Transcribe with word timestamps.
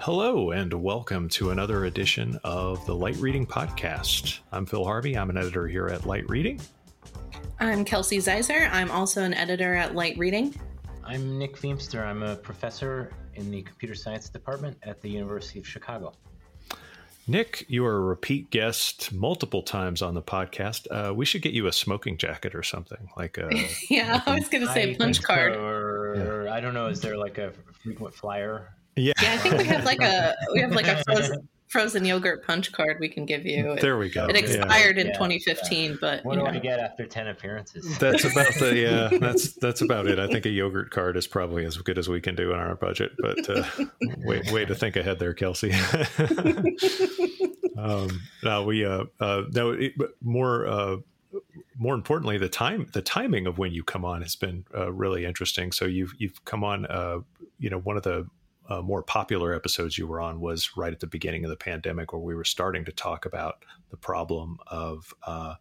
Hello, 0.00 0.52
and 0.52 0.72
welcome 0.72 1.28
to 1.28 1.50
another 1.50 1.84
edition 1.84 2.40
of 2.42 2.86
the 2.86 2.94
Light 2.94 3.16
Reading 3.16 3.44
Podcast. 3.44 4.38
I'm 4.50 4.64
Phil 4.64 4.82
Harvey. 4.82 5.14
I'm 5.14 5.28
an 5.28 5.36
editor 5.36 5.68
here 5.68 5.88
at 5.88 6.06
Light 6.06 6.26
Reading. 6.26 6.58
I'm 7.58 7.84
Kelsey 7.84 8.16
Ziser. 8.16 8.70
I'm 8.72 8.90
also 8.90 9.22
an 9.22 9.34
editor 9.34 9.74
at 9.74 9.94
Light 9.94 10.16
Reading. 10.16 10.58
I'm 11.04 11.38
Nick 11.38 11.54
Feamster. 11.54 12.02
I'm 12.02 12.22
a 12.22 12.34
professor 12.34 13.12
in 13.34 13.50
the 13.50 13.60
computer 13.60 13.94
science 13.94 14.30
department 14.30 14.78
at 14.84 15.02
the 15.02 15.10
University 15.10 15.58
of 15.58 15.68
Chicago. 15.68 16.14
Nick, 17.26 17.66
you 17.68 17.84
are 17.84 17.98
a 17.98 18.00
repeat 18.00 18.48
guest 18.48 19.12
multiple 19.12 19.62
times 19.62 20.00
on 20.00 20.14
the 20.14 20.22
podcast. 20.22 20.86
Uh, 20.90 21.12
we 21.12 21.26
should 21.26 21.42
get 21.42 21.52
you 21.52 21.66
a 21.66 21.72
smoking 21.72 22.16
jacket 22.16 22.54
or 22.54 22.62
something 22.62 23.10
like 23.18 23.36
a. 23.36 23.50
yeah, 23.90 24.14
like 24.14 24.28
I 24.28 24.34
was 24.36 24.48
going 24.48 24.66
to 24.66 24.72
say 24.72 24.94
punch 24.94 25.22
card. 25.22 25.56
Or 25.56 26.46
yeah. 26.46 26.54
I 26.54 26.60
don't 26.60 26.72
know. 26.72 26.86
Is 26.86 27.02
there 27.02 27.18
like 27.18 27.36
a 27.36 27.52
frequent 27.82 28.14
flyer? 28.14 28.70
Yeah, 29.00 29.12
yeah. 29.22 29.32
I 29.32 29.36
think 29.38 29.58
we 29.58 29.64
have 29.64 29.84
like 29.84 30.02
a 30.02 30.34
we 30.52 30.60
have 30.60 30.72
like 30.72 30.86
a 30.86 31.02
frozen, 31.06 31.48
frozen 31.68 32.04
yogurt 32.04 32.44
punch 32.46 32.72
card 32.72 32.98
we 33.00 33.08
can 33.08 33.24
give 33.24 33.46
you. 33.46 33.76
There 33.80 33.96
we 33.96 34.10
go. 34.10 34.26
It 34.26 34.36
expired 34.36 34.96
yeah. 34.96 35.02
in 35.02 35.06
yeah, 35.08 35.14
2015, 35.14 35.98
but 36.00 36.24
what 36.24 36.34
do 36.34 36.42
know. 36.42 36.50
I 36.50 36.58
get 36.58 36.80
after 36.80 37.06
10 37.06 37.28
appearances? 37.28 37.98
That's 37.98 38.24
about 38.24 38.52
the 38.54 38.76
yeah. 38.76 39.18
That's 39.20 39.54
that's 39.54 39.80
about 39.80 40.06
it. 40.06 40.18
I 40.18 40.26
think 40.26 40.46
a 40.46 40.50
yogurt 40.50 40.90
card 40.90 41.16
is 41.16 41.26
probably 41.26 41.64
as 41.64 41.76
good 41.78 41.98
as 41.98 42.08
we 42.08 42.20
can 42.20 42.34
do 42.34 42.52
in 42.52 42.58
our 42.58 42.74
budget. 42.74 43.12
But 43.18 43.48
uh, 43.48 43.64
way 44.18 44.42
way 44.52 44.64
to 44.64 44.74
think 44.74 44.96
ahead 44.96 45.18
there, 45.18 45.34
Kelsey. 45.34 45.72
um, 47.78 48.20
now 48.42 48.62
we 48.64 48.84
uh, 48.84 49.04
uh 49.20 49.44
now 49.52 49.70
it, 49.70 49.94
more 50.20 50.66
uh 50.66 50.96
more 51.78 51.94
importantly, 51.94 52.38
the 52.38 52.48
time 52.48 52.88
the 52.92 53.02
timing 53.02 53.46
of 53.46 53.58
when 53.58 53.72
you 53.72 53.82
come 53.82 54.04
on 54.04 54.22
has 54.22 54.36
been 54.36 54.64
uh, 54.76 54.92
really 54.92 55.24
interesting. 55.24 55.72
So 55.72 55.84
you've 55.84 56.12
you've 56.18 56.44
come 56.44 56.64
on, 56.64 56.86
uh, 56.86 57.20
you 57.58 57.70
know, 57.70 57.78
one 57.78 57.96
of 57.96 58.02
the 58.02 58.26
uh, 58.70 58.80
more 58.80 59.02
popular 59.02 59.52
episodes 59.52 59.98
you 59.98 60.06
were 60.06 60.20
on 60.20 60.40
was 60.40 60.76
right 60.76 60.92
at 60.92 61.00
the 61.00 61.06
beginning 61.06 61.44
of 61.44 61.50
the 61.50 61.56
pandemic, 61.56 62.12
where 62.12 62.22
we 62.22 62.34
were 62.34 62.44
starting 62.44 62.84
to 62.84 62.92
talk 62.92 63.26
about 63.26 63.64
the 63.90 63.96
problem 63.96 64.58
of 64.68 65.12
uh, 65.24 65.54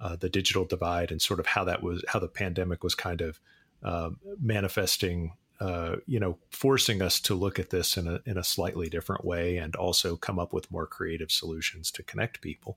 uh, 0.00 0.16
the 0.16 0.28
digital 0.28 0.64
divide 0.64 1.10
and 1.10 1.22
sort 1.22 1.40
of 1.40 1.46
how 1.46 1.64
that 1.64 1.82
was 1.82 2.04
how 2.08 2.18
the 2.18 2.28
pandemic 2.28 2.84
was 2.84 2.94
kind 2.94 3.20
of 3.20 3.40
uh, 3.82 4.10
manifesting. 4.40 5.32
Uh, 5.60 5.96
you 6.06 6.18
know, 6.18 6.36
forcing 6.50 7.00
us 7.00 7.20
to 7.20 7.36
look 7.36 7.60
at 7.60 7.70
this 7.70 7.96
in 7.96 8.08
a 8.08 8.20
in 8.26 8.36
a 8.36 8.42
slightly 8.42 8.88
different 8.88 9.24
way, 9.24 9.56
and 9.56 9.76
also 9.76 10.16
come 10.16 10.40
up 10.40 10.52
with 10.52 10.70
more 10.72 10.88
creative 10.88 11.30
solutions 11.30 11.90
to 11.92 12.02
connect 12.02 12.40
people. 12.40 12.76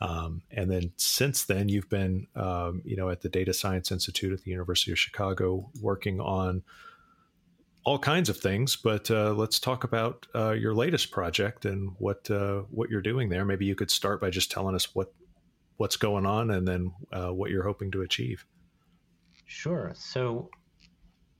Um, 0.00 0.42
and 0.50 0.70
then 0.70 0.92
since 0.96 1.44
then, 1.44 1.68
you've 1.68 1.88
been, 1.88 2.26
um, 2.34 2.82
you 2.84 2.96
know, 2.96 3.10
at 3.10 3.20
the 3.20 3.28
Data 3.28 3.52
Science 3.52 3.90
Institute 3.90 4.32
at 4.32 4.42
the 4.42 4.50
University 4.50 4.92
of 4.92 4.98
Chicago, 4.98 5.70
working 5.80 6.20
on 6.20 6.62
all 7.86 8.00
kinds 8.00 8.28
of 8.28 8.36
things, 8.36 8.74
but 8.74 9.08
uh, 9.12 9.32
let's 9.32 9.60
talk 9.60 9.84
about 9.84 10.26
uh, 10.34 10.50
your 10.50 10.74
latest 10.74 11.12
project 11.12 11.64
and 11.64 11.92
what 11.98 12.28
uh, 12.28 12.62
what 12.68 12.90
you're 12.90 13.00
doing 13.00 13.28
there. 13.28 13.44
Maybe 13.44 13.64
you 13.64 13.76
could 13.76 13.92
start 13.92 14.20
by 14.20 14.28
just 14.28 14.50
telling 14.50 14.74
us 14.74 14.92
what 14.92 15.14
what's 15.76 15.96
going 15.96 16.26
on 16.26 16.50
and 16.50 16.66
then 16.66 16.92
uh, 17.12 17.28
what 17.28 17.52
you're 17.52 17.62
hoping 17.62 17.92
to 17.92 18.02
achieve. 18.02 18.44
Sure. 19.44 19.92
So, 19.94 20.50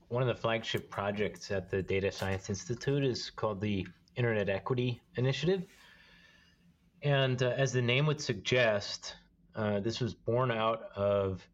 one 0.06 0.22
of 0.22 0.28
the 0.28 0.40
flagship 0.40 0.88
projects 0.88 1.50
at 1.50 1.68
the 1.68 1.82
Data 1.82 2.12
Science 2.12 2.48
Institute 2.48 3.04
is 3.04 3.28
called 3.28 3.60
the 3.60 3.84
Internet 4.14 4.48
Equity 4.48 5.02
Initiative, 5.16 5.64
and 7.02 7.42
uh, 7.42 7.54
as 7.56 7.72
the 7.72 7.82
name 7.82 8.06
would 8.06 8.20
suggest, 8.20 9.16
uh, 9.56 9.80
this 9.80 10.00
was 10.00 10.14
born 10.14 10.52
out 10.52 10.90
of 10.94 11.44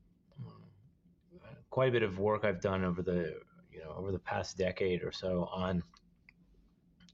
quite 1.70 1.88
a 1.88 1.92
bit 1.92 2.02
of 2.02 2.18
work 2.18 2.44
I've 2.44 2.60
done 2.60 2.84
over 2.84 3.00
the 3.00 3.36
know 3.84 3.94
over 3.96 4.12
the 4.12 4.18
past 4.18 4.56
decade 4.56 5.02
or 5.02 5.12
so 5.12 5.48
on 5.52 5.82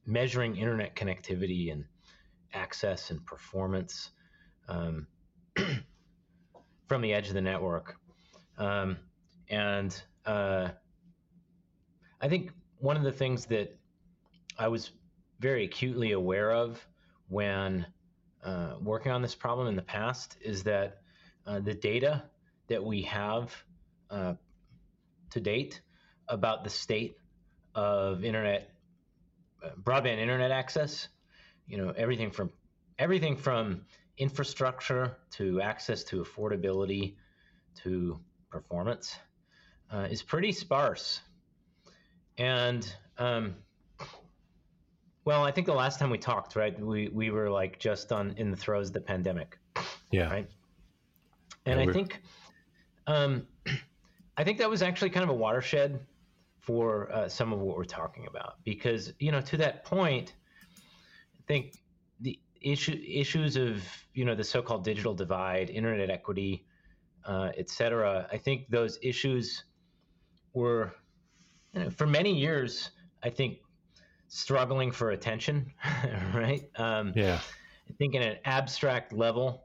measuring 0.07 0.57
internet 0.57 0.97
connectivity 0.97 1.73
and 1.73 1.85
access 2.55 3.11
and 3.11 3.25
performance 3.27 4.11
um, 4.69 5.07
from 6.89 7.03
the 7.03 7.13
edge 7.13 7.29
of 7.29 7.35
the 7.35 7.41
network. 7.41 7.97
Um, 8.57 8.97
and 9.51 10.01
uh, 10.25 10.69
I 12.21 12.29
think 12.29 12.51
one 12.79 12.97
of 12.97 13.03
the 13.03 13.13
things 13.13 13.47
that 13.47 13.77
I 14.59 14.69
was 14.69 14.91
very 15.41 15.65
acutely 15.65 16.13
aware 16.13 16.53
of 16.53 16.85
when 17.29 17.87
uh, 18.43 18.75
working 18.81 19.13
on 19.13 19.23
this 19.23 19.35
problem 19.35 19.69
in 19.69 19.77
the 19.77 19.83
past 19.83 20.37
is 20.41 20.63
that 20.65 21.03
uh, 21.47 21.61
the 21.61 21.75
data 21.75 22.25
that 22.69 22.83
we 22.83 23.03
have 23.03 23.55
uh, 24.11 24.35
to 25.31 25.41
date 25.41 25.81
about 26.29 26.65
the 26.65 26.71
state 26.71 27.17
of 27.75 28.25
internet 28.25 28.71
broadband 29.83 30.19
internet 30.19 30.51
access. 30.51 31.09
You 31.67 31.79
know 31.79 31.93
everything 31.97 32.31
from 32.31 32.51
everything 32.99 33.37
from 33.37 33.83
infrastructure 34.17 35.17
to 35.31 35.61
access 35.61 36.05
to 36.05 36.23
affordability 36.23 37.15
to 37.83 38.19
performance 38.51 39.17
uh, 39.93 40.09
is 40.11 40.23
pretty 40.23 40.53
sparse. 40.53 41.21
And 42.37 42.91
um, 43.19 43.57
well 45.25 45.45
i 45.45 45.51
think 45.51 45.67
the 45.67 45.75
last 45.75 45.99
time 45.99 46.09
we 46.09 46.17
talked 46.17 46.57
right 46.57 46.81
we, 46.81 47.09
we 47.09 47.31
were 47.31 47.51
like 47.51 47.79
just 47.79 48.13
on 48.13 48.33
in 48.39 48.51
the 48.51 48.57
throes 48.57 48.89
of 48.89 48.95
the 48.95 49.01
pandemic. 49.01 49.59
Yeah. 50.11 50.31
Right? 50.31 50.49
And 51.67 51.81
yeah, 51.81 51.87
i 51.87 51.93
think 51.93 52.23
um, 53.07 53.47
i 54.39 54.45
think 54.45 54.59
that 54.59 54.71
was 54.71 54.83
actually 54.83 55.11
kind 55.11 55.25
of 55.25 55.31
a 55.31 55.35
watershed 55.35 56.01
for 56.69 57.11
uh, 57.13 57.27
some 57.27 57.51
of 57.51 57.61
what 57.61 57.79
we're 57.79 57.85
talking 57.85 58.27
about. 58.27 58.57
Because 58.63 59.15
you 59.19 59.33
know 59.33 59.41
to 59.41 59.57
that 59.57 59.85
point 59.85 60.35
i 61.35 61.43
think 61.47 61.73
the 62.21 62.39
issue 62.61 63.01
issues 63.09 63.57
of 63.57 63.83
you 64.13 64.27
know 64.27 64.35
the 64.35 64.45
so-called 64.45 64.85
digital 64.85 65.15
divide 65.15 65.71
internet 65.71 66.11
equity 66.11 66.67
uh, 67.25 67.51
et 67.57 67.71
cetera 67.71 68.29
i 68.31 68.37
think 68.37 68.69
those 68.69 68.99
issues 69.03 69.65
were 70.53 70.95
you 71.73 71.81
know, 71.81 71.91
for 71.91 72.07
many 72.07 72.39
years 72.39 72.91
i 73.23 73.31
think 73.31 73.61
struggling 74.29 74.91
for 74.93 75.13
attention 75.13 75.73
right? 76.35 76.69
Um, 76.77 77.15
yeah. 77.17 77.41
I 77.89 77.93
think 77.97 78.15
in 78.15 78.21
an 78.21 78.37
abstract 78.45 79.15
level 79.15 79.65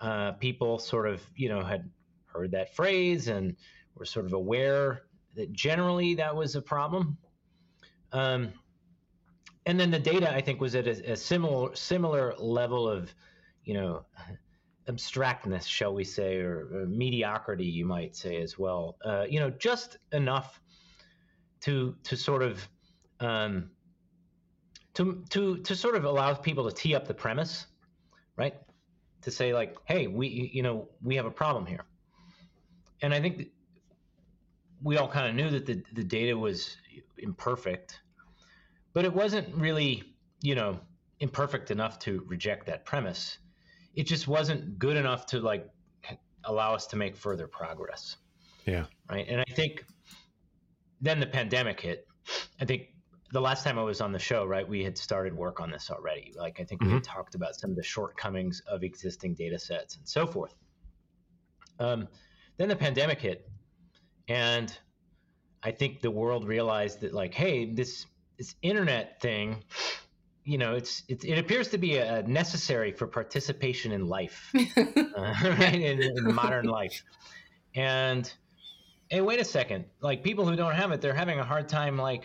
uh, 0.00 0.32
people 0.32 0.80
sort 0.80 1.06
of 1.08 1.22
you 1.36 1.48
know 1.48 1.62
had 1.62 1.88
heard 2.26 2.50
that 2.50 2.74
phrase 2.74 3.28
and 3.28 3.54
were 3.94 4.04
sort 4.04 4.26
of 4.26 4.32
aware 4.32 5.02
that 5.34 5.52
generally 5.52 6.14
that 6.14 6.34
was 6.34 6.56
a 6.56 6.62
problem. 6.62 7.16
Um, 8.12 8.52
and 9.66 9.78
then 9.78 9.90
the 9.90 9.98
data, 9.98 10.32
I 10.32 10.40
think, 10.40 10.60
was 10.60 10.74
at 10.74 10.86
a, 10.86 11.12
a, 11.12 11.16
similar 11.16 11.74
similar 11.76 12.34
level 12.38 12.88
of, 12.88 13.14
you 13.64 13.74
know, 13.74 14.04
abstractness, 14.88 15.66
shall 15.66 15.94
we 15.94 16.04
say, 16.04 16.38
or, 16.38 16.68
or 16.72 16.86
mediocrity, 16.86 17.64
you 17.64 17.84
might 17.84 18.16
say 18.16 18.40
as 18.40 18.58
well. 18.58 18.96
Uh, 19.04 19.26
you 19.28 19.38
know, 19.38 19.50
just 19.50 19.98
enough 20.12 20.60
to 21.60 21.94
to 22.04 22.16
sort 22.16 22.42
of 22.42 22.66
um, 23.20 23.70
to 24.94 25.22
to 25.30 25.58
to 25.58 25.76
sort 25.76 25.94
of 25.94 26.04
allow 26.04 26.34
people 26.34 26.68
to 26.68 26.74
tee 26.74 26.94
up 26.94 27.06
the 27.06 27.14
premise, 27.14 27.66
right? 28.36 28.54
To 29.22 29.30
say 29.30 29.54
like, 29.54 29.76
hey, 29.84 30.06
we 30.06 30.50
you 30.52 30.62
know 30.62 30.88
we 31.02 31.14
have 31.16 31.26
a 31.26 31.30
problem 31.30 31.66
here, 31.66 31.84
and 33.02 33.14
I 33.14 33.20
think 33.20 33.48
we 34.82 34.96
all 34.96 35.08
kind 35.08 35.28
of 35.28 35.34
knew 35.34 35.50
that 35.50 35.66
the, 35.66 35.82
the 35.92 36.04
data 36.04 36.36
was 36.36 36.76
imperfect, 37.18 38.00
but 38.92 39.04
it 39.04 39.12
wasn't 39.12 39.54
really, 39.54 40.02
you 40.42 40.54
know, 40.54 40.80
imperfect 41.20 41.70
enough 41.70 41.98
to 42.00 42.24
reject 42.26 42.66
that 42.66 42.84
premise. 42.84 43.38
It 43.94 44.04
just 44.04 44.26
wasn't 44.26 44.78
good 44.78 44.96
enough 44.96 45.26
to 45.26 45.40
like 45.40 45.68
allow 46.44 46.74
us 46.74 46.86
to 46.88 46.96
make 46.96 47.16
further 47.16 47.46
progress. 47.46 48.16
Yeah. 48.66 48.86
Right. 49.10 49.26
And 49.28 49.40
I 49.40 49.52
think 49.52 49.84
then 51.00 51.20
the 51.20 51.26
pandemic 51.26 51.80
hit. 51.80 52.06
I 52.60 52.64
think 52.64 52.88
the 53.32 53.40
last 53.40 53.64
time 53.64 53.78
I 53.78 53.82
was 53.82 54.00
on 54.00 54.12
the 54.12 54.18
show, 54.18 54.44
right, 54.44 54.68
we 54.68 54.82
had 54.82 54.98
started 54.98 55.34
work 55.34 55.60
on 55.60 55.70
this 55.70 55.90
already. 55.90 56.32
Like 56.36 56.60
I 56.60 56.64
think 56.64 56.80
mm-hmm. 56.80 56.90
we 56.90 56.94
had 56.94 57.04
talked 57.04 57.34
about 57.34 57.54
some 57.54 57.70
of 57.70 57.76
the 57.76 57.82
shortcomings 57.82 58.62
of 58.66 58.82
existing 58.82 59.34
data 59.34 59.58
sets 59.58 59.96
and 59.96 60.08
so 60.08 60.26
forth. 60.26 60.54
Um, 61.78 62.08
then 62.58 62.68
the 62.68 62.76
pandemic 62.76 63.20
hit, 63.20 63.48
and 64.30 64.72
I 65.64 65.72
think 65.72 66.00
the 66.00 66.10
world 66.10 66.46
realized 66.46 67.00
that 67.00 67.12
like, 67.12 67.34
hey, 67.34 67.66
this 67.66 68.06
this 68.38 68.54
internet 68.62 69.20
thing, 69.20 69.64
you 70.44 70.56
know, 70.56 70.74
it's, 70.74 71.02
it's 71.08 71.24
it 71.24 71.36
appears 71.36 71.68
to 71.68 71.78
be 71.78 71.98
a 71.98 72.22
necessary 72.22 72.92
for 72.92 73.08
participation 73.08 73.90
in 73.90 74.06
life, 74.06 74.50
uh, 74.76 74.94
right, 75.44 75.74
in, 75.74 76.00
in 76.00 76.32
modern 76.32 76.66
life. 76.66 77.02
And 77.74 78.32
hey, 79.08 79.20
wait 79.20 79.40
a 79.40 79.44
second, 79.44 79.84
like 80.00 80.22
people 80.22 80.46
who 80.48 80.54
don't 80.54 80.74
have 80.74 80.92
it, 80.92 81.00
they're 81.00 81.12
having 81.12 81.40
a 81.40 81.44
hard 81.44 81.68
time 81.68 81.98
like 81.98 82.24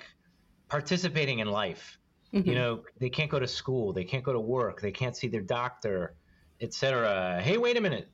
participating 0.70 1.40
in 1.40 1.48
life. 1.50 1.98
Mm-hmm. 2.34 2.48
You 2.48 2.56
know, 2.56 2.84
they 3.00 3.10
can't 3.10 3.32
go 3.32 3.40
to 3.40 3.48
school, 3.48 3.94
they 3.94 4.04
can't 4.04 4.24
go 4.24 4.32
to 4.32 4.40
work, 4.40 4.80
they 4.80 4.92
can't 4.92 5.18
see 5.18 5.28
their 5.28 5.42
doctor, 5.42 6.14
etc. 6.62 7.42
Hey, 7.42 7.58
wait 7.58 7.78
a 7.78 7.82
minute, 7.82 8.10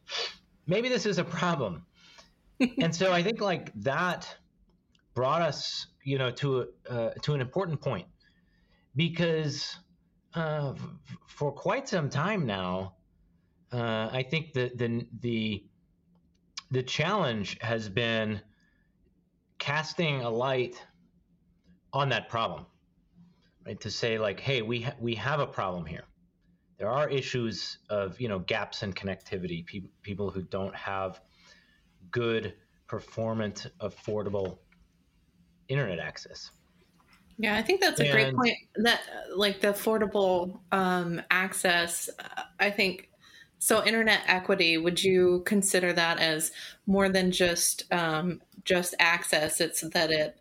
maybe 0.66 0.88
this 0.88 1.06
is 1.06 1.18
a 1.18 1.26
problem 1.26 1.86
and 2.80 2.96
so 2.96 3.12
I 3.12 3.24
think 3.24 3.42
like 3.42 3.72
that 3.82 4.36
brought 5.14 5.42
us, 5.42 5.88
you 6.04 6.18
know, 6.18 6.32
to 6.32 6.68
uh, 6.90 7.10
to 7.24 7.34
an 7.34 7.42
important 7.42 7.82
point 7.82 8.08
because 8.96 9.78
uh, 10.34 10.74
for 11.28 11.52
quite 11.52 11.88
some 11.88 12.10
time 12.10 12.46
now, 12.46 12.96
uh, 13.72 14.10
I 14.12 14.24
think 14.24 14.54
the 14.54 14.72
the 14.76 15.08
the 15.20 15.64
the 16.72 16.84
challenge 16.84 17.58
has 17.62 17.90
been 17.90 18.42
casting 19.60 20.22
a 20.22 20.30
light 20.30 20.82
on 21.94 22.10
that 22.10 22.30
problem, 22.30 22.66
right? 23.66 23.80
To 23.82 23.92
say 23.92 24.18
like, 24.18 24.40
hey, 24.40 24.62
we 24.62 24.82
ha- 24.82 24.96
we 25.00 25.16
have 25.16 25.40
a 25.40 25.48
problem 25.48 25.86
here. 25.86 26.04
There 26.78 26.90
are 26.90 27.10
issues 27.10 27.78
of 27.90 28.20
you 28.20 28.28
know 28.28 28.40
gaps 28.40 28.84
in 28.84 28.94
connectivity, 28.94 29.66
pe- 29.66 29.90
people 30.02 30.32
who 30.32 30.42
don't 30.42 30.76
have 30.76 31.22
good, 32.12 32.54
performant, 32.88 33.68
affordable 33.80 34.60
internet 35.68 36.00
access. 36.00 36.52
Yeah, 37.38 37.56
I 37.56 37.62
think 37.62 37.82
that's 37.82 38.00
a 38.00 38.04
and, 38.04 38.12
great 38.12 38.36
point. 38.36 38.58
That 38.76 39.02
like 39.36 39.62
the 39.62 39.70
affordable 39.70 40.60
um, 40.72 41.22
access, 41.32 42.10
I 42.60 42.70
think. 42.70 43.10
So, 43.58 43.86
internet 43.86 44.22
equity. 44.28 44.78
Would 44.78 45.04
you 45.04 45.44
consider 45.46 45.94
that 45.94 46.20
as 46.20 46.52
more 46.86 47.10
than 47.10 47.32
just 47.32 47.92
um, 47.92 48.42
just 48.64 48.94
access? 49.00 49.62
It's 49.62 49.82
that 49.82 50.12
it, 50.12 50.38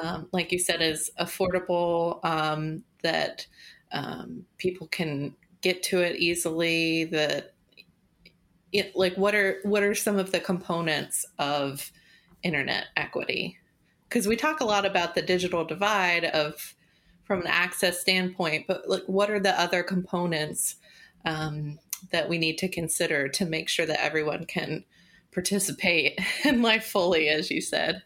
um, 0.00 0.28
like 0.32 0.52
you 0.52 0.58
said, 0.58 0.80
is 0.80 1.10
affordable. 1.18 2.24
Um, 2.24 2.84
that 3.02 3.46
um, 3.92 4.44
people 4.58 4.86
can 4.88 5.34
get 5.60 5.82
to 5.84 6.00
it 6.00 6.16
easily. 6.16 7.04
That 7.04 7.54
it, 8.72 8.94
like 8.94 9.16
what 9.16 9.34
are 9.34 9.58
what 9.64 9.82
are 9.82 9.94
some 9.94 10.18
of 10.18 10.32
the 10.32 10.40
components 10.40 11.26
of 11.38 11.90
internet 12.42 12.86
equity? 12.96 13.58
because 14.10 14.26
we 14.26 14.36
talk 14.36 14.60
a 14.60 14.64
lot 14.64 14.84
about 14.84 15.14
the 15.14 15.22
digital 15.22 15.64
divide 15.64 16.24
of 16.24 16.74
from 17.24 17.42
an 17.42 17.46
access 17.46 18.00
standpoint, 18.00 18.66
but 18.66 18.88
like 18.88 19.04
what 19.06 19.30
are 19.30 19.38
the 19.38 19.58
other 19.58 19.84
components 19.84 20.76
um, 21.24 21.78
that 22.10 22.28
we 22.28 22.36
need 22.36 22.58
to 22.58 22.68
consider 22.68 23.28
to 23.28 23.46
make 23.46 23.68
sure 23.68 23.86
that 23.86 24.02
everyone 24.02 24.44
can 24.46 24.84
participate 25.32 26.18
in 26.44 26.60
life 26.60 26.84
fully, 26.84 27.28
as 27.28 27.50
you 27.50 27.60
said? 27.60 28.02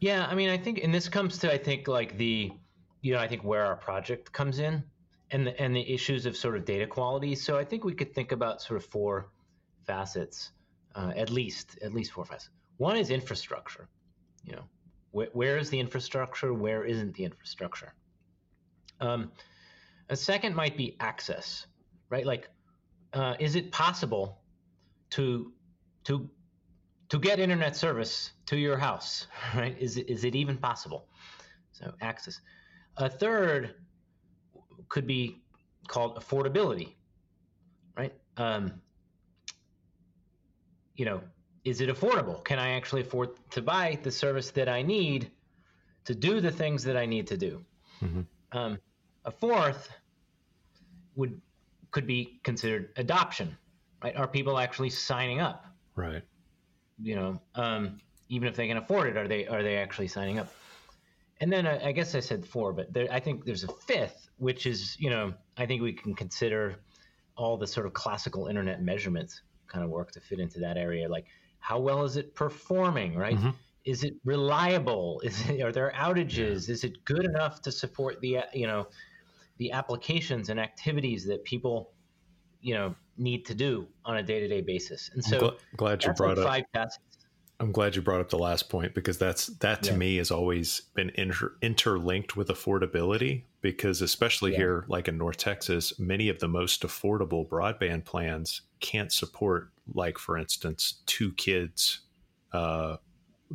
Yeah, 0.00 0.26
I 0.26 0.34
mean, 0.34 0.48
I 0.48 0.58
think, 0.58 0.80
and 0.82 0.92
this 0.92 1.08
comes 1.08 1.38
to, 1.38 1.52
I 1.52 1.58
think, 1.58 1.86
like 1.86 2.18
the, 2.18 2.50
you 3.02 3.12
know, 3.12 3.20
I 3.20 3.28
think 3.28 3.44
where 3.44 3.64
our 3.64 3.76
project 3.76 4.32
comes 4.32 4.58
in, 4.58 4.82
and 5.32 5.46
the, 5.46 5.60
and 5.60 5.74
the 5.74 5.92
issues 5.92 6.26
of 6.26 6.36
sort 6.36 6.56
of 6.56 6.64
data 6.64 6.86
quality. 6.86 7.34
So 7.34 7.58
I 7.58 7.64
think 7.64 7.84
we 7.84 7.94
could 7.94 8.14
think 8.14 8.32
about 8.32 8.62
sort 8.62 8.76
of 8.82 8.86
four 8.86 9.30
facets, 9.86 10.52
uh, 10.94 11.12
at 11.16 11.30
least, 11.30 11.78
at 11.82 11.92
least 11.92 12.12
four 12.12 12.24
facets. 12.24 12.50
One 12.76 12.96
is 12.96 13.10
infrastructure 13.10 13.88
you 14.44 14.56
know 14.56 14.64
wh- 15.12 15.34
where 15.34 15.58
is 15.58 15.70
the 15.70 15.78
infrastructure? 15.78 16.52
Where 16.52 16.84
isn't 16.84 17.14
the 17.14 17.24
infrastructure? 17.24 17.94
Um, 19.00 19.32
a 20.08 20.16
second 20.16 20.54
might 20.54 20.76
be 20.76 20.96
access 21.00 21.66
right? 22.10 22.26
Like 22.26 22.50
uh, 23.14 23.34
is 23.40 23.56
it 23.56 23.72
possible 23.72 24.42
to 25.10 25.52
to 26.04 26.28
to 27.08 27.18
get 27.18 27.40
internet 27.40 27.76
service 27.76 28.32
to 28.46 28.56
your 28.56 28.76
house 28.76 29.26
right? 29.56 29.76
Is 29.80 29.96
it, 29.96 30.08
is 30.08 30.24
it 30.24 30.34
even 30.34 30.58
possible? 30.58 31.08
So 31.72 31.92
access. 32.00 32.40
A 32.98 33.08
third 33.08 33.74
could 34.88 35.06
be 35.06 35.38
called 35.88 36.16
affordability 36.16 36.94
right 37.96 38.14
um, 38.36 38.72
you 40.96 41.04
know 41.04 41.20
is 41.64 41.80
it 41.80 41.88
affordable? 41.88 42.42
Can 42.44 42.58
I 42.58 42.70
actually 42.72 43.02
afford 43.02 43.30
to 43.50 43.62
buy 43.62 43.98
the 44.02 44.10
service 44.10 44.50
that 44.52 44.68
I 44.68 44.82
need 44.82 45.30
to 46.04 46.14
do 46.14 46.40
the 46.40 46.50
things 46.50 46.82
that 46.84 46.96
I 46.96 47.06
need 47.06 47.26
to 47.28 47.36
do? 47.36 47.64
Mm-hmm. 48.02 48.58
Um, 48.58 48.78
a 49.24 49.30
fourth 49.30 49.88
would 51.14 51.40
could 51.90 52.06
be 52.06 52.40
considered 52.42 52.90
adoption. 52.96 53.56
Right? 54.02 54.16
Are 54.16 54.26
people 54.26 54.58
actually 54.58 54.90
signing 54.90 55.40
up? 55.40 55.66
Right. 55.94 56.22
You 57.00 57.14
know, 57.16 57.40
um, 57.54 57.98
even 58.28 58.48
if 58.48 58.56
they 58.56 58.66
can 58.66 58.78
afford 58.78 59.08
it, 59.08 59.16
are 59.16 59.28
they 59.28 59.46
are 59.46 59.62
they 59.62 59.76
actually 59.76 60.08
signing 60.08 60.38
up? 60.38 60.52
And 61.42 61.52
then 61.52 61.66
I, 61.66 61.88
I 61.88 61.92
guess 61.92 62.14
I 62.14 62.20
said 62.20 62.46
four, 62.46 62.72
but 62.72 62.92
there, 62.92 63.08
I 63.10 63.18
think 63.18 63.44
there's 63.44 63.64
a 63.64 63.68
fifth, 63.86 64.28
which 64.38 64.64
is 64.64 64.96
you 65.00 65.10
know 65.10 65.34
I 65.56 65.66
think 65.66 65.82
we 65.82 65.92
can 65.92 66.14
consider 66.14 66.76
all 67.36 67.56
the 67.56 67.66
sort 67.66 67.84
of 67.84 67.92
classical 67.92 68.46
internet 68.46 68.80
measurements 68.80 69.42
kind 69.66 69.84
of 69.84 69.90
work 69.90 70.12
to 70.12 70.20
fit 70.20 70.38
into 70.38 70.60
that 70.60 70.76
area, 70.76 71.08
like 71.08 71.26
how 71.58 71.80
well 71.80 72.04
is 72.04 72.16
it 72.16 72.36
performing 72.36 73.16
right? 73.16 73.36
Mm-hmm. 73.36 73.50
is 73.84 74.04
it 74.04 74.14
reliable? 74.24 75.20
Is 75.24 75.48
it, 75.48 75.60
are 75.62 75.72
there 75.72 75.92
outages? 75.96 76.68
Yeah. 76.68 76.74
is 76.74 76.84
it 76.84 77.04
good 77.04 77.24
enough 77.24 77.60
to 77.62 77.72
support 77.72 78.20
the 78.20 78.38
you 78.54 78.68
know 78.68 78.86
the 79.58 79.72
applications 79.72 80.48
and 80.48 80.60
activities 80.60 81.26
that 81.26 81.42
people 81.42 81.90
you 82.60 82.74
know 82.74 82.94
need 83.18 83.46
to 83.46 83.54
do 83.54 83.88
on 84.04 84.18
a 84.18 84.22
day-to-day 84.22 84.60
basis? 84.60 85.10
And 85.12 85.24
so 85.24 85.40
gl- 85.40 85.58
glad 85.76 86.04
you 86.04 86.12
brought 86.12 86.38
up 86.38 86.44
I'm 87.62 87.70
glad 87.70 87.94
you 87.94 88.02
brought 88.02 88.20
up 88.20 88.28
the 88.28 88.38
last 88.38 88.68
point 88.68 88.92
because 88.92 89.18
that's 89.18 89.46
that 89.46 89.84
to 89.84 89.92
yeah. 89.92 89.96
me 89.96 90.16
has 90.16 90.32
always 90.32 90.82
been 90.94 91.12
inter- 91.14 91.54
interlinked 91.62 92.36
with 92.36 92.48
affordability 92.48 93.44
because 93.60 94.02
especially 94.02 94.50
yeah. 94.50 94.58
here 94.58 94.84
like 94.88 95.06
in 95.06 95.16
North 95.16 95.36
Texas 95.36 95.96
many 95.96 96.28
of 96.28 96.40
the 96.40 96.48
most 96.48 96.82
affordable 96.82 97.48
broadband 97.48 98.04
plans 98.04 98.62
can't 98.80 99.12
support 99.12 99.70
like 99.94 100.18
for 100.18 100.36
instance 100.36 101.02
two 101.06 101.32
kids 101.34 102.00
uh, 102.52 102.96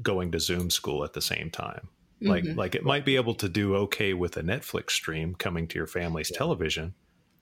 going 0.02 0.32
to 0.32 0.40
Zoom 0.40 0.70
school 0.70 1.04
at 1.04 1.12
the 1.12 1.22
same 1.22 1.52
time. 1.52 1.90
Mm-hmm. 2.22 2.30
Like 2.30 2.46
like 2.56 2.76
it 2.76 2.86
might 2.86 3.04
be 3.04 3.18
able 3.18 3.36
to 3.36 3.50
do 3.50 3.76
okay 3.76 4.14
with 4.14 4.38
a 4.38 4.42
Netflix 4.42 4.92
stream 4.92 5.36
coming 5.36 5.68
to 5.68 5.76
your 5.78 5.86
family's 5.86 6.32
yeah. 6.32 6.38
television, 6.38 6.94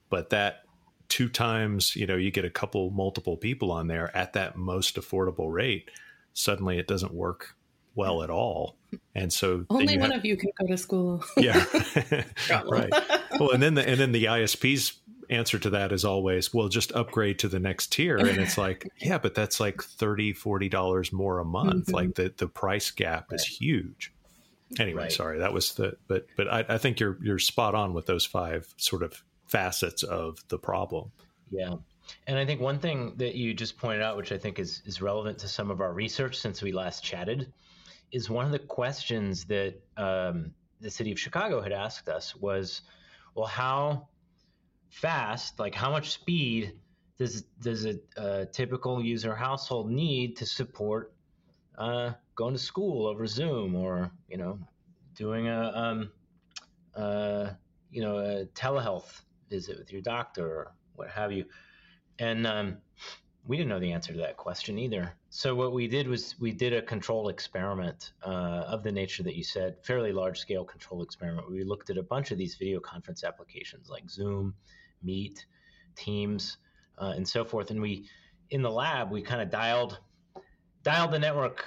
but 0.10 0.32
that 0.32 0.64
two 1.10 1.30
times, 1.30 1.96
you 1.96 2.08
know, 2.08 2.16
you 2.16 2.32
get 2.32 2.44
a 2.44 2.50
couple 2.50 2.90
multiple 2.90 3.38
people 3.38 3.72
on 3.72 3.86
there 3.86 4.16
at 4.18 4.34
that 4.34 4.58
most 4.58 4.96
affordable 4.96 5.52
rate 5.52 5.92
suddenly 6.36 6.78
it 6.78 6.88
doesn't 6.88 7.14
work 7.14 7.56
well 7.96 8.22
at 8.22 8.30
all. 8.30 8.76
And 9.16 9.34
so 9.34 9.66
only 9.70 9.98
one 9.98 10.12
have, 10.12 10.20
of 10.20 10.26
you 10.26 10.38
can 10.38 10.52
go 10.60 10.68
to 10.68 10.78
school. 10.78 11.24
yeah. 11.38 11.66
right. 12.70 12.94
Well, 13.40 13.52
and 13.52 13.64
then 13.64 13.74
the, 13.74 13.88
and 13.88 14.00
then 14.00 14.12
the 14.12 14.26
ISP's 14.26 15.00
answer 15.30 15.58
to 15.58 15.72
that 15.72 15.92
is 15.92 16.06
always, 16.06 16.54
well, 16.54 16.68
just 16.68 16.92
upgrade 16.92 17.40
to 17.40 17.48
the 17.48 17.60
next 17.60 17.92
tier. 17.92 18.18
And 18.18 18.38
it's 18.38 18.58
like, 18.58 18.88
yeah, 19.00 19.18
but 19.18 19.34
that's 19.34 19.60
like 19.60 19.82
30, 19.82 20.34
$40 20.34 21.14
more 21.14 21.40
a 21.40 21.46
month. 21.46 21.88
Mm-hmm. 21.88 21.96
Like 21.96 22.16
the, 22.16 22.34
the 22.38 22.48
price 22.48 22.92
gap 22.92 23.32
right. 23.32 23.40
is 23.40 23.46
huge. 23.46 24.14
Anyway, 24.80 25.04
right. 25.04 25.12
sorry, 25.12 25.40
that 25.40 25.54
was 25.54 25.74
the, 25.76 25.96
but, 26.08 26.26
but 26.36 26.52
I, 26.52 26.66
I 26.68 26.78
think 26.78 27.00
you're, 27.00 27.18
you're 27.22 27.40
spot 27.40 27.76
on 27.76 27.94
with 27.94 28.08
those 28.08 28.26
five 28.26 28.74
sort 28.78 29.04
of 29.04 29.24
facets 29.48 30.04
of 30.04 30.44
the 30.50 30.58
problem. 30.58 31.12
Yeah. 31.50 31.76
And 32.28 32.38
I 32.38 32.46
think 32.46 32.62
one 32.62 32.80
thing 32.80 33.14
that 33.18 33.36
you 33.36 33.54
just 33.54 33.78
pointed 33.78 34.02
out, 34.02 34.18
which 34.18 34.32
I 34.32 34.38
think 34.38 34.60
is, 34.60 34.82
is 34.86 35.02
relevant 35.02 35.38
to 35.40 35.48
some 35.48 35.72
of 35.72 35.82
our 35.82 35.94
research 35.94 36.38
since 36.38 36.62
we 36.62 36.72
last 36.72 37.04
chatted, 37.04 37.52
is 38.12 38.30
one 38.30 38.46
of 38.46 38.52
the 38.52 38.60
questions 38.60 39.46
that 39.46 39.76
um, 39.98 40.52
the 40.82 40.90
city 40.90 41.12
of 41.12 41.20
Chicago 41.20 41.62
had 41.62 41.72
asked 41.72 42.10
us 42.10 42.36
was, 42.36 42.82
well, 43.34 43.48
how 43.48 44.08
fast, 44.90 45.60
like 45.60 45.76
how 45.76 45.92
much 45.92 46.12
speed 46.12 46.74
does 47.18 47.44
does 47.62 47.86
a, 47.86 47.96
a 48.18 48.46
typical 48.46 49.04
user 49.04 49.36
household 49.36 49.90
need 49.90 50.38
to 50.38 50.46
support 50.46 51.14
uh, 51.78 52.12
going 52.36 52.54
to 52.54 52.60
school 52.60 53.08
over 53.08 53.26
Zoom 53.26 53.76
or 53.76 54.12
you 54.28 54.38
know 54.38 54.60
doing 55.16 55.48
a 55.48 55.72
um, 55.74 56.12
uh, 56.96 57.50
you 57.90 58.02
know 58.02 58.18
a 58.18 58.46
telehealth 58.48 59.22
visit 59.50 59.78
with 59.78 59.92
your 59.92 60.02
doctor 60.02 60.46
or 60.46 60.72
what 60.96 61.10
have 61.10 61.32
you? 61.32 61.46
And 62.20 62.48
um, 62.48 62.78
we 63.48 63.58
didn't 63.58 63.70
know 63.70 63.80
the 63.80 63.92
answer 63.92 64.14
to 64.14 64.20
that 64.20 64.38
question 64.38 64.80
either. 64.80 65.14
So 65.30 65.54
what 65.54 65.74
we 65.74 65.88
did 65.88 66.08
was 66.08 66.36
we 66.40 66.52
did 66.52 66.74
a 66.74 66.82
control 66.82 67.30
experiment 67.30 68.14
uh, 68.26 68.64
of 68.68 68.84
the 68.84 68.92
nature 68.92 69.24
that 69.24 69.36
you 69.36 69.44
said, 69.44 69.78
fairly 69.84 70.12
large 70.12 70.40
scale 70.40 70.66
control 70.66 71.04
experiment. 71.04 71.50
We 71.50 71.64
looked 71.64 71.90
at 71.90 71.98
a 71.98 72.04
bunch 72.04 72.32
of 72.32 72.38
these 72.38 72.56
video 72.56 72.80
conference 72.80 73.24
applications 73.24 73.90
like 73.90 74.10
Zoom, 74.10 74.56
Meet, 75.04 75.46
Teams, 75.96 76.58
uh, 76.98 77.14
and 77.16 77.28
so 77.28 77.46
forth. 77.46 77.70
And 77.70 77.82
we, 77.82 78.08
in 78.50 78.62
the 78.62 78.72
lab, 78.72 79.12
we 79.12 79.22
kind 79.22 79.42
of 79.42 79.50
dialed 79.50 80.00
dialed 80.84 81.12
the 81.12 81.20
network 81.20 81.66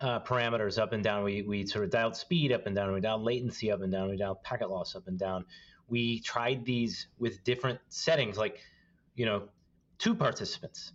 uh, 0.00 0.20
parameters 0.20 0.78
up 0.78 0.92
and 0.92 1.02
down. 1.02 1.24
We 1.24 1.42
we 1.42 1.66
sort 1.66 1.84
of 1.84 1.90
dialed 1.90 2.16
speed 2.16 2.52
up 2.52 2.66
and 2.66 2.76
down. 2.76 2.92
We 2.92 3.00
dialed 3.00 3.22
latency 3.22 3.70
up 3.70 3.82
and 3.82 3.92
down. 3.92 4.08
We 4.08 4.16
dialed 4.16 4.42
packet 4.42 4.70
loss 4.70 4.94
up 4.94 5.08
and 5.08 5.18
down. 5.18 5.44
We 5.88 6.20
tried 6.20 6.64
these 6.64 7.08
with 7.18 7.42
different 7.44 7.80
settings, 7.88 8.36
like 8.36 8.60
you 9.14 9.26
know 9.26 9.48
two 9.98 10.14
participants 10.14 10.92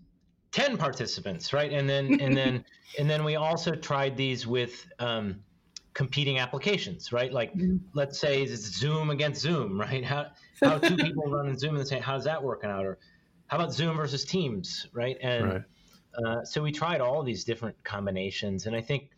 10 0.51 0.77
participants 0.77 1.51
right? 1.51 1.71
And 1.71 1.89
then 1.89 2.19
and 2.21 2.35
then 2.37 2.65
and 2.97 3.09
then 3.09 3.23
we 3.23 3.35
also 3.35 3.75
tried 3.75 4.15
these 4.15 4.45
with 4.47 4.87
um, 4.99 5.41
competing 5.93 6.39
applications 6.39 7.11
right? 7.11 7.31
Like 7.31 7.53
mm-hmm. 7.53 7.77
let's 7.93 8.19
say 8.19 8.43
it's 8.43 8.77
zoom 8.77 9.09
against 9.09 9.41
zoom 9.41 9.79
right? 9.79 10.03
How 10.03 10.27
how 10.61 10.77
two 10.77 10.95
people 11.05 11.23
run 11.25 11.47
in 11.47 11.57
zoom 11.57 11.75
and 11.75 11.87
say 11.87 11.99
how's 11.99 12.23
that 12.25 12.41
working 12.41 12.69
out? 12.69 12.85
Or 12.85 12.97
how 13.47 13.57
about 13.57 13.73
zoom 13.73 13.97
versus 13.97 14.25
teams? 14.25 14.87
Right? 14.93 15.17
And 15.21 15.45
right. 15.45 15.61
Uh, 16.23 16.45
so 16.45 16.61
we 16.61 16.71
tried 16.71 17.01
all 17.01 17.23
these 17.23 17.43
different 17.43 17.75
combinations. 17.83 18.67
And 18.67 18.75
i 18.75 18.81
think 18.81 19.09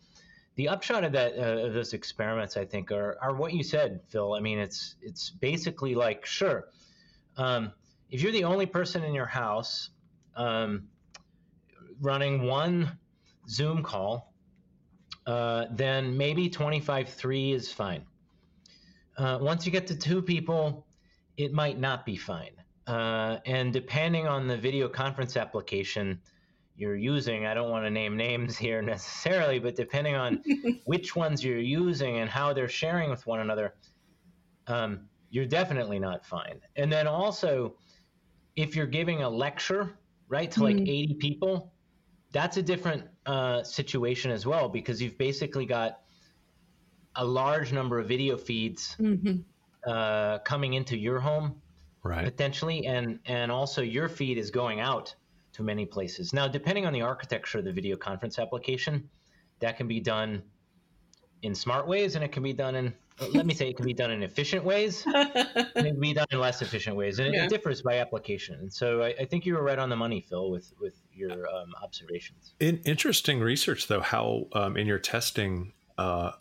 the 0.56 0.68
upshot 0.68 1.04
of 1.04 1.12
that 1.12 1.38
uh, 1.38 1.66
of 1.66 1.74
those 1.74 1.92
experiments, 1.92 2.56
I 2.56 2.64
think, 2.64 2.90
are 2.90 3.16
are 3.20 3.34
what 3.34 3.52
you 3.52 3.62
said, 3.62 4.00
Phil. 4.08 4.32
I 4.32 4.40
mean, 4.40 4.58
it's 4.58 4.96
it's 5.02 5.30
basically 5.30 5.94
like 5.94 6.24
sure, 6.26 6.68
um, 7.36 7.72
if 8.10 8.22
you're 8.22 8.32
the 8.32 8.44
only 8.44 8.66
person 8.66 9.02
in 9.02 9.14
your 9.14 9.26
house 9.26 9.90
um, 10.36 10.88
running 12.00 12.42
one 12.42 12.98
Zoom 13.48 13.82
call, 13.82 14.32
uh, 15.26 15.66
then 15.72 16.16
maybe 16.16 16.48
25.3 16.48 17.54
is 17.54 17.72
fine. 17.72 18.04
Uh, 19.18 19.38
once 19.40 19.66
you 19.66 19.72
get 19.72 19.86
to 19.88 19.96
two 19.96 20.22
people, 20.22 20.86
it 21.36 21.52
might 21.52 21.78
not 21.78 22.04
be 22.06 22.16
fine. 22.16 22.52
Uh, 22.86 23.38
and 23.46 23.72
depending 23.72 24.26
on 24.26 24.46
the 24.46 24.56
video 24.56 24.88
conference 24.88 25.36
application 25.36 26.20
you're 26.76 26.96
using, 26.96 27.46
I 27.46 27.54
don't 27.54 27.70
want 27.70 27.84
to 27.84 27.90
name 27.90 28.16
names 28.16 28.56
here 28.66 28.82
necessarily, 28.82 29.58
but 29.58 29.74
depending 29.74 30.14
on 30.14 30.42
which 30.84 31.16
ones 31.16 31.42
you're 31.42 31.58
using 31.58 32.18
and 32.18 32.30
how 32.30 32.52
they're 32.52 32.68
sharing 32.68 33.10
with 33.10 33.26
one 33.26 33.40
another, 33.40 33.74
um, 34.68 35.08
you're 35.30 35.46
definitely 35.46 35.98
not 35.98 36.24
fine. 36.24 36.60
And 36.76 36.92
then 36.92 37.06
also, 37.06 37.74
if 38.56 38.74
you're 38.74 38.86
giving 38.86 39.22
a 39.22 39.28
lecture, 39.28 39.98
right, 40.28 40.50
to 40.50 40.62
like 40.62 40.76
mm-hmm. 40.76 41.12
80 41.12 41.14
people, 41.14 41.72
that's 42.32 42.56
a 42.56 42.62
different 42.62 43.04
uh, 43.26 43.62
situation 43.62 44.30
as 44.30 44.46
well 44.46 44.68
because 44.68 45.00
you've 45.00 45.18
basically 45.18 45.66
got 45.66 46.00
a 47.16 47.24
large 47.24 47.72
number 47.72 47.98
of 47.98 48.08
video 48.08 48.36
feeds 48.36 48.96
mm-hmm. 48.98 49.38
uh, 49.86 50.38
coming 50.38 50.74
into 50.74 50.96
your 50.96 51.20
home 51.20 51.60
right. 52.02 52.24
potentially, 52.24 52.86
and 52.86 53.18
and 53.26 53.50
also 53.50 53.82
your 53.82 54.08
feed 54.08 54.38
is 54.38 54.50
going 54.50 54.80
out 54.80 55.14
to 55.52 55.62
many 55.62 55.86
places. 55.86 56.32
Now, 56.32 56.48
depending 56.48 56.86
on 56.86 56.92
the 56.92 57.02
architecture 57.02 57.58
of 57.58 57.64
the 57.64 57.72
video 57.72 57.96
conference 57.96 58.38
application, 58.38 59.08
that 59.60 59.76
can 59.76 59.88
be 59.88 60.00
done 60.00 60.42
in 61.42 61.54
smart 61.54 61.86
ways, 61.86 62.14
and 62.14 62.24
it 62.24 62.32
can 62.32 62.42
be 62.42 62.52
done 62.52 62.74
in 62.74 62.94
let 63.32 63.46
me 63.46 63.54
say 63.54 63.68
it 63.70 63.76
can 63.76 63.86
be 63.86 63.94
done 63.94 64.10
in 64.10 64.22
efficient 64.22 64.64
ways, 64.64 65.04
and 65.14 65.30
it 65.34 65.72
can 65.74 66.00
be 66.00 66.12
done 66.12 66.26
in 66.30 66.38
less 66.38 66.62
efficient 66.62 66.96
ways, 66.96 67.18
and 67.18 67.34
yeah. 67.34 67.44
it, 67.44 67.50
differs 67.50 67.82
by 67.82 67.98
application. 67.98 68.56
And 68.56 68.72
so, 68.72 69.02
I, 69.02 69.14
I, 69.20 69.24
think 69.24 69.46
you 69.46 69.54
were 69.54 69.62
right 69.62 69.78
on 69.78 69.88
the 69.88 69.96
money, 69.96 70.20
Phil, 70.20 70.50
with 70.50 70.72
with 70.80 70.94
your 71.12 71.48
um, 71.48 71.74
observations. 71.82 72.54
In, 72.60 72.78
interesting 72.84 73.40
research, 73.40 73.88
though, 73.88 74.00
how 74.00 74.46
um, 74.52 74.76
in 74.76 74.86
your 74.86 74.98
testing. 74.98 75.72
Uh, 75.98 76.32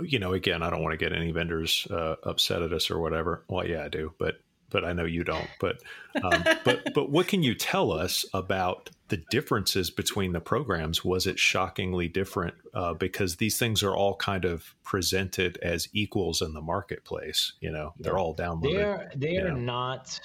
you 0.00 0.18
know, 0.18 0.34
again, 0.34 0.62
I 0.62 0.68
don't 0.68 0.82
want 0.82 0.92
to 0.92 0.98
get 0.98 1.16
any 1.16 1.30
vendors 1.30 1.86
uh, 1.90 2.16
upset 2.22 2.60
at 2.60 2.70
us 2.70 2.90
or 2.90 2.98
whatever. 2.98 3.44
Well, 3.48 3.66
yeah, 3.66 3.84
I 3.84 3.88
do, 3.88 4.12
but 4.18 4.34
but 4.70 4.84
I 4.84 4.92
know 4.92 5.04
you 5.04 5.24
don't. 5.24 5.48
But 5.60 5.82
um, 6.22 6.44
but 6.64 6.94
but 6.94 7.10
what 7.10 7.28
can 7.28 7.42
you 7.42 7.54
tell 7.54 7.92
us 7.92 8.24
about 8.32 8.90
the 9.08 9.18
differences 9.30 9.90
between 9.90 10.32
the 10.32 10.40
programs? 10.40 11.04
Was 11.04 11.26
it 11.26 11.38
shockingly 11.38 12.08
different? 12.08 12.54
Uh, 12.74 12.94
because 12.94 13.36
these 13.36 13.58
things 13.58 13.82
are 13.82 13.94
all 13.94 14.16
kind 14.16 14.44
of 14.44 14.74
presented 14.82 15.58
as 15.62 15.88
equals 15.92 16.42
in 16.42 16.54
the 16.54 16.60
marketplace. 16.60 17.52
You 17.60 17.72
know, 17.72 17.94
they're 17.98 18.18
all 18.18 18.34
downloaded. 18.34 18.74
They're 18.74 19.12
they 19.14 19.36
are 19.38 19.50
know. 19.50 19.56
not 19.56 20.20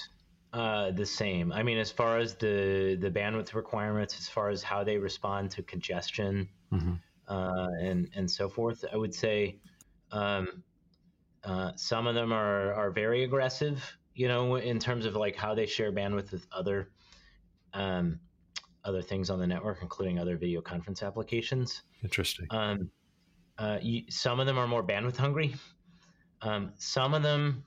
uh, 0.53 0.91
the 0.91 1.05
same. 1.05 1.51
I 1.51 1.63
mean, 1.63 1.77
as 1.77 1.91
far 1.91 2.17
as 2.17 2.35
the 2.35 2.97
the 2.99 3.11
bandwidth 3.11 3.53
requirements, 3.53 4.17
as 4.19 4.27
far 4.27 4.49
as 4.49 4.63
how 4.63 4.83
they 4.83 4.97
respond 4.97 5.51
to 5.51 5.63
congestion 5.63 6.49
mm-hmm. 6.71 6.93
uh, 7.27 7.67
and 7.81 8.09
and 8.15 8.29
so 8.29 8.49
forth, 8.49 8.83
I 8.91 8.97
would 8.97 9.13
say. 9.13 9.59
Um, 10.11 10.63
uh, 11.43 11.71
some 11.75 12.05
of 12.05 12.13
them 12.13 12.31
are, 12.31 12.71
are 12.73 12.91
very 12.91 13.23
aggressive 13.23 13.97
you 14.13 14.27
know, 14.27 14.55
in 14.55 14.79
terms 14.79 15.05
of 15.05 15.15
like 15.15 15.35
how 15.35 15.55
they 15.55 15.65
share 15.65 15.91
bandwidth 15.91 16.31
with 16.31 16.45
other 16.51 16.89
um, 17.73 18.19
other 18.83 19.01
things 19.01 19.29
on 19.29 19.39
the 19.39 19.47
network, 19.47 19.79
including 19.81 20.19
other 20.19 20.37
video 20.37 20.61
conference 20.61 21.03
applications. 21.03 21.83
Interesting. 22.03 22.47
Um, 22.49 22.89
uh, 23.57 23.77
you, 23.81 24.03
some 24.09 24.39
of 24.39 24.47
them 24.47 24.57
are 24.57 24.67
more 24.67 24.83
bandwidth 24.83 25.17
hungry. 25.17 25.55
Um, 26.41 26.73
some 26.77 27.13
of 27.13 27.21
them 27.21 27.63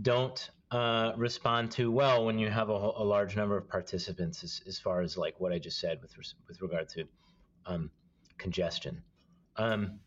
don't 0.00 0.50
uh, 0.70 1.12
respond 1.16 1.70
too 1.70 1.90
well 1.90 2.24
when 2.24 2.38
you 2.38 2.48
have 2.48 2.68
a, 2.68 2.72
a 2.72 3.04
large 3.04 3.36
number 3.36 3.56
of 3.56 3.68
participants, 3.68 4.44
as, 4.44 4.62
as, 4.66 4.78
far 4.78 5.00
as 5.00 5.16
like 5.16 5.38
what 5.40 5.52
I 5.52 5.58
just 5.58 5.80
said 5.80 6.00
with 6.00 6.16
res- 6.16 6.34
with 6.48 6.60
regard 6.62 6.88
to 6.90 7.04
um, 7.66 7.90
congestion. 8.38 9.02
Um, 9.56 9.98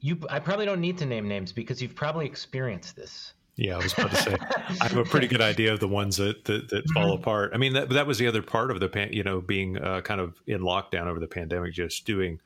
you, 0.00 0.18
I 0.30 0.40
probably 0.40 0.66
don't 0.66 0.80
need 0.80 0.98
to 0.98 1.06
name 1.06 1.28
names 1.28 1.52
because 1.52 1.82
you've 1.82 1.94
probably 1.94 2.26
experienced 2.26 2.96
this. 2.96 3.34
Yeah, 3.56 3.74
I 3.74 3.78
was 3.78 3.92
about 3.92 4.10
to 4.10 4.16
say 4.16 4.36
I 4.80 4.88
have 4.88 4.96
a 4.96 5.04
pretty 5.04 5.26
good 5.26 5.40
idea 5.42 5.72
of 5.72 5.80
the 5.80 5.88
ones 5.88 6.16
that 6.16 6.44
that, 6.46 6.68
that 6.70 6.88
fall 6.90 7.12
mm-hmm. 7.12 7.22
apart. 7.22 7.50
I 7.54 7.58
mean, 7.58 7.74
that 7.74 7.90
that 7.90 8.06
was 8.06 8.18
the 8.18 8.26
other 8.26 8.42
part 8.42 8.70
of 8.70 8.80
the 8.80 8.88
pan, 8.88 9.12
you 9.12 9.22
know, 9.22 9.40
being 9.40 9.78
uh, 9.78 10.00
kind 10.02 10.20
of 10.20 10.40
in 10.46 10.60
lockdown 10.60 11.06
over 11.06 11.20
the 11.20 11.26
pandemic, 11.26 11.74
just 11.74 12.04
doing, 12.06 12.40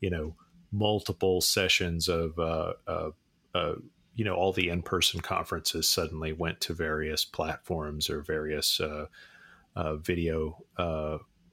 you 0.00 0.10
know, 0.10 0.34
multiple 0.70 1.40
sessions 1.40 2.08
of, 2.08 2.38
uh, 2.38 2.74
uh, 2.86 3.10
uh 3.54 3.74
you 4.14 4.24
know, 4.24 4.34
all 4.34 4.52
the 4.52 4.68
in 4.68 4.82
person 4.82 5.20
conferences 5.20 5.88
suddenly 5.88 6.32
went 6.32 6.60
to 6.60 6.74
various 6.74 7.24
platforms 7.24 8.10
or 8.10 8.20
various 8.20 8.80
uh, 8.80 9.06
uh, 9.76 9.96
video 9.96 10.58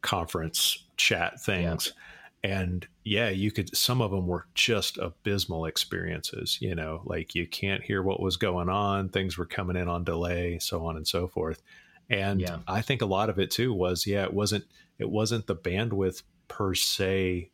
conference 0.02 0.84
chat 0.98 1.42
things. 1.42 1.94
Yeah 1.96 2.02
and 2.46 2.88
yeah 3.04 3.30
you 3.30 3.52
could 3.52 3.76
some 3.76 4.02
of 4.02 4.12
them 4.12 4.28
were 4.28 4.46
just 4.54 5.00
abysmal 5.00 5.66
experiences 5.66 6.60
you 6.62 6.76
know 6.76 7.02
like 7.06 7.34
you 7.34 7.48
can't 7.48 7.84
hear 7.84 8.04
what 8.04 8.20
was 8.20 8.38
going 8.38 8.70
on 8.70 9.10
things 9.10 9.36
were 9.36 9.48
coming 9.48 9.76
in 9.76 9.88
on 9.88 10.04
delay 10.04 10.60
so 10.60 10.86
on 10.86 10.96
and 10.96 11.08
so 11.08 11.28
forth 11.28 11.64
and 12.08 12.42
yeah. 12.42 12.60
i 12.68 12.82
think 12.82 13.02
a 13.02 13.06
lot 13.06 13.32
of 13.32 13.40
it 13.40 13.50
too 13.50 13.74
was 13.74 14.06
yeah 14.06 14.24
it 14.24 14.34
wasn't 14.34 14.64
it 15.00 15.10
wasn't 15.10 15.48
the 15.48 15.56
bandwidth 15.56 16.22
per 16.48 16.76
se 16.76 17.50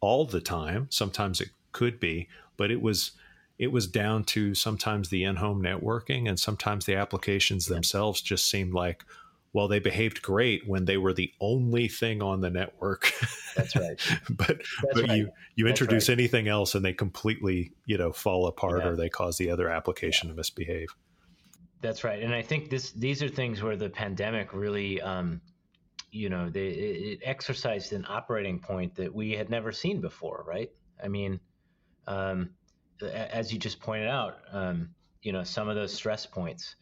all 0.00 0.24
the 0.24 0.40
time 0.40 0.86
sometimes 0.88 1.40
it 1.40 1.48
could 1.72 1.98
be 1.98 2.28
but 2.56 2.70
it 2.70 2.80
was 2.80 3.10
it 3.58 3.72
was 3.72 3.88
down 3.88 4.22
to 4.22 4.54
sometimes 4.54 5.08
the 5.08 5.24
in-home 5.24 5.60
networking 5.60 6.28
and 6.28 6.38
sometimes 6.38 6.84
the 6.84 6.94
applications 6.94 7.68
yeah. 7.68 7.74
themselves 7.74 8.20
just 8.20 8.48
seemed 8.48 8.72
like 8.72 9.04
well, 9.52 9.68
they 9.68 9.78
behaved 9.78 10.22
great 10.22 10.68
when 10.68 10.84
they 10.84 10.96
were 10.96 11.12
the 11.12 11.32
only 11.40 11.88
thing 11.88 12.22
on 12.22 12.40
the 12.40 12.50
network. 12.50 13.12
That's 13.56 13.74
right. 13.74 14.00
but 14.30 14.46
That's 14.46 14.66
but 14.94 15.08
right. 15.08 15.18
you 15.18 15.30
you 15.54 15.64
That's 15.64 15.80
introduce 15.80 16.08
right. 16.08 16.18
anything 16.18 16.48
else 16.48 16.74
and 16.74 16.84
they 16.84 16.92
completely 16.92 17.72
you 17.86 17.96
know 17.98 18.12
fall 18.12 18.46
apart 18.46 18.82
yeah. 18.82 18.90
or 18.90 18.96
they 18.96 19.08
cause 19.08 19.38
the 19.38 19.50
other 19.50 19.68
application 19.68 20.28
yeah. 20.28 20.32
to 20.32 20.36
misbehave. 20.36 20.88
That's 21.80 22.02
right, 22.04 22.22
and 22.22 22.34
I 22.34 22.42
think 22.42 22.70
this 22.70 22.90
these 22.92 23.22
are 23.22 23.28
things 23.28 23.62
where 23.62 23.76
the 23.76 23.88
pandemic 23.88 24.52
really, 24.52 25.00
um, 25.00 25.40
you 26.10 26.28
know, 26.28 26.50
they, 26.50 26.68
it 26.68 27.20
exercised 27.22 27.92
an 27.92 28.04
operating 28.08 28.58
point 28.58 28.96
that 28.96 29.14
we 29.14 29.32
had 29.32 29.48
never 29.48 29.70
seen 29.70 30.00
before. 30.00 30.44
Right? 30.46 30.70
I 31.02 31.08
mean, 31.08 31.38
um, 32.08 32.50
as 33.00 33.52
you 33.52 33.60
just 33.60 33.80
pointed 33.80 34.08
out, 34.08 34.38
um, 34.50 34.90
you 35.22 35.32
know, 35.32 35.44
some 35.44 35.68
of 35.68 35.76
those 35.76 35.94
stress 35.94 36.26
points, 36.26 36.74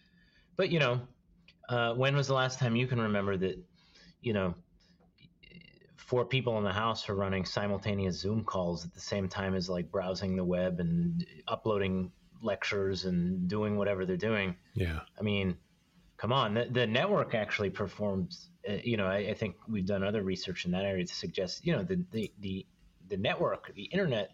but 0.57 0.71
you 0.71 0.79
know 0.79 1.01
uh, 1.69 1.95
when 1.95 2.15
was 2.17 2.27
the 2.27 2.35
last 2.35 2.59
time 2.59 2.77
you 2.77 2.87
can 2.87 3.01
remember 3.01 3.37
that, 3.37 3.59
you 4.21 4.33
know, 4.33 4.55
four 5.97 6.25
people 6.25 6.57
in 6.59 6.65
the 6.65 6.73
house 6.73 7.09
are 7.09 7.15
running 7.15 7.45
simultaneous 7.45 8.17
Zoom 8.17 8.45
calls 8.45 8.85
at 8.85 8.95
the 8.95 9.01
same 9.01 9.29
time 9.29 9.55
as 9.55 9.69
like 9.69 9.91
browsing 9.91 10.37
the 10.37 10.45
web 10.45 10.79
and 10.79 11.27
uploading 11.49 12.13
lectures 12.43 13.07
and 13.07 13.49
doing 13.49 13.77
whatever 13.77 14.07
they're 14.07 14.17
doing? 14.17 14.55
Yeah. 14.75 15.01
I 15.19 15.23
mean, 15.23 15.57
come 16.17 16.33
on. 16.33 16.55
The, 16.55 16.69
the 16.71 16.87
network 16.87 17.35
actually 17.35 17.71
performs. 17.71 18.51
Uh, 18.69 18.75
you 18.85 18.97
know, 18.97 19.07
I, 19.07 19.17
I, 19.17 19.35
think 19.35 19.57
we've 19.69 19.87
done 19.87 20.03
other 20.03 20.23
research 20.23 20.65
in 20.65 20.71
that 20.73 20.85
area 20.85 21.05
to 21.05 21.15
suggest, 21.15 21.67
you 21.67 21.73
know, 21.73 21.83
the 21.83 22.05
the 22.13 22.33
the, 22.41 22.67
the 23.09 23.17
network, 23.17 23.73
the 23.75 23.85
internet 23.85 24.31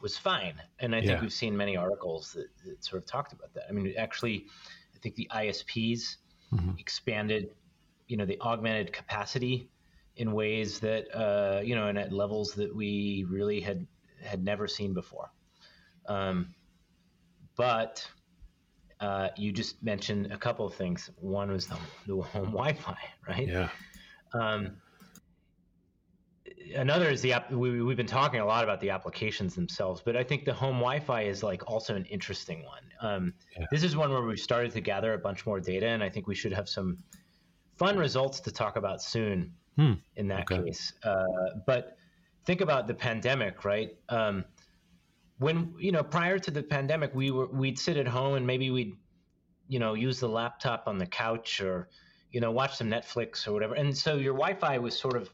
was 0.00 0.16
fine, 0.16 0.54
and 0.78 0.94
I 0.94 1.00
think 1.00 1.12
yeah. 1.12 1.20
we've 1.20 1.32
seen 1.32 1.56
many 1.56 1.76
articles 1.76 2.32
that, 2.34 2.46
that 2.64 2.84
sort 2.84 3.02
of 3.02 3.08
talked 3.08 3.32
about 3.32 3.52
that. 3.54 3.64
I 3.68 3.72
mean, 3.72 3.92
actually, 3.98 4.46
I 4.94 4.98
think 5.00 5.16
the 5.16 5.28
ISPs 5.34 6.16
mm-hmm. 6.52 6.72
expanded, 6.78 7.50
you 8.06 8.16
know, 8.16 8.24
the 8.24 8.40
augmented 8.40 8.92
capacity 8.92 9.68
in 10.16 10.32
ways 10.32 10.80
that 10.80 11.06
uh, 11.16 11.60
you 11.60 11.74
know 11.74 11.86
and 11.86 11.98
at 11.98 12.12
levels 12.12 12.52
that 12.52 12.74
we 12.74 13.24
really 13.28 13.60
had 13.60 13.86
had 14.22 14.44
never 14.44 14.66
seen 14.66 14.92
before. 14.92 15.30
Um, 16.06 16.54
but 17.56 18.06
uh, 19.00 19.28
you 19.36 19.52
just 19.52 19.82
mentioned 19.82 20.32
a 20.32 20.36
couple 20.36 20.66
of 20.66 20.74
things. 20.74 21.10
One 21.20 21.50
was 21.50 21.66
the, 21.66 21.76
the 22.06 22.20
home 22.20 22.46
Wi-Fi, 22.52 22.98
right? 23.28 23.48
Yeah. 23.48 23.68
Um, 24.32 24.76
another 26.74 27.08
is 27.08 27.20
the 27.22 27.32
app. 27.32 27.50
We, 27.50 27.82
we've 27.82 27.96
been 27.96 28.06
talking 28.06 28.40
a 28.40 28.46
lot 28.46 28.64
about 28.64 28.80
the 28.80 28.90
applications 28.90 29.54
themselves, 29.54 30.02
but 30.04 30.16
I 30.16 30.24
think 30.24 30.44
the 30.44 30.52
home 30.52 30.76
Wi-Fi 30.76 31.22
is 31.22 31.42
like 31.42 31.68
also 31.70 31.94
an 31.94 32.04
interesting 32.06 32.64
one. 32.64 32.82
Um, 33.00 33.34
yeah. 33.58 33.66
This 33.70 33.82
is 33.82 33.96
one 33.96 34.10
where 34.10 34.22
we've 34.22 34.38
started 34.38 34.72
to 34.72 34.80
gather 34.80 35.14
a 35.14 35.18
bunch 35.18 35.46
more 35.46 35.60
data, 35.60 35.86
and 35.86 36.02
I 36.02 36.08
think 36.08 36.26
we 36.26 36.34
should 36.34 36.52
have 36.52 36.68
some 36.68 36.98
fun 37.76 37.96
results 37.96 38.40
to 38.40 38.52
talk 38.52 38.76
about 38.76 39.02
soon. 39.02 39.52
Hmm. 39.76 39.92
In 40.16 40.26
that 40.28 40.50
okay. 40.50 40.64
case, 40.64 40.92
uh, 41.04 41.24
but 41.64 41.96
think 42.44 42.60
about 42.60 42.88
the 42.88 42.94
pandemic, 42.94 43.64
right? 43.64 43.96
Um, 44.08 44.44
when 45.38 45.72
you 45.78 45.92
know 45.92 46.02
prior 46.02 46.38
to 46.40 46.50
the 46.50 46.64
pandemic, 46.64 47.14
we 47.14 47.30
were 47.30 47.46
we'd 47.46 47.78
sit 47.78 47.96
at 47.96 48.08
home 48.08 48.34
and 48.34 48.44
maybe 48.44 48.72
we'd 48.72 48.96
you 49.68 49.78
know 49.78 49.94
use 49.94 50.18
the 50.18 50.28
laptop 50.28 50.88
on 50.88 50.98
the 50.98 51.06
couch 51.06 51.60
or 51.60 51.88
you 52.32 52.40
know 52.40 52.50
watch 52.50 52.76
some 52.76 52.90
Netflix 52.90 53.46
or 53.46 53.52
whatever, 53.52 53.74
and 53.74 53.96
so 53.96 54.16
your 54.16 54.34
Wi-Fi 54.34 54.78
was 54.78 54.98
sort 54.98 55.14
of 55.14 55.30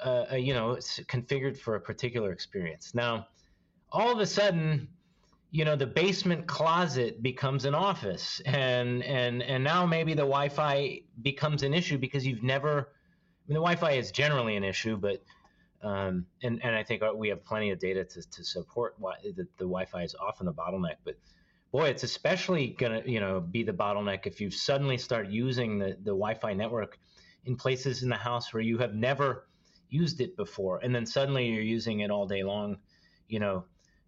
uh, 0.00 0.36
you 0.36 0.54
know, 0.54 0.72
it's 0.72 1.00
configured 1.00 1.56
for 1.56 1.74
a 1.74 1.80
particular 1.80 2.32
experience. 2.32 2.94
Now, 2.94 3.28
all 3.90 4.12
of 4.12 4.18
a 4.20 4.26
sudden, 4.26 4.88
you 5.50 5.64
know, 5.64 5.76
the 5.76 5.86
basement 5.86 6.46
closet 6.46 7.22
becomes 7.22 7.64
an 7.64 7.74
office, 7.74 8.40
and 8.44 9.02
and 9.02 9.42
and 9.42 9.64
now 9.64 9.86
maybe 9.86 10.12
the 10.12 10.22
Wi-Fi 10.22 11.02
becomes 11.22 11.62
an 11.62 11.74
issue 11.74 11.98
because 11.98 12.26
you've 12.26 12.42
never. 12.42 12.70
I 12.70 13.48
mean, 13.48 13.54
the 13.54 13.60
Wi-Fi 13.60 13.92
is 13.92 14.10
generally 14.10 14.56
an 14.56 14.64
issue, 14.64 14.96
but 14.96 15.22
um, 15.82 16.26
and 16.42 16.62
and 16.62 16.74
I 16.74 16.82
think 16.84 17.02
we 17.14 17.28
have 17.28 17.44
plenty 17.44 17.70
of 17.70 17.78
data 17.78 18.04
to, 18.04 18.30
to 18.30 18.44
support 18.44 18.94
why 18.98 19.14
the, 19.22 19.46
the 19.56 19.64
Wi-Fi 19.64 20.02
is 20.02 20.14
often 20.20 20.46
the 20.46 20.52
bottleneck. 20.52 20.96
But 21.04 21.16
boy, 21.72 21.88
it's 21.88 22.02
especially 22.02 22.68
gonna 22.68 23.02
you 23.06 23.20
know 23.20 23.40
be 23.40 23.62
the 23.62 23.72
bottleneck 23.72 24.26
if 24.26 24.40
you 24.40 24.50
suddenly 24.50 24.98
start 24.98 25.28
using 25.28 25.78
the 25.78 25.96
the 26.02 26.12
Wi-Fi 26.12 26.52
network 26.52 26.98
in 27.46 27.56
places 27.56 28.02
in 28.02 28.10
the 28.10 28.16
house 28.16 28.52
where 28.52 28.62
you 28.62 28.76
have 28.78 28.94
never 28.94 29.47
used 29.90 30.20
it 30.20 30.36
before, 30.36 30.78
and 30.78 30.94
then 30.94 31.06
suddenly 31.06 31.48
you're 31.48 31.62
using 31.62 32.00
it 32.00 32.10
all 32.10 32.26
day 32.26 32.42
long, 32.42 32.78
you 33.28 33.40
know, 33.40 33.64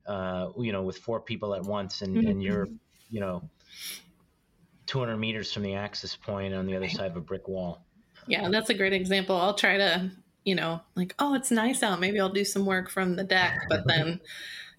uh, 0.07 0.49
you 0.59 0.73
know, 0.73 0.83
with 0.83 0.99
four 0.99 1.21
people 1.21 1.55
at 1.55 1.63
once, 1.63 2.03
and, 2.03 2.17
mm-hmm. 2.17 2.27
and 2.29 2.43
you're, 2.43 2.69
you 3.11 3.21
know, 3.21 3.43
200 4.87 5.17
meters 5.17 5.53
from 5.53 5.63
the 5.63 5.75
access 5.75 6.17
point 6.17 6.53
on 6.53 6.67
the 6.67 6.77
other 6.77 6.89
side 6.89 7.11
of 7.11 7.17
a 7.17 7.21
brick 7.21 7.47
wall. 7.47 7.85
Yeah, 8.27 8.49
that's 8.49 8.71
a 8.71 8.75
great 8.75 8.93
example. 8.93 9.37
I'll 9.37 9.55
try 9.55 9.77
to, 9.79 10.11
you 10.45 10.55
know, 10.55 10.81
like, 10.97 11.15
oh, 11.19 11.35
it's 11.35 11.51
nice 11.51 11.83
out. 11.83 12.01
Maybe 12.01 12.21
I'll 12.21 12.29
do 12.29 12.45
some 12.45 12.67
work 12.67 12.91
from 12.91 13.17
the 13.17 13.25
deck, 13.25 13.59
but 13.69 13.83
then, 13.87 14.21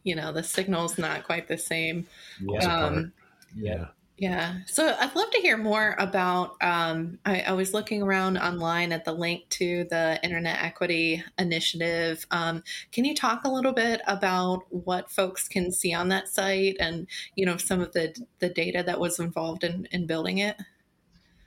you 0.03 0.15
know, 0.15 0.31
the 0.31 0.43
signal's 0.43 0.97
not 0.97 1.23
quite 1.23 1.47
the 1.47 1.57
same. 1.57 2.07
Yeah. 2.41 2.59
Um, 2.59 3.13
yeah. 3.55 3.85
Yeah. 4.21 4.57
So 4.67 4.95
I'd 4.99 5.15
love 5.15 5.31
to 5.31 5.41
hear 5.41 5.57
more 5.57 5.95
about. 5.97 6.55
Um, 6.61 7.17
I, 7.25 7.41
I, 7.41 7.51
was 7.53 7.73
looking 7.73 8.03
around 8.03 8.37
online 8.37 8.91
at 8.91 9.03
the 9.03 9.13
link 9.13 9.49
to 9.49 9.85
the 9.85 10.19
Internet 10.21 10.63
Equity 10.63 11.23
Initiative. 11.39 12.23
Um, 12.29 12.61
can 12.91 13.03
you 13.03 13.15
talk 13.15 13.45
a 13.45 13.49
little 13.49 13.71
bit 13.73 13.99
about 14.05 14.61
what 14.69 15.09
folks 15.09 15.47
can 15.47 15.71
see 15.71 15.91
on 15.91 16.09
that 16.09 16.27
site 16.27 16.77
and, 16.79 17.07
you 17.33 17.47
know, 17.47 17.57
some 17.57 17.81
of 17.81 17.93
the, 17.93 18.15
the 18.37 18.49
data 18.49 18.83
that 18.85 18.99
was 18.99 19.19
involved 19.19 19.63
in, 19.63 19.87
in 19.89 20.05
building 20.05 20.37
it? 20.37 20.55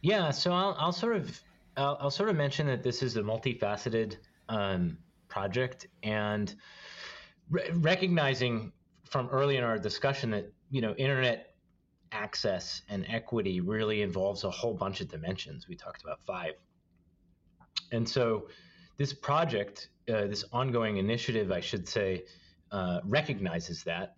Yeah. 0.02 0.32
So 0.32 0.52
I'll, 0.52 0.74
I'll 0.76 0.90
sort 0.90 1.14
of 1.14 1.40
I'll, 1.76 1.96
I'll, 2.00 2.10
sort 2.10 2.28
of 2.28 2.34
mention 2.34 2.66
that 2.66 2.82
this 2.82 3.04
is 3.04 3.16
a 3.16 3.22
multifaceted 3.22 4.16
um, 4.48 4.98
project 5.28 5.86
and 6.02 6.52
re- 7.50 7.70
recognizing 7.72 8.72
from 9.04 9.28
early 9.28 9.58
in 9.58 9.62
our 9.62 9.78
discussion 9.78 10.30
that 10.32 10.52
you 10.72 10.80
know 10.80 10.92
internet 10.94 11.53
access 12.14 12.82
and 12.88 13.04
equity 13.08 13.60
really 13.60 14.02
involves 14.02 14.44
a 14.44 14.50
whole 14.50 14.72
bunch 14.72 15.00
of 15.00 15.08
dimensions. 15.08 15.68
We 15.68 15.74
talked 15.74 16.02
about 16.02 16.22
five. 16.22 16.54
And 17.92 18.08
so 18.08 18.48
this 18.96 19.12
project, 19.12 19.88
uh, 20.08 20.26
this 20.26 20.44
ongoing 20.52 20.96
initiative, 20.96 21.50
I 21.52 21.60
should 21.60 21.88
say, 21.88 22.24
uh, 22.70 23.00
recognizes 23.04 23.82
that 23.84 24.16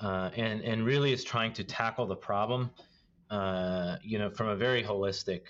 uh, 0.00 0.30
and, 0.36 0.62
and 0.62 0.84
really 0.84 1.12
is 1.12 1.24
trying 1.24 1.52
to 1.54 1.64
tackle 1.64 2.06
the 2.06 2.16
problem, 2.16 2.70
uh, 3.30 3.96
you 4.02 4.18
know, 4.18 4.30
from 4.30 4.48
a 4.48 4.56
very 4.56 4.82
holistic 4.82 5.42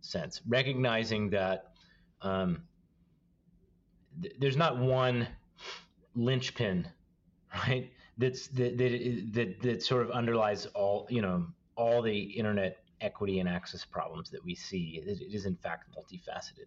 sense, 0.00 0.40
recognizing 0.48 1.30
that 1.30 1.72
um, 2.22 2.62
th- 4.22 4.34
there's 4.38 4.56
not 4.56 4.78
one 4.78 5.28
linchpin, 6.14 6.88
right? 7.54 7.90
That's 8.18 8.48
that, 8.48 8.76
that 8.76 9.28
that 9.32 9.62
that 9.62 9.82
sort 9.82 10.02
of 10.02 10.10
underlies 10.10 10.66
all 10.66 11.06
you 11.08 11.22
know 11.22 11.46
all 11.76 12.02
the 12.02 12.18
internet 12.18 12.78
equity 13.00 13.38
and 13.38 13.48
access 13.48 13.84
problems 13.84 14.28
that 14.30 14.44
we 14.44 14.54
see. 14.54 15.00
it, 15.04 15.20
it 15.20 15.32
is 15.32 15.46
in 15.46 15.56
fact 15.56 15.86
multifaceted, 15.96 16.66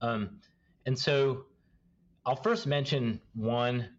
um, 0.00 0.38
and 0.86 0.98
so 0.98 1.44
I'll 2.24 2.36
first 2.36 2.66
mention 2.66 3.20
one. 3.34 3.90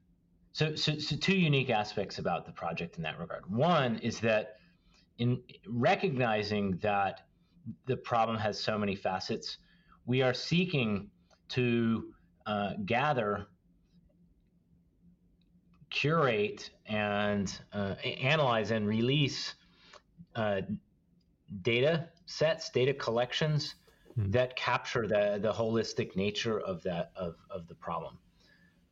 So, 0.54 0.76
so, 0.76 0.98
so 1.00 1.16
two 1.16 1.36
unique 1.36 1.70
aspects 1.70 2.20
about 2.20 2.46
the 2.46 2.52
project 2.52 2.98
in 2.98 3.04
that 3.04 3.18
regard. 3.18 3.50
One 3.50 3.98
is 4.00 4.20
that 4.20 4.58
in 5.18 5.42
recognizing 5.66 6.78
that 6.82 7.22
the 7.86 7.96
problem 7.96 8.38
has 8.38 8.60
so 8.60 8.78
many 8.78 8.96
facets, 8.96 9.58
we 10.06 10.22
are 10.22 10.34
seeking 10.34 11.10
to 11.50 12.14
uh, 12.46 12.72
gather 12.86 13.48
curate 15.92 16.72
and 16.88 17.60
uh, 17.74 17.96
analyze 18.04 18.72
and 18.72 18.88
release 18.88 19.54
uh, 20.36 20.62
data 21.62 22.08
sets, 22.26 22.70
data 22.72 22.94
collections 22.94 23.76
mm. 24.18 24.32
that 24.32 24.56
capture 24.56 25.06
the 25.08 25.38
the 25.40 25.52
holistic 25.52 26.16
nature 26.16 26.60
of 26.60 26.82
that 26.84 27.12
of 27.16 27.36
of 27.52 27.68
the 27.68 27.76
problem. 27.76 28.18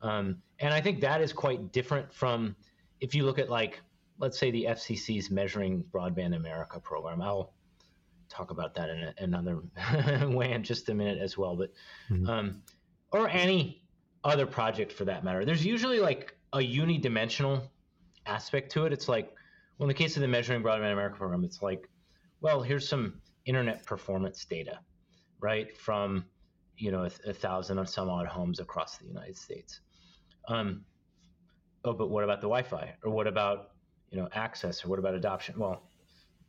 Um, 0.01 0.41
and 0.59 0.73
I 0.73 0.81
think 0.81 1.01
that 1.01 1.21
is 1.21 1.33
quite 1.33 1.71
different 1.71 2.13
from 2.13 2.55
if 3.01 3.15
you 3.15 3.25
look 3.25 3.39
at 3.39 3.49
like 3.49 3.81
let's 4.19 4.37
say 4.37 4.51
the 4.51 4.65
FCC's 4.69 5.31
Measuring 5.31 5.83
Broadband 5.91 6.35
America 6.35 6.79
program. 6.79 7.21
I'll 7.21 7.53
talk 8.27 8.51
about 8.51 8.75
that 8.75 8.89
in 8.89 9.03
a, 9.03 9.13
another 9.17 9.61
way 10.27 10.51
in 10.51 10.63
just 10.63 10.89
a 10.89 10.93
minute 10.93 11.19
as 11.19 11.37
well. 11.37 11.55
But 11.55 11.71
mm 12.11 12.27
um, 12.27 12.61
or 13.11 13.27
any 13.27 13.81
other 14.23 14.45
project 14.45 14.91
for 14.91 15.05
that 15.05 15.23
matter. 15.23 15.45
There's 15.45 15.65
usually 15.65 15.99
like 15.99 16.35
a 16.53 16.59
unidimensional 16.59 17.61
aspect 18.25 18.71
to 18.73 18.85
it. 18.85 18.93
It's 18.93 19.07
like, 19.07 19.33
well, 19.77 19.85
in 19.85 19.87
the 19.89 19.93
case 19.93 20.15
of 20.15 20.21
the 20.21 20.27
Measuring 20.27 20.61
Broadband 20.61 20.91
America 20.91 21.17
program, 21.17 21.43
it's 21.43 21.61
like, 21.61 21.89
well, 22.41 22.61
here's 22.61 22.87
some 22.87 23.21
internet 23.45 23.85
performance 23.85 24.45
data, 24.45 24.79
right, 25.39 25.75
from 25.77 26.25
you 26.77 26.91
know 26.91 27.03
a, 27.03 27.29
a 27.29 27.33
thousand 27.33 27.77
or 27.77 27.85
some 27.85 28.09
odd 28.09 28.27
homes 28.27 28.59
across 28.59 28.97
the 28.97 29.05
United 29.05 29.37
States. 29.37 29.81
Um, 30.47 30.85
oh, 31.83 31.93
but 31.93 32.09
what 32.09 32.23
about 32.23 32.41
the 32.41 32.47
Wi-Fi, 32.47 32.95
or 33.03 33.11
what 33.11 33.27
about 33.27 33.71
you 34.11 34.17
know 34.17 34.29
access, 34.33 34.83
or 34.83 34.89
what 34.89 34.99
about 34.99 35.15
adoption? 35.15 35.55
Well, 35.57 35.83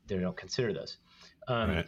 they 0.06 0.16
don't 0.16 0.36
consider 0.36 0.72
those. 0.72 0.98
Um, 1.48 1.70
right. 1.70 1.86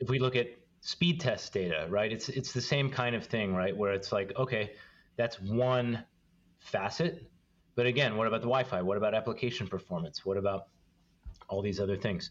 If 0.00 0.08
we 0.08 0.18
look 0.18 0.36
at 0.36 0.48
speed 0.80 1.20
test 1.20 1.52
data, 1.52 1.86
right, 1.88 2.12
it's 2.12 2.28
it's 2.28 2.52
the 2.52 2.60
same 2.60 2.90
kind 2.90 3.14
of 3.14 3.26
thing, 3.26 3.54
right, 3.54 3.76
where 3.76 3.92
it's 3.92 4.12
like, 4.12 4.32
okay, 4.38 4.72
that's 5.16 5.40
one 5.40 6.04
facet 6.58 7.30
but 7.74 7.86
again, 7.86 8.16
what 8.16 8.26
about 8.26 8.40
the 8.40 8.46
Wi-Fi? 8.46 8.82
What 8.82 8.96
about 8.96 9.14
application 9.14 9.66
performance? 9.66 10.24
What 10.24 10.36
about 10.36 10.66
all 11.48 11.62
these 11.62 11.80
other 11.80 11.96
things? 11.96 12.30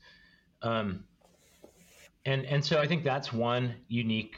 Um, 0.62 1.04
and 2.26 2.46
and 2.46 2.64
so 2.64 2.80
I 2.80 2.88
think 2.88 3.04
that's 3.04 3.32
one 3.32 3.76
unique 3.88 4.38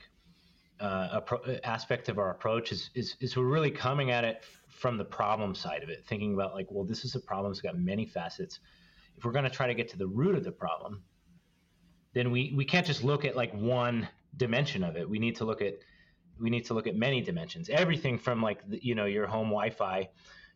uh, 0.79 1.21
aspect 1.63 2.09
of 2.09 2.17
our 2.17 2.31
approach 2.31 2.71
is, 2.71 2.89
is 2.95 3.15
is 3.19 3.37
we're 3.37 3.45
really 3.45 3.71
coming 3.71 4.11
at 4.11 4.23
it 4.23 4.43
from 4.67 4.97
the 4.97 5.05
problem 5.05 5.53
side 5.53 5.83
of 5.83 5.89
it, 5.89 6.03
thinking 6.05 6.33
about 6.33 6.53
like, 6.53 6.67
well, 6.69 6.83
this 6.83 7.05
is 7.05 7.15
a 7.15 7.19
problem. 7.19 7.51
It's 7.51 7.61
got 7.61 7.77
many 7.77 8.05
facets. 8.05 8.59
If 9.17 9.25
we're 9.25 9.31
going 9.31 9.43
to 9.43 9.49
try 9.49 9.67
to 9.67 9.75
get 9.75 9.89
to 9.89 9.97
the 9.97 10.07
root 10.07 10.35
of 10.35 10.43
the 10.43 10.51
problem, 10.51 11.03
then 12.13 12.31
we 12.31 12.53
we 12.55 12.65
can't 12.65 12.85
just 12.85 13.03
look 13.03 13.25
at 13.25 13.35
like 13.35 13.53
one 13.53 14.07
dimension 14.37 14.83
of 14.83 14.95
it. 14.95 15.09
We 15.09 15.19
need 15.19 15.35
to 15.37 15.45
look 15.45 15.61
at 15.61 15.75
we 16.39 16.49
need 16.49 16.65
to 16.65 16.73
look 16.73 16.87
at 16.87 16.95
many 16.95 17.21
dimensions. 17.21 17.69
Everything 17.69 18.17
from 18.17 18.41
like 18.41 18.67
the, 18.67 18.83
you 18.83 18.95
know 18.95 19.05
your 19.05 19.27
home 19.27 19.49
Wi-Fi 19.49 20.09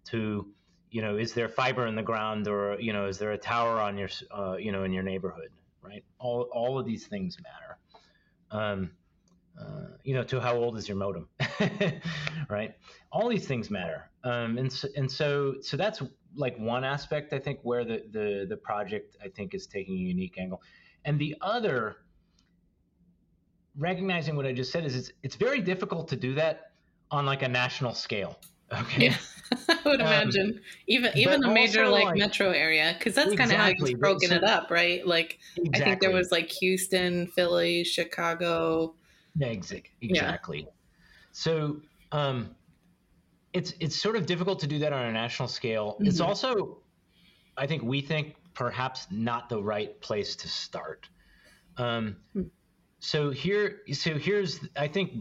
to 0.05 0.47
you 0.91 1.01
know 1.01 1.17
is 1.17 1.33
there 1.33 1.49
fiber 1.49 1.87
in 1.87 1.95
the 1.95 2.03
ground 2.03 2.47
or 2.47 2.79
you 2.79 2.93
know 2.93 3.07
is 3.07 3.17
there 3.17 3.31
a 3.31 3.37
tower 3.37 3.79
on 3.79 3.97
your 3.97 4.09
uh, 4.31 4.55
you 4.57 4.71
know 4.71 4.83
in 4.83 4.93
your 4.93 5.03
neighborhood 5.03 5.49
right? 5.85 6.03
All 6.19 6.47
all 6.51 6.79
of 6.79 6.85
these 6.85 7.07
things 7.07 7.37
matter. 7.41 7.77
Um, 8.51 8.91
uh, 9.59 9.95
you 10.03 10.13
know 10.13 10.23
to 10.23 10.39
how 10.39 10.55
old 10.55 10.77
is 10.77 10.87
your 10.87 10.97
modem 10.97 11.29
right? 12.49 12.75
All 13.11 13.29
these 13.29 13.47
things 13.47 13.69
matter. 13.69 14.09
Um, 14.23 14.57
and 14.57 14.71
so, 14.71 14.87
and 14.95 15.09
so 15.11 15.55
so 15.61 15.77
that's 15.77 16.01
like 16.35 16.57
one 16.57 16.83
aspect 16.83 17.31
i 17.31 17.39
think 17.39 17.59
where 17.63 17.85
the 17.85 18.03
the 18.11 18.45
the 18.49 18.57
project 18.57 19.15
i 19.23 19.29
think 19.29 19.53
is 19.53 19.67
taking 19.67 19.95
a 19.95 20.01
unique 20.01 20.37
angle. 20.37 20.61
And 21.05 21.19
the 21.19 21.35
other 21.41 21.97
recognizing 23.77 24.35
what 24.35 24.45
i 24.45 24.51
just 24.51 24.71
said 24.71 24.85
is 24.85 24.95
it's, 24.95 25.11
it's 25.23 25.35
very 25.35 25.61
difficult 25.61 26.07
to 26.09 26.15
do 26.15 26.33
that 26.35 26.71
on 27.11 27.25
like 27.25 27.41
a 27.43 27.47
national 27.47 27.93
scale 27.93 28.39
Okay. 28.73 29.05
Yeah, 29.05 29.17
I 29.69 29.77
would 29.86 30.01
um, 30.01 30.08
imagine 30.08 30.62
even 30.88 31.12
even 31.15 31.43
a 31.43 31.51
major 31.51 31.88
like, 31.88 32.05
like, 32.05 32.17
metro 32.17 32.51
area 32.51 32.95
because 32.97 33.13
that's 33.13 33.31
exactly, 33.31 33.55
kind 33.55 33.75
of 33.75 33.79
how 33.79 33.88
you've 33.88 33.99
broken 33.99 34.29
so, 34.29 34.36
it 34.36 34.43
up, 34.43 34.71
right? 34.71 35.05
Like 35.05 35.39
exactly. 35.55 35.81
I 35.81 35.86
think 35.86 36.01
there 36.01 36.12
was 36.12 36.31
like 36.31 36.49
Houston, 36.51 37.27
Philly, 37.27 37.84
Chicago. 37.84 38.95
Yeah, 39.36 39.47
exactly. 39.47 39.91
Yeah. 40.01 40.38
So 41.31 41.81
um, 42.12 42.55
it's 43.53 43.73
it's 43.79 43.95
sort 43.95 44.15
of 44.15 44.25
difficult 44.25 44.60
to 44.60 44.67
do 44.67 44.79
that 44.79 44.93
on 44.93 45.05
a 45.05 45.12
national 45.12 45.47
scale. 45.47 45.93
Mm-hmm. 45.93 46.08
It's 46.08 46.19
also, 46.19 46.79
I 47.58 47.67
think 47.67 47.84
we 47.84 48.01
think 48.01 48.36
perhaps 48.53 49.08
not 49.12 49.49
the 49.49 49.62
right 49.62 49.99
place 50.01 50.36
to 50.38 50.47
start. 50.47 51.10
Um, 51.77 52.15
hmm. 52.34 52.43
So 52.99 53.29
here, 53.29 53.81
so 53.93 54.17
here's 54.17 54.60
I 54.77 54.88
think 54.88 55.12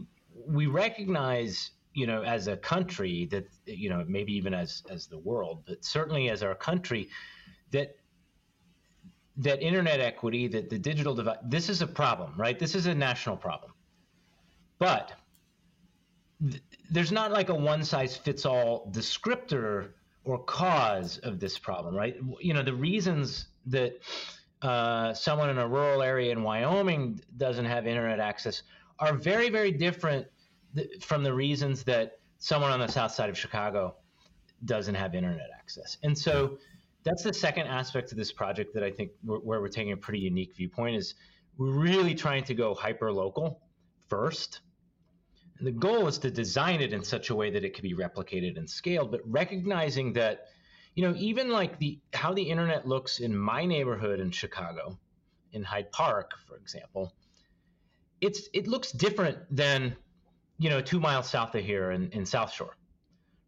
we 0.47 0.65
recognize 0.67 1.71
you 1.95 2.05
know, 2.05 2.23
as 2.23 2.47
a 2.47 2.57
country 2.57 3.25
that, 3.31 3.47
you 3.65 3.89
know, 3.89 4.03
maybe 4.07 4.33
even 4.33 4.53
as, 4.53 4.83
as 4.89 5.07
the 5.07 5.17
world, 5.17 5.63
but 5.65 5.83
certainly 5.83 6.29
as 6.29 6.43
our 6.43 6.53
country, 6.53 7.07
that 7.71 7.95
that 9.37 9.61
internet 9.61 9.99
equity, 9.99 10.47
that 10.47 10.69
the 10.69 10.77
digital 10.77 11.15
divide, 11.15 11.39
this 11.43 11.69
is 11.69 11.81
a 11.81 11.87
problem, 11.87 12.33
right? 12.37 12.57
This 12.57 12.75
is 12.75 12.85
a 12.85 12.95
national 12.95 13.35
problem. 13.37 13.73
But 14.79 15.13
th- 16.41 16.63
there's 16.89 17.11
not 17.11 17.31
like 17.31 17.49
a 17.49 17.55
one 17.55 17.83
size 17.83 18.15
fits 18.15 18.45
all 18.45 18.89
descriptor 18.93 19.91
or 20.23 20.43
cause 20.43 21.17
of 21.19 21.39
this 21.39 21.57
problem, 21.57 21.95
right? 21.95 22.15
You 22.39 22.53
know, 22.53 22.63
the 22.63 22.73
reasons 22.73 23.47
that 23.67 23.99
uh, 24.61 25.13
someone 25.13 25.49
in 25.49 25.57
a 25.57 25.67
rural 25.67 26.01
area 26.01 26.31
in 26.31 26.43
Wyoming 26.43 27.19
doesn't 27.37 27.65
have 27.65 27.87
internet 27.87 28.19
access 28.19 28.63
are 28.99 29.13
very, 29.13 29.49
very 29.49 29.71
different 29.71 30.27
from 31.01 31.23
the 31.23 31.33
reasons 31.33 31.83
that 31.83 32.19
someone 32.37 32.71
on 32.71 32.79
the 32.79 32.87
south 32.87 33.11
side 33.11 33.29
of 33.29 33.37
Chicago 33.37 33.95
doesn't 34.65 34.95
have 34.95 35.15
internet 35.15 35.49
access. 35.57 35.97
And 36.03 36.17
so 36.17 36.57
that's 37.03 37.23
the 37.23 37.33
second 37.33 37.67
aspect 37.67 38.11
of 38.11 38.17
this 38.17 38.31
project 38.31 38.73
that 38.73 38.83
I 38.83 38.91
think 38.91 39.11
we're, 39.23 39.37
where 39.37 39.61
we're 39.61 39.67
taking 39.67 39.93
a 39.93 39.97
pretty 39.97 40.19
unique 40.19 40.55
viewpoint 40.55 40.95
is 40.95 41.15
we're 41.57 41.71
really 41.71 42.15
trying 42.15 42.43
to 42.45 42.53
go 42.53 42.73
hyper 42.73 43.11
local 43.11 43.61
first. 44.07 44.61
And 45.57 45.67
the 45.67 45.71
goal 45.71 46.07
is 46.07 46.17
to 46.19 46.31
design 46.31 46.81
it 46.81 46.93
in 46.93 47.03
such 47.03 47.29
a 47.29 47.35
way 47.35 47.49
that 47.51 47.63
it 47.63 47.73
can 47.73 47.83
be 47.83 47.93
replicated 47.93 48.57
and 48.57 48.69
scaled, 48.69 49.11
but 49.11 49.21
recognizing 49.25 50.13
that, 50.13 50.47
you 50.95 51.03
know, 51.03 51.15
even 51.17 51.49
like 51.49 51.79
the 51.79 51.99
how 52.13 52.33
the 52.33 52.43
internet 52.43 52.87
looks 52.87 53.19
in 53.19 53.37
my 53.37 53.65
neighborhood 53.65 54.19
in 54.19 54.31
Chicago, 54.31 54.97
in 55.53 55.63
Hyde 55.63 55.91
Park, 55.91 56.31
for 56.47 56.57
example, 56.57 57.13
it's 58.19 58.49
it 58.53 58.67
looks 58.67 58.91
different 58.91 59.37
than, 59.49 59.95
you 60.57 60.69
know, 60.69 60.81
two 60.81 60.99
miles 60.99 61.29
south 61.29 61.55
of 61.55 61.63
here 61.63 61.91
in, 61.91 62.09
in 62.11 62.25
South 62.25 62.51
Shore. 62.51 62.77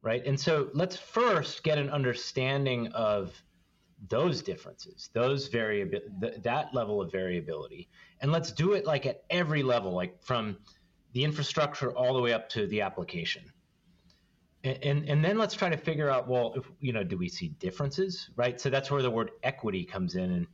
Right. 0.03 0.25
And 0.25 0.39
so 0.39 0.69
let's 0.73 0.95
first 0.95 1.63
get 1.63 1.77
an 1.77 1.89
understanding 1.89 2.87
of 2.93 3.33
those 4.09 4.41
differences, 4.41 5.09
those 5.11 5.47
variability, 5.47 6.07
th- 6.21 6.35
that 6.43 6.73
level 6.73 7.01
of 7.01 7.11
variability, 7.11 7.89
and 8.21 8.31
let's 8.31 8.51
do 8.51 8.73
it 8.73 8.85
like 8.85 9.05
at 9.05 9.23
every 9.29 9.63
level, 9.63 9.91
like 9.91 10.21
from 10.21 10.57
the 11.13 11.23
infrastructure 11.23 11.91
all 11.91 12.13
the 12.13 12.21
way 12.21 12.31
up 12.31 12.47
to 12.49 12.67
the 12.67 12.79
application. 12.81 13.43
And, 14.63 14.77
and, 14.83 15.09
and 15.09 15.25
then 15.25 15.37
let's 15.37 15.55
try 15.55 15.69
to 15.69 15.77
figure 15.77 16.09
out, 16.09 16.27
well, 16.27 16.53
if, 16.55 16.69
you 16.79 16.93
know, 16.93 17.03
do 17.03 17.17
we 17.17 17.27
see 17.27 17.49
differences, 17.59 18.29
right? 18.35 18.61
So 18.61 18.69
that's 18.69 18.91
where 18.91 19.01
the 19.01 19.11
word 19.11 19.31
equity 19.43 19.83
comes 19.83 20.15
in 20.15 20.31
and 20.31 20.47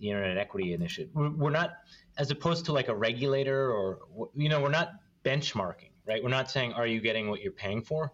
the 0.00 0.10
Internet 0.10 0.36
Equity 0.38 0.74
Initiative. 0.74 1.10
We're, 1.14 1.30
we're 1.30 1.50
not, 1.50 1.70
as 2.18 2.30
opposed 2.30 2.64
to 2.66 2.72
like 2.72 2.88
a 2.88 2.94
regulator 2.94 3.70
or, 3.70 4.00
you 4.34 4.48
know, 4.48 4.60
we're 4.60 4.70
not 4.70 4.94
benchmarking, 5.24 5.90
right? 6.08 6.22
We're 6.22 6.30
not 6.30 6.50
saying, 6.50 6.72
are 6.72 6.86
you 6.86 7.00
getting 7.00 7.28
what 7.28 7.42
you're 7.42 7.52
paying 7.52 7.82
for? 7.82 8.12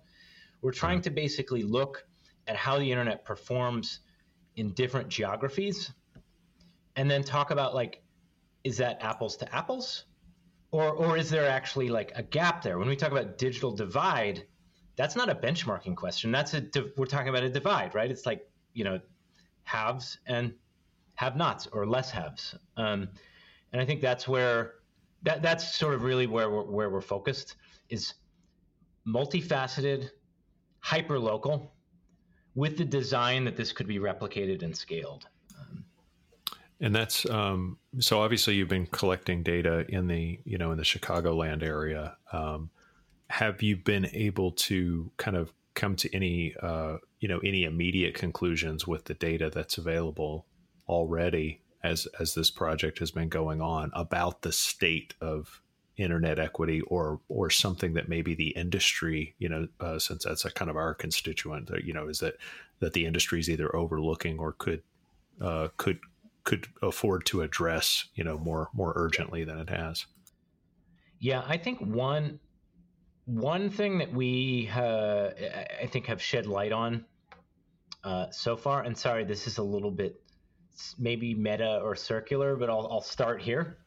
We're 0.61 0.73
trying 0.73 1.01
to 1.03 1.11
basically 1.11 1.63
look 1.63 2.05
at 2.47 2.57
how 2.57 2.79
the 2.79 2.91
internet 2.91 3.25
performs 3.25 4.01
in 4.57 4.73
different 4.73 5.09
geographies 5.09 5.93
and 6.97 7.11
then 7.11 7.23
talk 7.23 7.51
about 7.51 7.75
like 7.75 8.03
is 8.65 8.79
that 8.79 9.03
apples 9.03 9.37
to 9.39 9.55
apples? 9.55 10.05
Or 10.71 10.91
or 10.91 11.17
is 11.17 11.31
there 11.31 11.49
actually 11.49 11.89
like 11.89 12.13
a 12.15 12.23
gap 12.23 12.63
there? 12.63 12.79
When 12.79 12.89
we 12.89 12.97
talk 12.97 13.13
about 13.13 13.39
digital 13.39 13.71
divide 13.73 14.45
that's 14.97 15.17
not 15.17 15.29
a 15.29 15.35
benchmarking 15.35 15.97
question. 15.97 16.31
That's 16.31 16.55
a 16.55 16.63
we're 16.97 17.07
talking 17.07 17.29
about 17.29 17.43
a 17.43 17.51
divide 17.51 17.95
right? 17.95 18.11
It's 18.11 18.27
like 18.27 18.49
you 18.73 18.85
know 18.85 19.01
haves 19.65 20.19
and 20.27 20.55
have 21.15 21.37
nots 21.37 21.67
or 21.73 21.87
less 21.87 22.11
haves. 22.11 22.55
Um, 22.77 23.09
and 23.75 23.83
i 23.83 23.85
think 23.85 24.01
that's 24.01 24.27
where 24.27 24.75
that 25.25 25.43
that's 25.43 25.75
sort 25.75 25.95
of 25.95 26.05
really 26.05 26.27
where 26.27 26.49
we're, 26.49 26.63
where 26.63 26.91
we're 26.91 27.01
focused 27.03 27.57
is 27.89 28.15
multifaceted 29.07 30.11
hyper 30.81 31.19
local 31.19 31.73
with 32.55 32.77
the 32.79 32.85
design 32.85 33.45
that 33.45 33.57
this 33.57 33.73
could 33.73 33.87
be 33.87 33.99
replicated 33.99 34.63
and 34.63 34.77
scaled. 34.77 35.27
and 36.81 36.95
that's 36.95 37.29
um, 37.31 37.79
so 37.99 38.21
obviously 38.21 38.55
you've 38.55 38.69
been 38.69 38.87
collecting 38.87 39.43
data 39.43 39.85
in 39.89 40.07
the 40.07 40.39
you 40.45 40.59
know 40.59 40.71
in 40.71 40.79
the 40.79 40.85
Chicagoland 40.85 41.63
area. 41.63 42.17
Um, 42.33 42.71
have 43.29 43.63
you 43.63 43.77
been 43.77 44.07
able 44.13 44.53
to 44.53 45.11
kind 45.17 45.37
of 45.37 45.53
come 45.75 45.97
to 45.97 46.15
any 46.15 46.55
uh, 46.63 46.99
you 47.21 47.29
know 47.29 47.39
any 47.39 47.65
immediate 47.65 48.15
conclusions 48.15 48.87
with 48.87 49.05
the 49.05 49.15
data 49.15 49.51
that's 49.53 49.79
available 49.79 50.47
already 50.89 51.61
as 51.83 52.07
as 52.19 52.35
this 52.35 52.51
project 52.51 52.99
has 52.99 53.11
been 53.11 53.29
going 53.29 53.61
on 53.61 53.91
about 53.95 54.43
the 54.43 54.53
state 54.53 55.15
of 55.21 55.61
internet 55.97 56.39
equity 56.39 56.81
or 56.83 57.21
or 57.29 57.51
something 57.51 57.95
that 57.95 58.09
maybe 58.09 58.35
the 58.35 58.49
industry 58.49 59.35
you 59.39 59.49
know 59.49 59.69
uh, 59.81 59.99
since 59.99 60.25
that's 60.25 60.45
a 60.45 60.51
kind 60.51 60.71
of 60.71 60.77
our 60.77 60.93
constituent 60.95 61.71
you 61.85 61.93
know 61.93 62.09
is 62.09 62.19
that 62.19 62.35
that 62.81 62.93
the 62.93 63.07
industry 63.07 63.39
is 63.39 63.49
either 63.49 63.75
overlooking 63.75 64.39
or 64.39 64.53
could 64.53 64.83
uh, 65.41 65.69
could 65.77 65.99
could 66.43 66.67
afford 66.83 67.25
to 67.27 67.43
address 67.43 68.07
you 68.15 68.25
know 68.25 68.39
more 68.39 68.71
more 68.73 68.93
urgently 68.97 69.45
than 69.45 69.59
it 69.59 69.71
has. 69.71 70.07
Yeah 71.21 71.43
i 71.47 71.57
think 71.57 71.79
one 71.79 72.41
one 73.27 73.71
thing 73.71 73.99
that 73.99 74.13
we 74.13 74.69
uh, 74.75 75.31
i 75.81 75.87
think 75.87 76.07
have 76.07 76.21
shed 76.21 76.47
light 76.47 76.73
on 76.73 77.05
uh, 78.03 78.31
so 78.31 78.57
far 78.57 78.83
and 78.83 78.99
sorry 78.99 79.25
this 79.25 79.47
is 79.47 79.59
a 79.59 79.63
little 79.63 79.91
bit 79.91 80.21
maybe 80.99 81.35
meta 81.35 81.81
or 81.83 81.95
circular 81.95 82.57
but 82.57 82.69
i'll, 82.69 82.89
I'll 82.91 83.01
start 83.01 83.41
here 83.41 83.79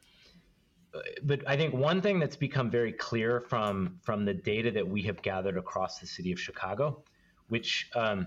but 1.22 1.46
I 1.46 1.56
think 1.56 1.74
one 1.74 2.00
thing 2.00 2.18
that's 2.18 2.36
become 2.36 2.70
very 2.70 2.92
clear 2.92 3.40
from 3.40 3.98
from 4.02 4.24
the 4.24 4.34
data 4.34 4.70
that 4.72 4.86
we 4.86 5.02
have 5.02 5.20
gathered 5.22 5.56
across 5.56 5.98
the 5.98 6.06
city 6.06 6.32
of 6.32 6.40
Chicago, 6.40 7.02
which 7.48 7.90
um, 7.94 8.26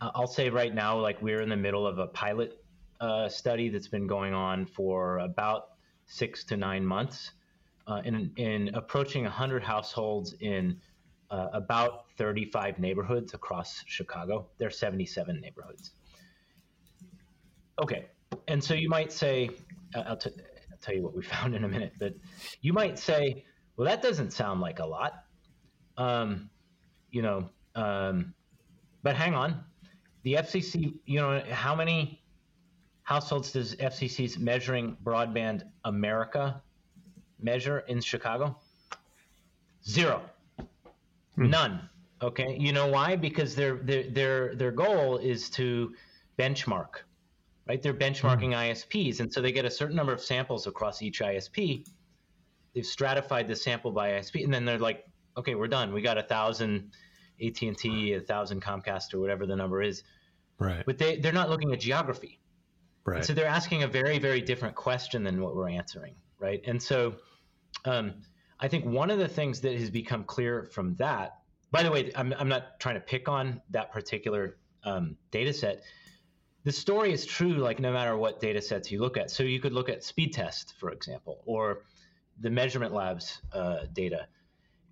I'll 0.00 0.26
say 0.26 0.50
right 0.50 0.74
now, 0.74 0.98
like 0.98 1.20
we're 1.22 1.42
in 1.42 1.48
the 1.48 1.56
middle 1.56 1.86
of 1.86 1.98
a 1.98 2.06
pilot 2.06 2.62
uh, 3.00 3.28
study 3.28 3.68
that's 3.68 3.88
been 3.88 4.06
going 4.06 4.34
on 4.34 4.66
for 4.66 5.18
about 5.18 5.70
six 6.06 6.44
to 6.44 6.56
nine 6.56 6.84
months, 6.84 7.32
uh, 7.86 8.02
in 8.04 8.32
in 8.36 8.74
approaching 8.74 9.24
100 9.24 9.62
households 9.62 10.34
in 10.40 10.80
uh, 11.30 11.48
about 11.52 12.06
35 12.18 12.78
neighborhoods 12.78 13.34
across 13.34 13.84
Chicago. 13.86 14.48
There 14.58 14.66
are 14.66 14.72
77 14.72 15.40
neighborhoods. 15.40 15.92
Okay, 17.80 18.06
and 18.48 18.62
so 18.62 18.74
you 18.74 18.88
might 18.88 19.12
say, 19.12 19.50
I'll 19.94 20.16
t- 20.16 20.30
tell 20.80 20.94
you 20.94 21.02
what 21.02 21.14
we 21.14 21.22
found 21.34 21.54
in 21.54 21.64
a 21.64 21.68
minute. 21.68 21.94
But 21.98 22.14
you 22.60 22.72
might 22.72 22.98
say, 22.98 23.44
well, 23.76 23.86
that 23.86 24.02
doesn't 24.02 24.32
sound 24.32 24.60
like 24.60 24.78
a 24.78 24.86
lot. 24.86 25.24
Um, 25.96 26.50
you 27.10 27.22
know, 27.22 27.50
um, 27.74 28.34
but 29.02 29.16
hang 29.16 29.34
on. 29.34 29.64
The 30.22 30.34
FCC, 30.34 30.94
you 31.06 31.20
know, 31.20 31.42
how 31.50 31.74
many 31.74 32.22
households 33.02 33.52
does 33.52 33.74
FCC's 33.76 34.38
Measuring 34.38 34.96
Broadband 35.02 35.62
America 35.84 36.62
measure 37.40 37.80
in 37.80 38.00
Chicago? 38.00 38.56
Zero. 39.88 40.22
Hmm. 41.36 41.50
None. 41.50 41.88
Okay. 42.22 42.56
You 42.58 42.72
know 42.72 42.86
why? 42.86 43.16
Because 43.16 43.54
their 43.54 43.76
their 43.76 44.02
their 44.10 44.54
their 44.54 44.70
goal 44.70 45.16
is 45.16 45.48
to 45.50 45.94
benchmark 46.38 47.04
right? 47.70 47.80
They're 47.80 47.94
benchmarking 47.94 48.50
mm. 48.50 48.72
ISPs, 48.72 49.20
and 49.20 49.32
so 49.32 49.40
they 49.40 49.52
get 49.52 49.64
a 49.64 49.70
certain 49.70 49.94
number 49.94 50.12
of 50.12 50.20
samples 50.20 50.66
across 50.66 51.02
each 51.02 51.20
ISP. 51.20 51.86
They've 52.74 52.84
stratified 52.84 53.46
the 53.46 53.54
sample 53.54 53.92
by 53.92 54.10
ISP, 54.10 54.42
and 54.42 54.52
then 54.52 54.64
they're 54.64 54.76
like, 54.76 55.04
okay, 55.36 55.54
we're 55.54 55.68
done. 55.68 55.92
We 55.92 56.02
got 56.02 56.18
a 56.18 56.24
thousand 56.24 56.90
AT 57.40 57.62
and 57.62 57.78
T, 57.78 58.14
a 58.14 58.20
thousand 58.20 58.60
Comcast, 58.60 59.14
or 59.14 59.20
whatever 59.20 59.46
the 59.46 59.54
number 59.54 59.82
is. 59.82 60.02
Right. 60.58 60.82
But 60.84 60.98
they 60.98 61.18
they're 61.18 61.32
not 61.32 61.48
looking 61.48 61.72
at 61.72 61.78
geography. 61.78 62.40
Right. 63.04 63.18
And 63.18 63.24
so 63.24 63.34
they're 63.34 63.46
asking 63.46 63.84
a 63.84 63.88
very 63.88 64.18
very 64.18 64.40
different 64.40 64.74
question 64.74 65.22
than 65.22 65.40
what 65.40 65.54
we're 65.54 65.70
answering, 65.70 66.16
right? 66.40 66.60
And 66.66 66.82
so, 66.82 67.14
um, 67.84 68.14
I 68.58 68.66
think 68.66 68.84
one 68.84 69.12
of 69.12 69.20
the 69.20 69.28
things 69.28 69.60
that 69.60 69.78
has 69.78 69.90
become 69.90 70.24
clear 70.24 70.64
from 70.64 70.96
that. 70.96 71.36
By 71.70 71.84
the 71.84 71.92
way, 71.92 72.10
I'm 72.16 72.34
I'm 72.36 72.48
not 72.48 72.80
trying 72.80 72.96
to 72.96 73.00
pick 73.00 73.28
on 73.28 73.62
that 73.70 73.92
particular 73.92 74.58
um, 74.82 75.16
data 75.30 75.52
set 75.52 75.84
the 76.64 76.72
story 76.72 77.12
is 77.12 77.24
true 77.24 77.54
like 77.54 77.80
no 77.80 77.92
matter 77.92 78.16
what 78.16 78.40
data 78.40 78.60
sets 78.60 78.90
you 78.90 79.00
look 79.00 79.16
at. 79.16 79.30
So 79.30 79.42
you 79.42 79.60
could 79.60 79.72
look 79.72 79.88
at 79.88 80.04
speed 80.04 80.32
test 80.32 80.74
for 80.78 80.90
example 80.90 81.42
or 81.44 81.84
the 82.40 82.50
measurement 82.50 82.92
labs 82.92 83.42
uh, 83.52 83.80
data. 83.92 84.26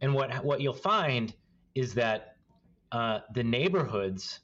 And 0.00 0.14
what 0.14 0.44
what 0.44 0.60
you'll 0.60 0.72
find 0.72 1.34
is 1.74 1.94
that 1.94 2.36
uh, 2.92 3.20
the 3.34 3.42
neighborhoods 3.42 4.40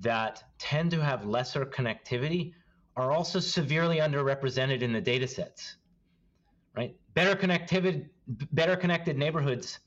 that 0.00 0.44
tend 0.58 0.90
to 0.92 1.02
have 1.02 1.26
lesser 1.26 1.66
connectivity 1.66 2.52
are 2.96 3.12
also 3.12 3.40
severely 3.40 3.98
underrepresented 3.98 4.82
in 4.82 4.92
the 4.92 5.00
data 5.00 5.26
sets 5.26 5.76
right? 6.78 6.94
Better 7.14 7.34
better 8.52 8.76
connected 8.76 9.18
neighborhoods 9.18 9.80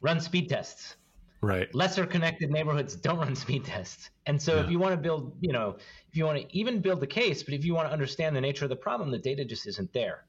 run 0.00 0.20
speed 0.20 0.48
tests 0.48 0.96
right 1.40 1.74
lesser 1.74 2.06
connected 2.06 2.50
neighborhoods 2.50 2.96
don't 2.96 3.18
run 3.18 3.34
speed 3.34 3.64
tests 3.64 4.10
and 4.26 4.40
so 4.40 4.56
yeah. 4.56 4.64
if 4.64 4.70
you 4.70 4.78
want 4.78 4.92
to 4.92 4.96
build 4.96 5.36
you 5.40 5.52
know 5.52 5.76
if 6.08 6.16
you 6.16 6.24
want 6.24 6.38
to 6.38 6.56
even 6.56 6.80
build 6.80 7.00
the 7.00 7.06
case 7.06 7.42
but 7.42 7.54
if 7.54 7.64
you 7.64 7.74
want 7.74 7.86
to 7.86 7.92
understand 7.92 8.34
the 8.34 8.40
nature 8.40 8.64
of 8.64 8.68
the 8.68 8.76
problem 8.76 9.10
the 9.10 9.18
data 9.18 9.44
just 9.44 9.66
isn't 9.66 9.92
there 9.92 10.24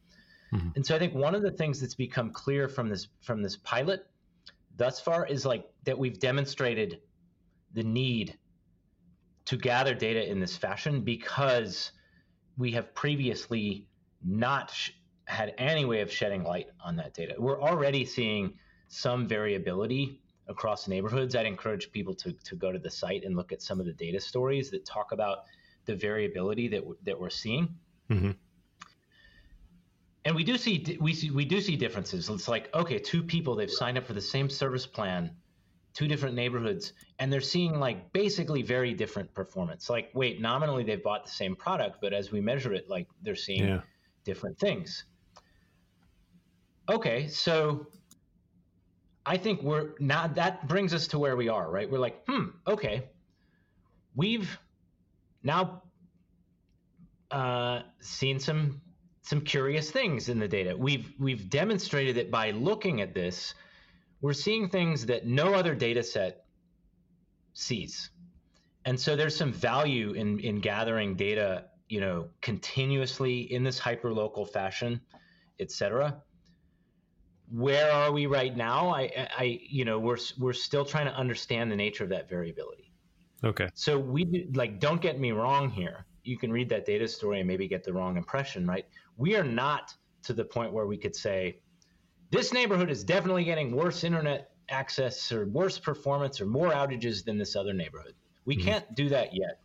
mm-hmm. 0.53 0.69
and 0.75 0.85
so 0.85 0.95
i 0.95 0.99
think 0.99 1.13
one 1.13 1.35
of 1.35 1.41
the 1.41 1.51
things 1.51 1.79
that's 1.79 1.95
become 1.95 2.31
clear 2.31 2.67
from 2.67 2.89
this 2.89 3.07
from 3.21 3.41
this 3.41 3.55
pilot 3.57 4.05
thus 4.75 4.99
far 4.99 5.25
is 5.25 5.45
like 5.45 5.65
that 5.83 5.97
we've 5.97 6.19
demonstrated 6.19 6.99
the 7.73 7.83
need 7.83 8.37
to 9.45 9.57
gather 9.57 9.93
data 9.93 10.29
in 10.29 10.39
this 10.39 10.57
fashion 10.57 11.01
because 11.01 11.91
we 12.57 12.71
have 12.71 12.93
previously 12.95 13.87
not 14.23 14.71
sh- 14.71 14.91
had 15.25 15.53
any 15.57 15.85
way 15.85 16.01
of 16.01 16.11
shedding 16.11 16.43
light 16.43 16.67
on 16.83 16.95
that 16.95 17.13
data 17.13 17.35
we're 17.37 17.61
already 17.61 18.05
seeing 18.05 18.53
some 18.87 19.27
variability 19.27 20.21
across 20.47 20.87
neighborhoods, 20.87 21.35
I'd 21.35 21.45
encourage 21.45 21.91
people 21.91 22.13
to, 22.15 22.31
to 22.31 22.55
go 22.55 22.71
to 22.71 22.79
the 22.79 22.89
site 22.89 23.23
and 23.23 23.35
look 23.35 23.51
at 23.51 23.61
some 23.61 23.79
of 23.79 23.85
the 23.85 23.93
data 23.93 24.19
stories 24.19 24.69
that 24.71 24.85
talk 24.85 25.11
about 25.11 25.39
the 25.85 25.95
variability 25.95 26.67
that, 26.69 26.81
w- 26.81 26.97
that 27.03 27.19
we're 27.19 27.29
seeing. 27.29 27.75
Mm-hmm. 28.09 28.31
And 30.25 30.35
we 30.35 30.43
do 30.43 30.57
see 30.57 30.97
we 30.99 31.13
see 31.13 31.29
we 31.29 31.45
do 31.45 31.61
see 31.61 31.75
differences. 31.75 32.29
It's 32.29 32.47
like 32.47 32.73
okay, 32.73 32.97
two 32.97 33.21
people 33.21 33.55
they've 33.55 33.69
signed 33.69 33.95
up 33.97 34.05
for 34.05 34.13
the 34.13 34.21
same 34.21 34.49
service 34.49 34.87
plan, 34.87 35.29
two 35.93 36.07
different 36.07 36.33
neighborhoods, 36.33 36.93
and 37.19 37.31
they're 37.31 37.41
seeing 37.41 37.79
like 37.79 38.11
basically 38.11 38.63
very 38.63 38.95
different 38.95 39.31
performance. 39.35 39.87
Like 39.87 40.09
wait, 40.15 40.41
nominally 40.41 40.83
they've 40.83 41.01
bought 41.01 41.25
the 41.25 41.31
same 41.31 41.55
product, 41.55 41.99
but 42.01 42.11
as 42.11 42.31
we 42.31 42.41
measure 42.41 42.73
it, 42.73 42.89
like 42.89 43.07
they're 43.21 43.35
seeing 43.35 43.67
yeah. 43.67 43.81
different 44.23 44.57
things. 44.57 45.05
Okay, 46.89 47.27
so 47.27 47.87
I 49.25 49.37
think 49.37 49.63
we're 49.63 49.91
now 49.99 50.27
that 50.27 50.67
brings 50.67 50.93
us 50.93 51.07
to 51.07 51.19
where 51.19 51.35
we 51.35 51.49
are, 51.49 51.69
right? 51.69 51.89
We're 51.89 51.99
like, 51.99 52.23
hmm, 52.27 52.49
okay, 52.67 53.09
we've 54.15 54.57
now 55.43 55.81
uh, 57.31 57.81
seen 57.99 58.39
some 58.39 58.81
some 59.23 59.41
curious 59.41 59.89
things 59.89 60.29
in 60.29 60.37
the 60.37 60.47
data. 60.47 60.75
We've 60.77 61.11
we've 61.19 61.49
demonstrated 61.49 62.17
that 62.17 62.29
by 62.29 62.51
looking 62.51 63.01
at 63.01 63.15
this, 63.15 63.55
we're 64.21 64.33
seeing 64.33 64.69
things 64.69 65.07
that 65.07 65.25
no 65.25 65.55
other 65.55 65.73
data 65.73 66.03
set 66.03 66.45
sees. 67.53 68.11
And 68.85 68.99
so 68.99 69.15
there's 69.15 69.35
some 69.35 69.51
value 69.51 70.11
in 70.11 70.39
in 70.39 70.59
gathering 70.59 71.15
data, 71.15 71.65
you 71.89 71.99
know, 71.99 72.29
continuously 72.41 73.51
in 73.51 73.63
this 73.63 73.79
hyperlocal 73.79 74.47
fashion, 74.51 75.01
et 75.59 75.71
cetera 75.71 76.21
where 77.51 77.91
are 77.91 78.11
we 78.11 78.25
right 78.25 78.55
now? 78.55 78.89
I, 78.89 79.29
I, 79.37 79.59
you 79.67 79.85
know, 79.85 79.99
we're 79.99 80.17
we're 80.39 80.53
still 80.53 80.85
trying 80.85 81.05
to 81.05 81.15
understand 81.15 81.71
the 81.71 81.75
nature 81.75 82.03
of 82.03 82.09
that 82.09 82.29
variability. 82.29 82.91
Okay. 83.43 83.69
So 83.73 83.99
we 83.99 84.49
like, 84.53 84.79
don't 84.79 85.01
get 85.01 85.19
me 85.19 85.31
wrong 85.31 85.69
here. 85.69 86.05
You 86.23 86.37
can 86.37 86.51
read 86.51 86.69
that 86.69 86.85
data 86.85 87.07
story 87.07 87.39
and 87.39 87.47
maybe 87.47 87.67
get 87.67 87.83
the 87.83 87.93
wrong 87.93 88.17
impression, 88.17 88.65
right? 88.65 88.85
We 89.17 89.35
are 89.35 89.43
not 89.43 89.93
to 90.23 90.33
the 90.33 90.43
point 90.43 90.73
where 90.73 90.87
we 90.87 90.97
could 90.97 91.15
say 91.15 91.59
this 92.31 92.51
neighborhood 92.51 92.89
is 92.89 93.03
definitely 93.03 93.43
getting 93.43 93.75
worse 93.75 94.03
internet 94.03 94.51
access 94.69 95.31
or 95.31 95.45
worse 95.45 95.77
performance 95.77 96.41
or 96.41 96.47
more 96.47 96.71
outages 96.71 97.23
than 97.23 97.37
this 97.37 97.55
other 97.55 97.73
neighborhood. 97.73 98.15
We 98.45 98.55
mm-hmm. 98.55 98.65
can't 98.67 98.95
do 98.95 99.09
that 99.09 99.35
yet. 99.35 99.59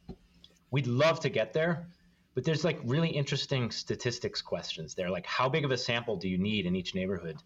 We'd 0.70 0.86
love 0.86 1.20
to 1.20 1.30
get 1.30 1.54
there, 1.54 1.88
but 2.34 2.44
there's 2.44 2.64
like 2.64 2.78
really 2.84 3.08
interesting 3.08 3.70
statistics 3.70 4.42
questions 4.42 4.94
there. 4.94 5.10
Like, 5.10 5.26
how 5.26 5.48
big 5.48 5.64
of 5.64 5.70
a 5.70 5.78
sample 5.78 6.16
do 6.16 6.28
you 6.28 6.38
need 6.38 6.66
in 6.66 6.76
each 6.76 6.94
neighborhood? 6.94 7.36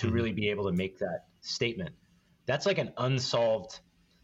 To 0.00 0.06
mm-hmm. 0.06 0.14
really 0.14 0.32
be 0.32 0.48
able 0.48 0.64
to 0.64 0.72
make 0.72 0.98
that 0.98 1.26
statement. 1.40 1.94
That's 2.46 2.66
like 2.66 2.78
an 2.78 2.92
unsolved 2.96 3.80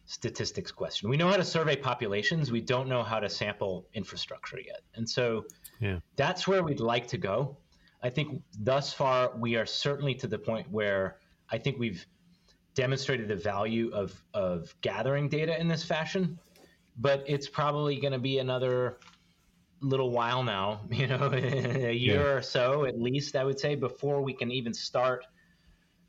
statistics 0.07 0.73
question. 0.73 1.11
We 1.11 1.17
know 1.17 1.29
how 1.29 1.37
to 1.37 1.45
survey 1.45 1.77
populations, 1.77 2.51
we 2.51 2.61
don't 2.61 2.89
know 2.89 3.03
how 3.03 3.21
to 3.21 3.29
sample 3.29 3.87
infrastructure 3.93 4.59
yet. 4.59 4.81
And 4.95 5.09
so 5.09 5.45
yeah. 5.81 5.99
that's 6.17 6.49
where 6.49 6.63
we'd 6.63 6.81
like 6.81 7.09
to 7.09 7.19
go. 7.19 7.59
I 8.03 8.11
think 8.11 8.43
thus 8.59 8.93
far 8.93 9.37
we 9.37 9.57
are 9.57 9.67
certainly 9.67 10.15
to 10.17 10.27
the 10.27 10.39
point 10.39 10.71
where 10.71 11.19
I 11.51 11.59
think 11.59 11.79
we've 11.79 12.07
demonstrated 12.75 13.29
the 13.29 13.37
value 13.37 13.91
of 13.93 14.15
of 14.35 14.75
gathering 14.81 15.29
data 15.29 15.59
in 15.59 15.67
this 15.67 15.83
fashion, 15.83 16.39
but 16.97 17.25
it's 17.27 17.49
probably 17.49 17.99
going 17.99 18.13
to 18.13 18.19
be 18.19 18.39
another 18.39 18.99
little 19.81 20.11
while 20.11 20.43
now, 20.43 20.83
you 20.91 21.07
know, 21.07 21.31
a 21.33 21.93
year 21.93 22.23
yeah. 22.23 22.37
or 22.37 22.43
so 22.43 22.85
at 22.85 23.01
least 23.01 23.35
I 23.35 23.45
would 23.45 23.59
say 23.59 23.75
before 23.75 24.23
we 24.23 24.35
can 24.35 24.51
even 24.51 24.73
start 24.73 25.27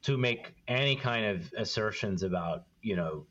to 0.08 0.18
make 0.18 0.56
any 0.70 0.96
kind 0.96 1.26
of 1.26 1.54
assertions 1.58 2.24
about 2.24 2.64
you 2.82 2.96
know 2.96 3.26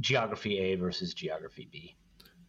geography 0.00 0.58
A 0.58 0.74
versus 0.74 1.14
geography 1.14 1.68
B. 1.70 1.94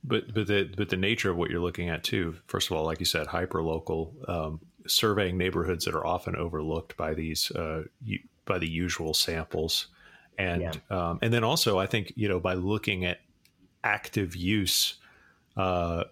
But 0.03 0.33
but 0.33 0.47
the 0.47 0.73
but 0.75 0.89
the 0.89 0.97
nature 0.97 1.29
of 1.29 1.37
what 1.37 1.51
you're 1.51 1.61
looking 1.61 1.89
at 1.89 2.03
too. 2.03 2.35
First 2.47 2.71
of 2.71 2.75
all, 2.75 2.83
like 2.83 2.99
you 2.99 3.05
said, 3.05 3.27
hyper 3.27 3.61
local 3.61 4.15
um, 4.27 4.61
surveying 4.87 5.37
neighborhoods 5.37 5.85
that 5.85 5.93
are 5.93 6.05
often 6.05 6.35
overlooked 6.35 6.97
by 6.97 7.13
these 7.13 7.51
uh, 7.51 7.83
by 8.45 8.57
the 8.57 8.67
usual 8.67 9.13
samples, 9.13 9.89
and 10.39 10.61
yeah. 10.61 10.71
um, 10.89 11.19
and 11.21 11.31
then 11.31 11.43
also 11.43 11.77
I 11.77 11.85
think 11.85 12.13
you 12.15 12.27
know 12.27 12.39
by 12.39 12.55
looking 12.55 13.05
at 13.05 13.19
active 13.83 14.35
use. 14.35 14.95
Uh, 15.55 16.05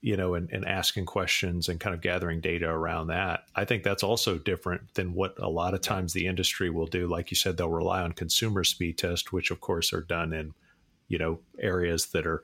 you 0.00 0.16
know, 0.16 0.34
and, 0.34 0.50
and 0.52 0.66
asking 0.66 1.06
questions 1.06 1.68
and 1.68 1.80
kind 1.80 1.94
of 1.94 2.00
gathering 2.00 2.40
data 2.40 2.68
around 2.68 3.08
that. 3.08 3.44
I 3.54 3.64
think 3.64 3.82
that's 3.82 4.02
also 4.02 4.38
different 4.38 4.94
than 4.94 5.14
what 5.14 5.34
a 5.38 5.48
lot 5.48 5.74
of 5.74 5.80
times 5.80 6.12
the 6.12 6.26
industry 6.26 6.70
will 6.70 6.86
do. 6.86 7.08
Like 7.08 7.30
you 7.30 7.36
said, 7.36 7.56
they'll 7.56 7.70
rely 7.70 8.02
on 8.02 8.12
consumer 8.12 8.64
speed 8.64 8.98
test, 8.98 9.32
which 9.32 9.50
of 9.50 9.60
course 9.60 9.92
are 9.92 10.02
done 10.02 10.32
in, 10.32 10.54
you 11.08 11.18
know, 11.18 11.40
areas 11.58 12.06
that 12.06 12.26
are 12.26 12.42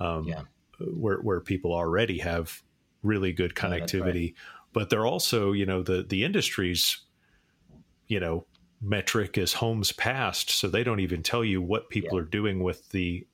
um, 0.00 0.24
yeah. 0.24 0.42
where 0.78 1.18
where 1.18 1.40
people 1.40 1.72
already 1.72 2.18
have 2.18 2.62
really 3.02 3.32
good 3.32 3.54
connectivity. 3.54 4.04
right. 4.04 4.34
But 4.72 4.90
they're 4.90 5.06
also, 5.06 5.52
you 5.52 5.66
know, 5.66 5.82
the 5.82 6.02
the 6.02 6.24
industry's, 6.24 6.98
you 8.08 8.20
know, 8.20 8.46
metric 8.80 9.38
is 9.38 9.54
homes 9.54 9.92
passed, 9.92 10.50
so 10.50 10.68
they 10.68 10.84
don't 10.84 11.00
even 11.00 11.22
tell 11.22 11.44
you 11.44 11.62
what 11.62 11.90
people 11.90 12.18
yeah. 12.18 12.22
are 12.22 12.26
doing 12.26 12.62
with 12.62 12.88
the 12.90 13.26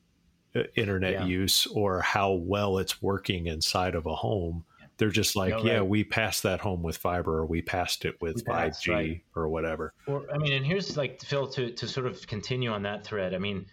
internet 0.77 1.13
yeah. 1.13 1.25
use 1.25 1.67
or 1.67 2.01
how 2.01 2.33
well 2.33 2.79
it's 2.79 3.03
working 3.03 3.47
inside 3.47 3.95
of 3.95 4.07
a 4.07 4.15
home. 4.15 4.65
They're 4.99 5.11
just 5.11 5.35
like, 5.35 5.51
no, 5.51 5.65
yeah, 5.65 5.79
right. 5.79 5.87
we 5.87 6.05
passed 6.05 6.43
that 6.45 6.61
home 6.61 6.83
with 6.83 6.97
fiber, 6.97 7.39
or 7.39 7.47
we 7.47 7.63
passed 7.63 8.05
it 8.05 8.21
with 8.21 8.45
five 8.47 8.79
G 8.81 8.93
right. 8.93 9.21
or 9.35 9.49
whatever. 9.49 9.95
Or 10.07 10.27
I 10.33 10.39
mean, 10.39 10.53
and 10.53 10.65
here's 10.65 10.97
like 10.97 11.21
Phil 11.23 11.47
to 11.49 11.73
to 11.73 11.89
sort 11.89 12.07
of 12.07 12.25
continue 12.27 12.71
on 12.71 12.83
that 12.83 13.05
thread. 13.05 13.35
I 13.35 13.39
mean, 13.39 13.67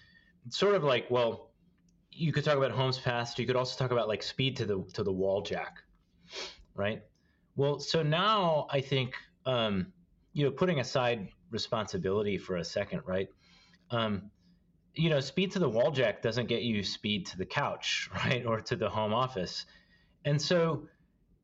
sort 0.49 0.75
of 0.75 0.83
like, 0.83 1.11
well, 1.11 1.51
you 2.11 2.31
could 2.31 2.45
talk 2.45 2.57
about 2.57 2.71
homes 2.71 2.97
passed. 2.97 3.37
You 3.37 3.45
could 3.45 3.57
also 3.57 3.77
talk 3.77 3.91
about 3.91 4.07
like 4.07 4.23
speed 4.23 4.55
to 4.57 4.65
the 4.65 4.83
to 4.93 5.03
the 5.03 5.11
wall 5.11 5.41
jack, 5.41 5.83
right? 6.73 7.03
Well, 7.55 7.79
so 7.79 8.01
now 8.01 8.67
I 8.71 8.81
think 8.81 9.13
um, 9.45 9.87
you 10.33 10.45
know, 10.45 10.51
putting 10.51 10.79
aside 10.79 11.29
responsibility 11.51 12.37
for 12.37 12.57
a 12.57 12.63
second, 12.63 13.01
right? 13.05 13.27
Um, 13.91 14.31
you 14.99 15.09
know, 15.09 15.19
speed 15.21 15.51
to 15.53 15.59
the 15.59 15.69
wall 15.69 15.91
jack 15.91 16.21
doesn't 16.21 16.47
get 16.47 16.61
you 16.61 16.83
speed 16.83 17.25
to 17.27 17.37
the 17.37 17.45
couch, 17.45 18.09
right? 18.15 18.45
Or 18.45 18.61
to 18.61 18.75
the 18.75 18.89
home 18.89 19.13
office. 19.13 19.65
And 20.25 20.41
so 20.41 20.87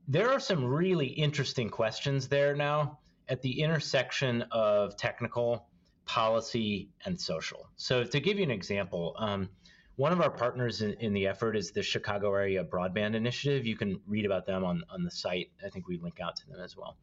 there 0.07 0.29
are 0.29 0.39
some 0.39 0.65
really 0.65 1.07
interesting 1.07 1.69
questions 1.69 2.27
there 2.27 2.55
now 2.55 2.99
at 3.27 3.41
the 3.41 3.61
intersection 3.61 4.43
of 4.51 4.97
technical, 4.97 5.67
policy, 6.05 6.89
and 7.05 7.19
social. 7.19 7.69
So 7.77 8.03
to 8.03 8.19
give 8.19 8.37
you 8.37 8.43
an 8.43 8.51
example, 8.51 9.15
um, 9.17 9.49
one 9.95 10.11
of 10.11 10.21
our 10.21 10.29
partners 10.29 10.81
in, 10.81 10.93
in, 10.99 11.13
the 11.13 11.25
effort 11.25 11.55
is 11.55 11.71
the 11.71 11.81
Chicago 11.81 12.33
Area 12.33 12.63
Broadband 12.63 13.15
Initiative. 13.15 13.65
You 13.65 13.77
can 13.77 14.01
read 14.05 14.25
about 14.25 14.45
them 14.45 14.65
on, 14.65 14.83
on 14.89 15.03
the 15.03 15.09
site. 15.09 15.49
I 15.65 15.69
think 15.69 15.87
we 15.87 15.97
link 15.97 16.19
out 16.19 16.35
to 16.35 16.47
them 16.47 16.59
as 16.61 16.75
well. 16.75 16.97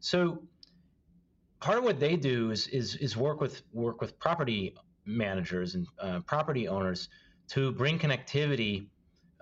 So 0.00 0.42
part 1.60 1.78
of 1.78 1.84
what 1.84 2.00
they 2.00 2.16
do 2.16 2.50
is, 2.50 2.66
is, 2.68 2.96
is 2.96 3.16
work 3.16 3.40
with 3.40 3.62
work 3.72 4.00
with 4.00 4.18
property 4.18 4.74
managers 5.06 5.74
and 5.74 5.86
uh, 6.00 6.20
property 6.20 6.68
owners 6.68 7.08
to 7.48 7.72
bring 7.72 7.98
connectivity 7.98 8.86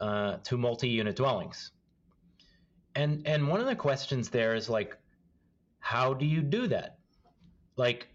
uh, 0.00 0.38
to 0.44 0.56
multi-unit 0.56 1.16
dwellings. 1.16 1.72
And 2.94 3.26
and 3.26 3.48
one 3.48 3.60
of 3.60 3.66
the 3.66 3.76
questions 3.76 4.28
there 4.28 4.54
is 4.54 4.68
like, 4.68 4.96
how 5.78 6.12
do 6.12 6.26
you 6.26 6.42
do 6.42 6.66
that? 6.68 6.98
Like, 7.76 8.08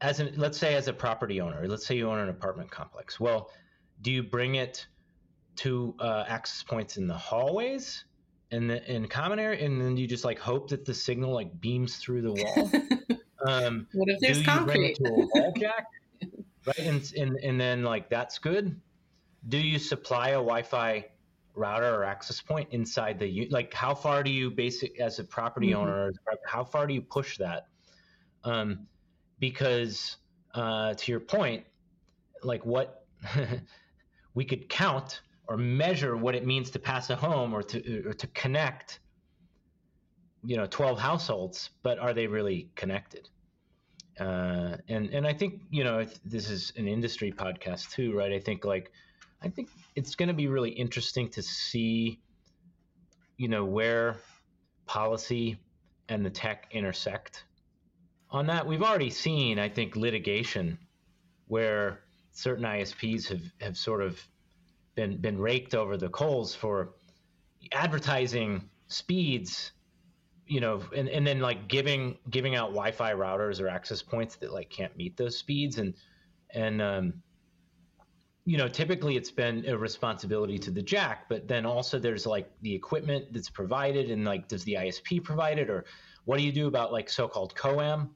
as 0.00 0.18
an 0.18 0.34
let's 0.36 0.58
say 0.58 0.74
as 0.74 0.88
a 0.88 0.92
property 0.92 1.40
owner, 1.40 1.66
let's 1.68 1.86
say 1.86 1.96
you 1.96 2.10
own 2.10 2.18
an 2.18 2.28
apartment 2.28 2.70
complex. 2.70 3.20
Well, 3.20 3.50
do 4.02 4.10
you 4.10 4.22
bring 4.22 4.56
it 4.56 4.86
to 5.56 5.94
uh, 6.00 6.24
access 6.26 6.62
points 6.62 6.96
in 6.96 7.06
the 7.06 7.14
hallways 7.14 8.04
and 8.50 8.70
the 8.70 8.92
in 8.92 9.06
common 9.06 9.38
area, 9.38 9.64
and 9.64 9.80
then 9.80 9.96
you 9.96 10.08
just 10.08 10.24
like 10.24 10.38
hope 10.38 10.70
that 10.70 10.84
the 10.84 10.94
signal 10.94 11.32
like 11.32 11.60
beams 11.60 11.96
through 11.96 12.22
the 12.22 12.32
wall? 12.32 12.70
Um, 13.46 13.86
what 13.92 14.08
if 14.08 14.18
there's 14.20 14.42
concrete? 14.42 14.94
to 15.04 15.06
a 15.06 15.12
wall 15.12 15.52
jack? 15.56 15.86
Right? 16.68 16.78
And, 16.86 17.12
and 17.16 17.36
and 17.42 17.60
then 17.60 17.82
like 17.82 18.08
that's 18.08 18.38
good. 18.38 18.80
Do 19.48 19.58
you 19.58 19.78
supply 19.78 20.30
a 20.30 20.34
Wi-Fi 20.34 21.06
router 21.54 21.94
or 21.94 22.04
access 22.04 22.40
point 22.40 22.68
inside 22.72 23.18
the 23.18 23.48
like? 23.50 23.72
How 23.74 23.94
far 23.94 24.22
do 24.22 24.30
you 24.30 24.50
basic 24.50 25.00
as 25.00 25.18
a 25.18 25.24
property 25.24 25.68
mm-hmm. 25.68 25.80
owner? 25.80 26.12
How 26.46 26.64
far 26.64 26.86
do 26.86 26.94
you 26.94 27.02
push 27.02 27.38
that? 27.38 27.66
Um, 28.44 28.86
because 29.38 30.16
uh, 30.54 30.94
to 30.94 31.12
your 31.12 31.20
point, 31.20 31.64
like 32.42 32.64
what 32.64 33.06
we 34.34 34.44
could 34.44 34.68
count 34.68 35.22
or 35.48 35.56
measure 35.56 36.16
what 36.16 36.34
it 36.34 36.46
means 36.46 36.70
to 36.70 36.78
pass 36.78 37.10
a 37.10 37.16
home 37.16 37.54
or 37.54 37.62
to 37.62 38.08
or 38.08 38.12
to 38.12 38.26
connect 38.28 39.00
you 40.44 40.56
know 40.56 40.66
12 40.66 40.98
households 40.98 41.70
but 41.82 41.98
are 41.98 42.14
they 42.14 42.26
really 42.26 42.68
connected 42.76 43.28
uh, 44.18 44.76
and 44.88 45.10
and 45.10 45.26
I 45.26 45.32
think 45.32 45.62
you 45.70 45.84
know 45.84 46.04
this 46.24 46.50
is 46.50 46.72
an 46.76 46.88
industry 46.88 47.32
podcast 47.32 47.90
too, 47.90 48.16
right? 48.16 48.32
I 48.32 48.40
think 48.40 48.64
like 48.64 48.90
I 49.42 49.48
think 49.48 49.68
it's 49.94 50.14
going 50.14 50.28
to 50.28 50.34
be 50.34 50.48
really 50.48 50.70
interesting 50.70 51.28
to 51.30 51.42
see, 51.42 52.20
you 53.36 53.48
know, 53.48 53.64
where 53.64 54.16
policy 54.86 55.58
and 56.08 56.24
the 56.24 56.30
tech 56.30 56.66
intersect. 56.72 57.44
On 58.30 58.46
that, 58.46 58.66
we've 58.66 58.82
already 58.82 59.10
seen, 59.10 59.58
I 59.58 59.68
think, 59.68 59.96
litigation 59.96 60.78
where 61.46 62.00
certain 62.32 62.64
ISPs 62.64 63.28
have, 63.28 63.42
have 63.60 63.76
sort 63.76 64.02
of 64.02 64.20
been 64.94 65.20
been 65.20 65.38
raked 65.38 65.74
over 65.74 65.96
the 65.96 66.08
coals 66.08 66.54
for 66.54 66.94
advertising 67.72 68.68
speeds 68.88 69.70
you 70.48 70.60
know 70.60 70.82
and, 70.96 71.08
and 71.08 71.26
then 71.26 71.40
like 71.40 71.68
giving 71.68 72.18
giving 72.30 72.56
out 72.56 72.70
wi-fi 72.70 73.12
routers 73.12 73.60
or 73.60 73.68
access 73.68 74.02
points 74.02 74.36
that 74.36 74.52
like 74.52 74.70
can't 74.70 74.96
meet 74.96 75.16
those 75.16 75.36
speeds. 75.36 75.78
And 75.78 75.94
and 76.54 76.80
um, 76.80 77.12
you 78.44 78.56
know 78.56 78.66
typically 78.66 79.16
it's 79.16 79.30
been 79.30 79.64
a 79.68 79.76
responsibility 79.76 80.58
to 80.58 80.70
the 80.70 80.80
jack 80.80 81.28
but 81.28 81.46
then 81.46 81.66
also 81.66 81.98
there's 81.98 82.26
like 82.26 82.50
the 82.62 82.74
equipment 82.74 83.26
that's 83.30 83.50
provided 83.50 84.10
and 84.10 84.24
like 84.24 84.48
does 84.48 84.64
the 84.64 84.74
isp 84.74 85.22
provide 85.22 85.58
it? 85.58 85.68
Or 85.68 85.84
what 86.24 86.38
do 86.38 86.44
you 86.44 86.52
do 86.52 86.66
about 86.66 86.92
like 86.92 87.10
so-called 87.10 87.54
coam? 87.54 88.14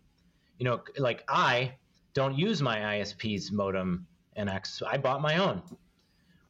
You 0.59 0.65
know 0.65 0.83
like 0.97 1.25
i 1.29 1.75
don't 2.15 2.37
use 2.39 2.63
my 2.63 2.79
isp's 2.99 3.53
modem 3.53 4.07
and 4.37 4.49
access 4.49 4.87
i 4.91 4.97
bought 4.97 5.21
my 5.21 5.37
own 5.39 5.63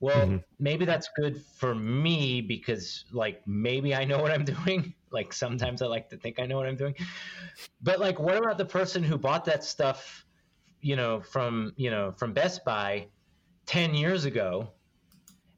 well, 0.02 0.26
mm-hmm. 0.26 0.36
maybe 0.58 0.84
that's 0.84 1.08
good 1.16 1.40
for 1.40 1.76
me 1.76 2.40
because, 2.40 3.04
like, 3.12 3.40
maybe 3.46 3.94
I 3.94 4.04
know 4.04 4.18
what 4.22 4.32
I'm 4.32 4.44
doing. 4.44 4.92
Like, 5.12 5.32
sometimes 5.32 5.80
I 5.80 5.86
like 5.86 6.10
to 6.10 6.16
think 6.16 6.40
I 6.40 6.44
know 6.44 6.56
what 6.56 6.66
I'm 6.66 6.76
doing. 6.76 6.96
But, 7.80 8.00
like, 8.00 8.18
what 8.18 8.36
about 8.36 8.58
the 8.58 8.64
person 8.64 9.04
who 9.04 9.16
bought 9.16 9.44
that 9.44 9.62
stuff, 9.62 10.26
you 10.80 10.96
know, 10.96 11.20
from, 11.20 11.72
you 11.76 11.88
know, 11.88 12.10
from 12.16 12.32
Best 12.32 12.64
Buy 12.64 13.06
10 13.66 13.94
years 13.94 14.24
ago 14.24 14.70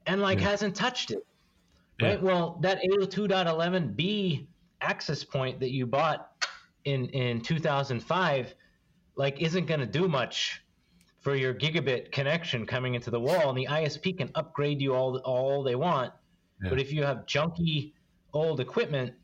and, 0.06 0.20
like, 0.20 0.40
yeah. 0.40 0.50
hasn't 0.50 0.76
touched 0.76 1.10
it? 1.10 1.26
Right. 2.02 2.18
Yeah. 2.18 2.24
Well, 2.24 2.58
that 2.60 2.82
802.11b 2.82 4.46
access 4.82 5.24
point 5.24 5.58
that 5.60 5.70
you 5.70 5.86
bought 5.86 6.28
in, 6.84 7.06
in 7.06 7.40
2005, 7.40 8.54
like, 9.16 9.40
isn't 9.40 9.64
going 9.64 9.80
to 9.80 9.86
do 9.86 10.06
much 10.06 10.63
for 11.24 11.34
your 11.34 11.54
gigabit 11.54 12.12
connection 12.12 12.66
coming 12.66 12.94
into 12.94 13.10
the 13.10 13.18
wall, 13.18 13.48
and 13.48 13.56
the 13.56 13.66
ISP 13.66 14.18
can 14.18 14.30
upgrade 14.34 14.80
you 14.80 14.94
all 14.94 15.16
all 15.18 15.62
they 15.62 15.74
want. 15.74 16.12
Yeah. 16.62 16.68
But 16.68 16.78
if 16.78 16.92
you 16.92 17.02
have 17.02 17.24
junky 17.26 17.94
old 18.34 18.60
equipment, 18.60 19.14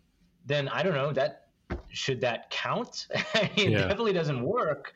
then 0.47 0.69
I 0.69 0.83
don't 0.83 0.95
know 0.95 1.13
that 1.13 1.49
should 1.91 2.23
that 2.23 2.51
count? 2.51 3.07
it 3.35 3.71
yeah. 3.71 3.83
definitely 3.83 4.15
doesn't 4.15 4.43
work. 4.43 4.95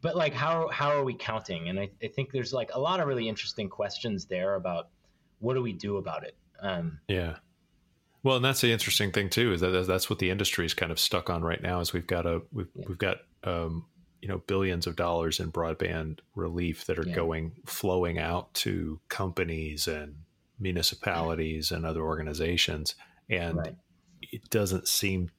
But 0.00 0.16
like, 0.16 0.32
how 0.32 0.68
how 0.68 0.90
are 0.90 1.02
we 1.02 1.14
counting? 1.14 1.68
And 1.68 1.80
I, 1.80 1.90
I 2.02 2.06
think 2.06 2.30
there's 2.30 2.52
like 2.52 2.70
a 2.72 2.78
lot 2.78 3.00
of 3.00 3.08
really 3.08 3.28
interesting 3.28 3.68
questions 3.68 4.26
there 4.26 4.54
about 4.54 4.90
what 5.40 5.54
do 5.54 5.62
we 5.62 5.72
do 5.72 5.96
about 5.96 6.24
it. 6.24 6.36
Um, 6.60 7.00
yeah. 7.08 7.36
Well, 8.22 8.36
and 8.36 8.44
that's 8.44 8.60
the 8.60 8.72
interesting 8.72 9.10
thing 9.10 9.28
too 9.28 9.52
is 9.52 9.60
that 9.60 9.86
that's 9.86 10.08
what 10.08 10.20
the 10.20 10.30
industry 10.30 10.64
is 10.64 10.72
kind 10.72 10.92
of 10.92 11.00
stuck 11.00 11.28
on 11.28 11.42
right 11.42 11.60
now. 11.60 11.80
Is 11.80 11.92
we've 11.92 12.06
got 12.06 12.26
a 12.26 12.42
we've, 12.52 12.68
yeah. 12.76 12.84
we've 12.88 12.98
got 12.98 13.18
um, 13.42 13.86
you 14.24 14.28
know 14.28 14.38
billions 14.46 14.86
of 14.86 14.96
dollars 14.96 15.38
in 15.38 15.52
broadband 15.52 16.20
relief 16.34 16.86
that 16.86 16.98
are 16.98 17.06
yeah. 17.06 17.14
going 17.14 17.52
flowing 17.66 18.18
out 18.18 18.52
to 18.54 18.98
companies 19.10 19.86
and 19.86 20.14
municipalities 20.58 21.70
and 21.70 21.84
other 21.84 22.00
organizations 22.00 22.94
and 23.28 23.58
right. 23.58 23.76
it 24.22 24.48
doesn't 24.48 24.88
seem 24.88 25.30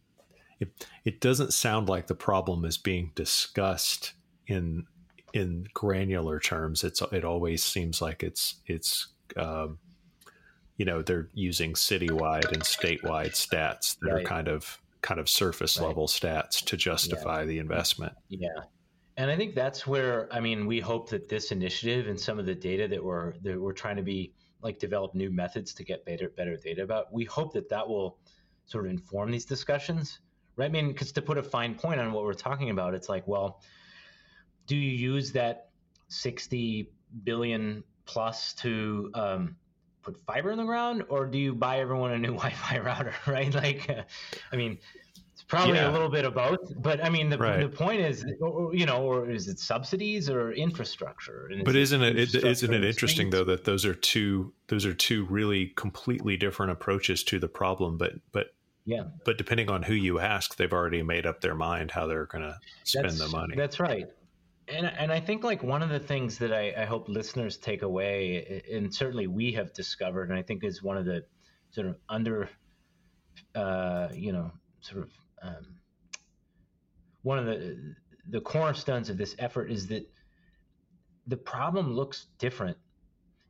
it, 0.60 0.86
it 1.04 1.19
doesn't 1.19 1.52
sound 1.52 1.89
like 1.89 2.06
the 2.06 2.13
problem 2.13 2.63
is 2.63 2.78
being 2.78 3.12
discussed 3.15 4.13
in 4.45 4.86
in 5.34 5.65
granular 5.74 6.39
terms 6.39 6.84
it's 6.84 7.02
it 7.12 7.26
always 7.26 7.63
seems 7.63 8.04
like 8.04 8.21
it's 8.21 8.62
it's 8.67 9.08
um, 9.36 9.80
you 10.78 10.86
know 10.86 11.02
they're 11.02 11.30
using 11.34 11.74
citywide 11.74 12.52
and 12.52 12.62
statewide 12.62 13.32
stats 13.32 13.98
that 14.02 14.12
right. 14.13 14.21
are 14.21 14.28
kind 14.28 14.48
of 14.48 14.78
kind 15.02 15.19
of 15.19 15.28
surface 15.28 15.80
right. 15.80 15.88
level 15.88 16.06
stats 16.06 16.63
to 16.63 16.78
justify 16.78 17.39
yeah. 17.39 17.45
the 17.45 17.58
investment 17.58 18.13
yeah 18.30 18.65
and 19.17 19.32
I 19.32 19.36
think 19.36 19.56
that's 19.56 19.88
where 19.88 20.28
I 20.32 20.39
mean 20.39 20.65
we 20.65 20.80
hope 20.80 21.10
that 21.10 21.30
this 21.30 21.51
initiative 21.51 22.08
and 22.08 22.19
some 22.19 22.39
of 22.39 22.45
the 22.45 22.56
data 22.56 22.88
that 22.88 23.04
we're 23.04 23.34
that 23.43 23.60
we're 23.60 23.73
trying 23.73 23.95
to 23.97 24.04
be 24.04 24.34
like 24.62 24.80
develop 24.80 25.15
new 25.15 25.30
methods 25.30 25.73
to 25.75 25.84
get 25.84 26.06
better 26.06 26.30
better 26.30 26.58
data 26.58 26.84
about. 26.84 27.13
We 27.13 27.25
hope 27.25 27.54
that 27.54 27.69
that 27.69 27.88
will 27.88 28.17
sort 28.65 28.86
of 28.86 28.91
inform 28.91 29.32
these 29.32 29.45
discussions, 29.45 30.19
right? 30.56 30.65
I 30.65 30.69
mean, 30.69 30.88
because 30.89 31.12
to 31.13 31.21
put 31.21 31.38
a 31.38 31.43
fine 31.43 31.75
point 31.75 31.99
on 31.99 32.12
what 32.12 32.23
we're 32.23 32.34
talking 32.34 32.71
about, 32.71 32.93
it's 32.93 33.10
like, 33.10 33.28
well, 33.28 33.62
do 34.67 34.75
you 34.75 34.91
use 34.91 35.32
that 35.34 35.69
sixty 36.10 36.91
billion 37.23 37.84
plus 38.06 38.54
to 38.54 39.12
um, 39.13 39.56
put 40.01 40.17
fiber 40.25 40.51
in 40.51 40.58
the 40.58 40.65
ground, 40.65 41.04
or 41.10 41.25
do 41.25 41.38
you 41.38 41.54
buy 41.54 41.80
everyone 41.80 42.12
a 42.12 42.17
new 42.17 42.34
Wi-Fi 42.34 42.80
router, 42.80 43.13
right? 43.28 43.54
Like, 43.54 43.89
uh, 43.89 44.04
I 44.51 44.56
mean, 44.56 44.78
Probably 45.47 45.75
yeah. 45.75 45.91
a 45.91 45.91
little 45.91 46.10
bit 46.10 46.25
of 46.25 46.34
both, 46.34 46.73
but 46.81 47.05
I 47.05 47.10
mean, 47.10 47.29
the, 47.29 47.38
right. 47.38 47.60
the 47.60 47.69
point 47.69 48.01
is, 48.01 48.25
you 48.73 48.86
know, 48.88 49.03
or 49.03 49.29
is 49.29 49.47
it 49.47 49.60
subsidies 49.60 50.27
or 50.27 50.51
infrastructure? 50.51 51.51
but 51.63 51.75
isn't 51.75 52.01
it, 52.01 52.17
it 52.17 52.34
isn't 52.34 52.73
it 52.73 52.84
interesting 52.84 53.29
though 53.29 53.43
that 53.43 53.63
those 53.63 53.86
are 53.86 53.93
two 53.93 54.53
those 54.69 54.88
are 54.88 54.93
two 54.93 55.25
really 55.25 55.67
completely 55.75 56.36
different 56.36 56.71
approaches 56.71 57.23
to 57.25 57.38
the 57.38 57.47
problem, 57.47 57.95
but 57.97 58.13
but 58.31 58.55
yeah, 58.86 59.03
but 59.23 59.38
depending 59.38 59.69
on 59.69 59.84
who 59.84 59.93
you 59.93 60.17
ask, 60.19 60.55
they've 60.55 60.73
already 60.73 61.03
made 61.03 61.27
up 61.27 61.41
their 61.41 61.55
mind 61.55 61.91
how 61.91 62.08
they're 62.08 62.25
going 62.25 62.43
to 62.43 62.58
spend 62.84 63.05
that's, 63.05 63.19
the 63.19 63.27
money. 63.27 63.55
That's 63.55 63.79
right, 63.79 64.08
and 64.67 64.88
and 64.88 65.12
I 65.12 65.19
think 65.19 65.43
like 65.43 65.62
one 65.62 65.84
of 65.84 65.89
the 65.89 65.99
things 65.99 66.39
that 66.39 66.53
I, 66.53 66.73
I 66.75 66.86
hope 66.86 67.08
listeners 67.08 67.58
take 67.58 67.84
away, 67.84 68.63
and 68.71 68.93
certainly 68.93 69.27
we 69.27 69.51
have 69.51 69.73
discovered, 69.73 70.31
and 70.31 70.39
I 70.39 70.41
think 70.41 70.63
is 70.63 70.81
one 70.81 70.97
of 70.97 71.05
the 71.05 71.23
sort 71.69 71.86
of 71.86 71.97
under, 72.10 72.49
uh, 73.53 74.08
you 74.12 74.31
know, 74.31 74.51
sort 74.81 75.03
of 75.03 75.12
um, 75.41 75.76
one 77.24 77.39
of 77.39 77.45
the 77.45 77.95
the 78.30 78.41
cornerstones 78.41 79.10
of 79.10 79.17
this 79.17 79.36
effort 79.38 79.71
is 79.71 79.88
that 79.88 80.10
the 81.28 81.38
problem 81.38 81.93
looks 81.93 82.28
different 82.39 82.78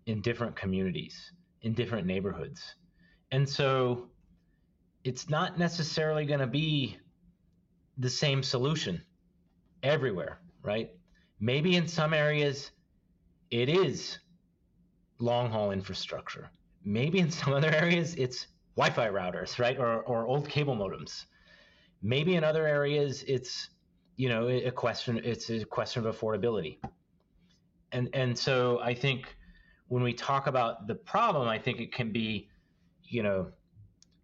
in 0.06 0.22
different 0.22 0.56
communities, 0.56 1.32
in 1.62 1.74
different 1.74 2.06
neighborhoods. 2.06 2.76
And 3.32 3.48
so 3.48 4.10
it's 5.04 5.30
not 5.30 5.58
necessarily 5.58 6.26
going 6.26 6.40
to 6.40 6.48
be 6.48 6.98
the 7.98 8.10
same 8.10 8.44
solution 8.44 9.02
everywhere, 9.84 10.40
right? 10.62 10.92
Maybe 11.40 11.76
in 11.76 11.88
some 11.88 12.14
areas 12.14 12.72
it 13.52 13.70
is 13.70 14.20
long 15.20 15.50
haul 15.50 15.72
infrastructure. 15.72 16.50
Maybe 16.84 17.20
in 17.20 17.32
some 17.32 17.54
other 17.54 17.70
areas 17.84 18.16
it's 18.16 18.48
Wi 18.76 18.94
Fi 18.94 19.10
routers, 19.10 19.58
right? 19.60 19.78
Or, 19.78 20.02
or 20.04 20.28
old 20.28 20.50
cable 20.50 20.76
modems. 20.76 21.26
Maybe 22.06 22.36
in 22.36 22.44
other 22.44 22.68
areas, 22.68 23.24
it's 23.28 23.70
you 24.16 24.30
know 24.30 24.48
a 24.48 24.70
question. 24.70 25.20
It's 25.24 25.50
a 25.50 25.66
question 25.66 26.06
of 26.06 26.16
affordability, 26.16 26.78
and 27.92 28.10
and 28.14 28.38
so 28.38 28.80
I 28.80 28.94
think 28.94 29.36
when 29.88 30.04
we 30.04 30.14
talk 30.14 30.46
about 30.46 30.86
the 30.86 30.94
problem, 30.94 31.48
I 31.48 31.58
think 31.58 31.80
it 31.80 31.92
can 31.92 32.12
be, 32.12 32.50
you 33.04 33.24
know, 33.24 33.48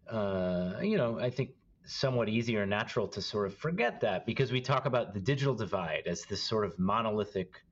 uh, 0.08 0.76
you 0.82 0.96
know, 0.96 1.20
I 1.20 1.32
think 1.32 1.52
somewhat 1.84 2.30
easier 2.30 2.62
and 2.62 2.70
natural 2.70 3.08
to 3.08 3.22
sort 3.22 3.48
of 3.48 3.58
forget 3.58 4.02
that 4.02 4.28
because 4.28 4.52
we 4.52 4.62
talk 4.62 4.86
about 4.86 5.15
the 5.15 5.20
digital 5.20 5.56
divide 5.56 6.04
as 6.06 6.22
this 6.26 6.44
sort 6.44 6.65
of 6.65 6.78
monolithic 6.78 7.63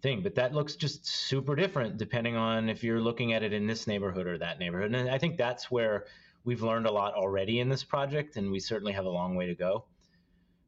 thing, 0.00 0.22
but 0.22 0.34
that 0.34 0.54
looks 0.54 0.76
just 0.76 1.06
super 1.06 1.54
different 1.54 1.98
depending 1.98 2.36
on 2.36 2.70
if 2.70 2.82
you're 2.82 3.00
looking 3.00 3.34
at 3.34 3.42
it 3.42 3.52
in 3.52 3.66
this 3.66 3.86
neighborhood 3.86 4.26
or 4.26 4.38
that 4.38 4.58
neighborhood. 4.58 4.94
And 4.94 5.10
I 5.10 5.18
think 5.18 5.36
that's 5.36 5.70
where 5.70 6.06
we've 6.44 6.62
learned 6.62 6.86
a 6.86 6.92
lot 6.92 7.14
already 7.14 7.60
in 7.60 7.68
this 7.68 7.84
project, 7.84 8.36
and 8.36 8.50
we 8.50 8.60
certainly 8.60 8.92
have 8.92 9.04
a 9.04 9.10
long 9.10 9.34
way 9.34 9.46
to 9.46 9.54
go. 9.54 9.84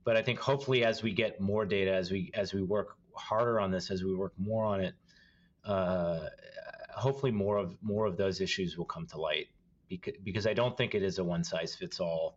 But 0.04 0.16
I 0.16 0.22
think 0.22 0.38
hopefully, 0.38 0.84
as 0.84 1.02
we 1.02 1.12
get 1.12 1.40
more 1.40 1.64
data, 1.64 1.92
as 1.92 2.10
we 2.10 2.30
as 2.34 2.52
we 2.52 2.62
work 2.62 2.96
harder 3.14 3.58
on 3.58 3.70
this, 3.70 3.90
as 3.90 4.04
we 4.04 4.14
work 4.14 4.32
more 4.38 4.64
on 4.64 4.80
it, 4.80 4.94
uh, 5.64 6.28
hopefully 6.90 7.32
more 7.32 7.56
of 7.56 7.76
more 7.82 8.06
of 8.06 8.16
those 8.16 8.40
issues 8.40 8.76
will 8.76 8.84
come 8.84 9.06
to 9.08 9.20
light. 9.20 9.48
Because 9.88 10.14
because 10.22 10.46
I 10.46 10.52
don't 10.52 10.76
think 10.76 10.94
it 10.94 11.02
is 11.02 11.18
a 11.18 11.24
one 11.24 11.44
size 11.44 11.74
fits 11.74 12.00
all 12.00 12.36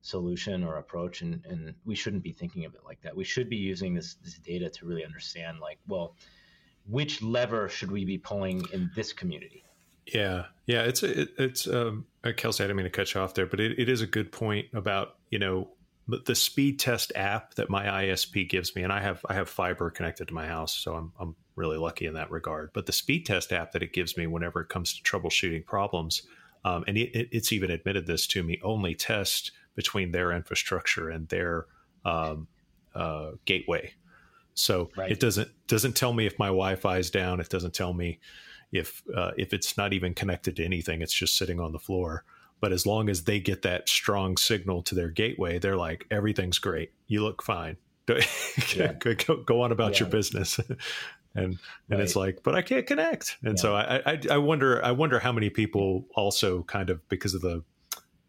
solution 0.00 0.64
or 0.64 0.76
approach, 0.76 1.22
and 1.22 1.44
and 1.44 1.74
we 1.84 1.94
shouldn't 1.94 2.22
be 2.22 2.32
thinking 2.32 2.64
of 2.64 2.74
it 2.74 2.80
like 2.84 3.02
that. 3.02 3.14
We 3.14 3.24
should 3.24 3.48
be 3.48 3.56
using 3.56 3.94
this 3.94 4.14
this 4.24 4.38
data 4.38 4.70
to 4.70 4.86
really 4.86 5.04
understand, 5.04 5.60
like, 5.60 5.78
well, 5.86 6.16
which 6.88 7.22
lever 7.22 7.68
should 7.68 7.90
we 7.90 8.04
be 8.04 8.18
pulling 8.18 8.64
in 8.72 8.90
this 8.96 9.12
community? 9.12 9.64
Yeah, 10.06 10.46
yeah, 10.66 10.82
it's 10.82 11.02
it, 11.02 11.30
it's 11.38 11.66
um, 11.66 12.06
uh, 12.24 12.32
Kelsey. 12.36 12.64
I 12.64 12.66
didn't 12.66 12.76
mean 12.76 12.84
to 12.84 12.90
cut 12.90 13.14
you 13.14 13.20
off 13.20 13.34
there, 13.34 13.46
but 13.46 13.60
it, 13.60 13.78
it 13.78 13.88
is 13.88 14.00
a 14.00 14.06
good 14.06 14.32
point 14.32 14.66
about 14.74 15.16
you 15.30 15.38
know 15.38 15.70
the 16.08 16.34
speed 16.34 16.80
test 16.80 17.12
app 17.14 17.54
that 17.54 17.70
my 17.70 17.86
ISP 18.04 18.48
gives 18.48 18.74
me, 18.74 18.82
and 18.82 18.92
I 18.92 19.00
have 19.00 19.24
I 19.28 19.34
have 19.34 19.48
fiber 19.48 19.90
connected 19.90 20.28
to 20.28 20.34
my 20.34 20.46
house, 20.46 20.74
so 20.76 20.94
I'm 20.94 21.12
I'm 21.20 21.36
really 21.54 21.76
lucky 21.76 22.06
in 22.06 22.14
that 22.14 22.30
regard. 22.30 22.70
But 22.72 22.86
the 22.86 22.92
speed 22.92 23.26
test 23.26 23.52
app 23.52 23.72
that 23.72 23.82
it 23.82 23.92
gives 23.92 24.16
me 24.16 24.26
whenever 24.26 24.60
it 24.60 24.68
comes 24.68 24.94
to 24.94 25.02
troubleshooting 25.02 25.64
problems, 25.64 26.22
um, 26.64 26.84
and 26.86 26.98
it, 26.98 27.28
it's 27.30 27.52
even 27.52 27.70
admitted 27.70 28.06
this 28.06 28.26
to 28.28 28.42
me, 28.42 28.60
only 28.62 28.94
test 28.94 29.52
between 29.74 30.12
their 30.12 30.32
infrastructure 30.32 31.08
and 31.08 31.28
their 31.28 31.66
um, 32.04 32.48
uh, 32.94 33.32
gateway. 33.44 33.92
So 34.54 34.90
right. 34.96 35.10
it 35.10 35.20
doesn't 35.20 35.50
doesn't 35.66 35.96
tell 35.96 36.12
me 36.12 36.26
if 36.26 36.38
my 36.38 36.48
Wi-Fi 36.48 36.98
is 36.98 37.10
down. 37.10 37.40
It 37.40 37.48
doesn't 37.48 37.74
tell 37.74 37.92
me 37.92 38.18
if 38.72 39.02
uh, 39.14 39.32
if 39.36 39.52
it's 39.52 39.76
not 39.76 39.92
even 39.92 40.14
connected 40.14 40.56
to 40.56 40.64
anything, 40.64 41.02
it's 41.02 41.12
just 41.12 41.36
sitting 41.36 41.60
on 41.60 41.72
the 41.72 41.78
floor. 41.78 42.24
But 42.60 42.72
as 42.72 42.86
long 42.86 43.08
as 43.08 43.24
they 43.24 43.40
get 43.40 43.62
that 43.62 43.88
strong 43.88 44.36
signal 44.36 44.82
to 44.84 44.94
their 44.94 45.10
gateway, 45.10 45.58
they're 45.58 45.76
like, 45.76 46.06
everything's 46.10 46.58
great. 46.58 46.92
You 47.08 47.22
look 47.22 47.42
fine. 47.42 47.76
yeah. 48.76 48.92
go, 48.92 49.14
go, 49.14 49.62
on 49.62 49.72
about 49.72 49.94
yeah. 49.94 50.00
your 50.00 50.08
business. 50.08 50.58
and 51.34 51.44
and 51.44 51.58
right. 51.90 52.00
it's 52.00 52.16
like, 52.16 52.42
but 52.42 52.54
I 52.54 52.62
can't 52.62 52.86
connect. 52.86 53.36
And 53.42 53.56
yeah. 53.58 53.62
so 53.62 53.74
I, 53.74 54.02
I 54.06 54.20
I 54.32 54.38
wonder 54.38 54.84
I 54.84 54.92
wonder 54.92 55.18
how 55.18 55.32
many 55.32 55.50
people 55.50 56.06
also 56.14 56.62
kind 56.64 56.90
of 56.90 57.06
because 57.08 57.34
of 57.34 57.42
the 57.42 57.62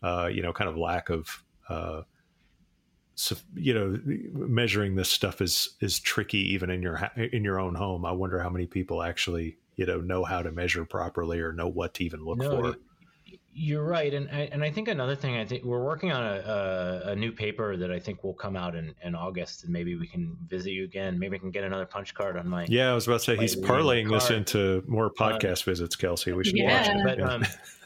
uh, 0.02 0.30
you 0.32 0.42
know 0.42 0.54
kind 0.54 0.70
of 0.70 0.78
lack 0.78 1.10
of 1.10 1.44
uh, 1.70 2.02
so, 3.16 3.36
you 3.56 3.74
know 3.74 4.00
measuring 4.34 4.96
this 4.96 5.10
stuff 5.10 5.42
is 5.42 5.76
is 5.80 6.00
tricky 6.00 6.54
even 6.54 6.70
in 6.70 6.82
your 6.82 7.12
in 7.16 7.44
your 7.44 7.60
own 7.60 7.76
home. 7.76 8.06
I 8.06 8.12
wonder 8.12 8.40
how 8.40 8.50
many 8.50 8.66
people 8.66 9.02
actually 9.04 9.58
you 9.76 9.86
know 9.86 10.00
know 10.00 10.24
how 10.24 10.42
to 10.42 10.52
measure 10.52 10.86
properly 10.86 11.40
or 11.40 11.52
know 11.54 11.68
what 11.68 11.94
to 11.96 12.04
even 12.04 12.24
look 12.24 12.40
no, 12.40 12.50
for. 12.50 12.76
You're 13.56 13.84
right, 13.84 14.12
and 14.12 14.28
I, 14.32 14.50
and 14.52 14.64
I 14.64 14.72
think 14.72 14.88
another 14.88 15.16
thing 15.16 15.38
I 15.38 15.46
think 15.46 15.64
we're 15.64 15.84
working 15.84 16.12
on 16.12 16.24
a, 16.24 16.40
a, 17.06 17.12
a, 17.12 17.16
new 17.16 17.32
paper 17.32 17.78
that 17.78 17.92
I 17.92 18.00
think 18.00 18.24
will 18.24 18.34
come 18.34 18.56
out 18.56 18.76
in, 18.76 18.96
in 19.04 19.14
August, 19.14 19.64
and 19.64 19.72
maybe 19.72 19.96
we 19.96 20.08
can 20.08 20.36
visit 20.48 20.72
you 20.72 20.84
again. 20.84 21.20
Maybe 21.20 21.36
I 21.36 21.40
can 21.40 21.52
get 21.52 21.64
another 21.64 21.86
punch 21.86 22.16
card 22.16 22.36
on 22.36 22.48
my. 22.48 22.66
Yeah, 22.68 22.92
I 22.92 22.96
was 22.96 23.06
about 23.06 23.20
to 23.20 23.26
say 23.26 23.38
he's 23.38 23.56
parlaying 23.56 24.10
this 24.10 24.32
into 24.32 24.84
more 24.88 25.06
uh, 25.06 25.10
podcast 25.10 25.62
uh, 25.62 25.72
visits, 25.72 25.96
Kelsey. 25.96 26.32
We 26.32 26.46
should 26.46 26.58
yeah. 26.58 26.80
watch 26.80 26.96
it. 26.96 27.04
But, 27.04 27.22
um, 27.22 27.46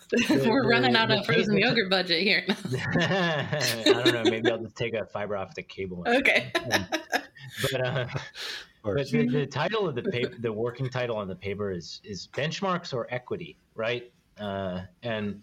We're 0.29 0.63
the, 0.63 0.67
running 0.67 0.95
out 0.95 1.11
of 1.11 1.25
frozen 1.25 1.57
yogurt 1.57 1.89
budget 1.89 2.23
here. 2.23 2.45
I 2.47 3.83
don't 3.85 4.13
know. 4.13 4.23
Maybe 4.23 4.49
I'll 4.49 4.57
just 4.57 4.77
take 4.77 4.93
a 4.93 5.05
fiber 5.05 5.35
off 5.35 5.53
the 5.53 5.63
cable. 5.63 6.03
Okay. 6.07 6.49
but 6.53 7.81
uh, 7.85 8.07
but 8.95 9.09
the, 9.09 9.27
the, 9.27 9.45
title 9.45 9.87
of 9.87 9.95
the 9.95 10.03
paper, 10.03 10.35
the 10.39 10.51
working 10.51 10.89
title 10.89 11.17
on 11.17 11.27
the 11.27 11.35
paper 11.35 11.71
is 11.71 12.01
is 12.03 12.27
benchmarks 12.33 12.93
or 12.93 13.07
equity, 13.09 13.57
right? 13.75 14.11
Uh, 14.39 14.81
and 15.03 15.41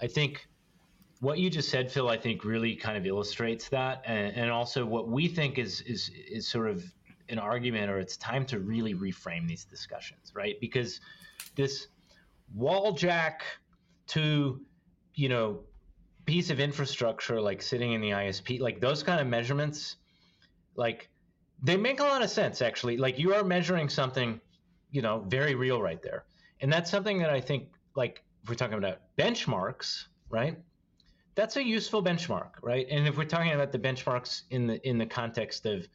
I 0.00 0.06
think 0.06 0.48
what 1.20 1.38
you 1.38 1.48
just 1.48 1.68
said, 1.68 1.90
Phil, 1.90 2.08
I 2.08 2.16
think 2.16 2.44
really 2.44 2.74
kind 2.74 2.96
of 2.96 3.06
illustrates 3.06 3.68
that, 3.68 4.02
and, 4.04 4.34
and 4.34 4.50
also 4.50 4.84
what 4.84 5.08
we 5.08 5.28
think 5.28 5.58
is 5.58 5.80
is 5.82 6.10
is 6.28 6.48
sort 6.48 6.68
of 6.68 6.84
an 7.28 7.38
argument, 7.38 7.90
or 7.90 7.98
it's 7.98 8.16
time 8.16 8.44
to 8.46 8.58
really 8.58 8.94
reframe 8.94 9.46
these 9.46 9.64
discussions, 9.64 10.32
right? 10.34 10.56
Because 10.60 11.00
this 11.54 11.86
wall 12.54 12.92
jack 12.92 13.42
to, 14.08 14.60
you 15.14 15.28
know, 15.28 15.60
piece 16.26 16.50
of 16.50 16.60
infrastructure 16.60 17.40
like 17.40 17.62
sitting 17.62 17.92
in 17.92 18.00
the 18.00 18.10
ISP, 18.10 18.60
like 18.60 18.80
those 18.80 19.02
kind 19.02 19.20
of 19.20 19.26
measurements, 19.26 19.96
like 20.76 21.08
they 21.62 21.76
make 21.76 22.00
a 22.00 22.04
lot 22.04 22.22
of 22.22 22.30
sense 22.30 22.60
actually. 22.62 22.96
Like 22.96 23.18
you 23.18 23.34
are 23.34 23.44
measuring 23.44 23.88
something, 23.88 24.40
you 24.90 25.02
know, 25.02 25.24
very 25.28 25.54
real 25.54 25.80
right 25.80 26.02
there. 26.02 26.24
And 26.60 26.72
that's 26.72 26.90
something 26.90 27.18
that 27.18 27.30
I 27.30 27.40
think 27.40 27.68
like 27.94 28.22
if 28.42 28.48
we're 28.48 28.56
talking 28.56 28.78
about 28.78 28.98
benchmarks, 29.16 30.06
right? 30.28 30.58
That's 31.34 31.56
a 31.56 31.64
useful 31.64 32.02
benchmark, 32.02 32.50
right? 32.62 32.86
And 32.90 33.06
if 33.06 33.16
we're 33.16 33.24
talking 33.24 33.52
about 33.52 33.72
the 33.72 33.78
benchmarks 33.78 34.42
in 34.50 34.66
the 34.66 34.86
in 34.86 34.98
the 34.98 35.06
context 35.06 35.66
of, 35.66 35.86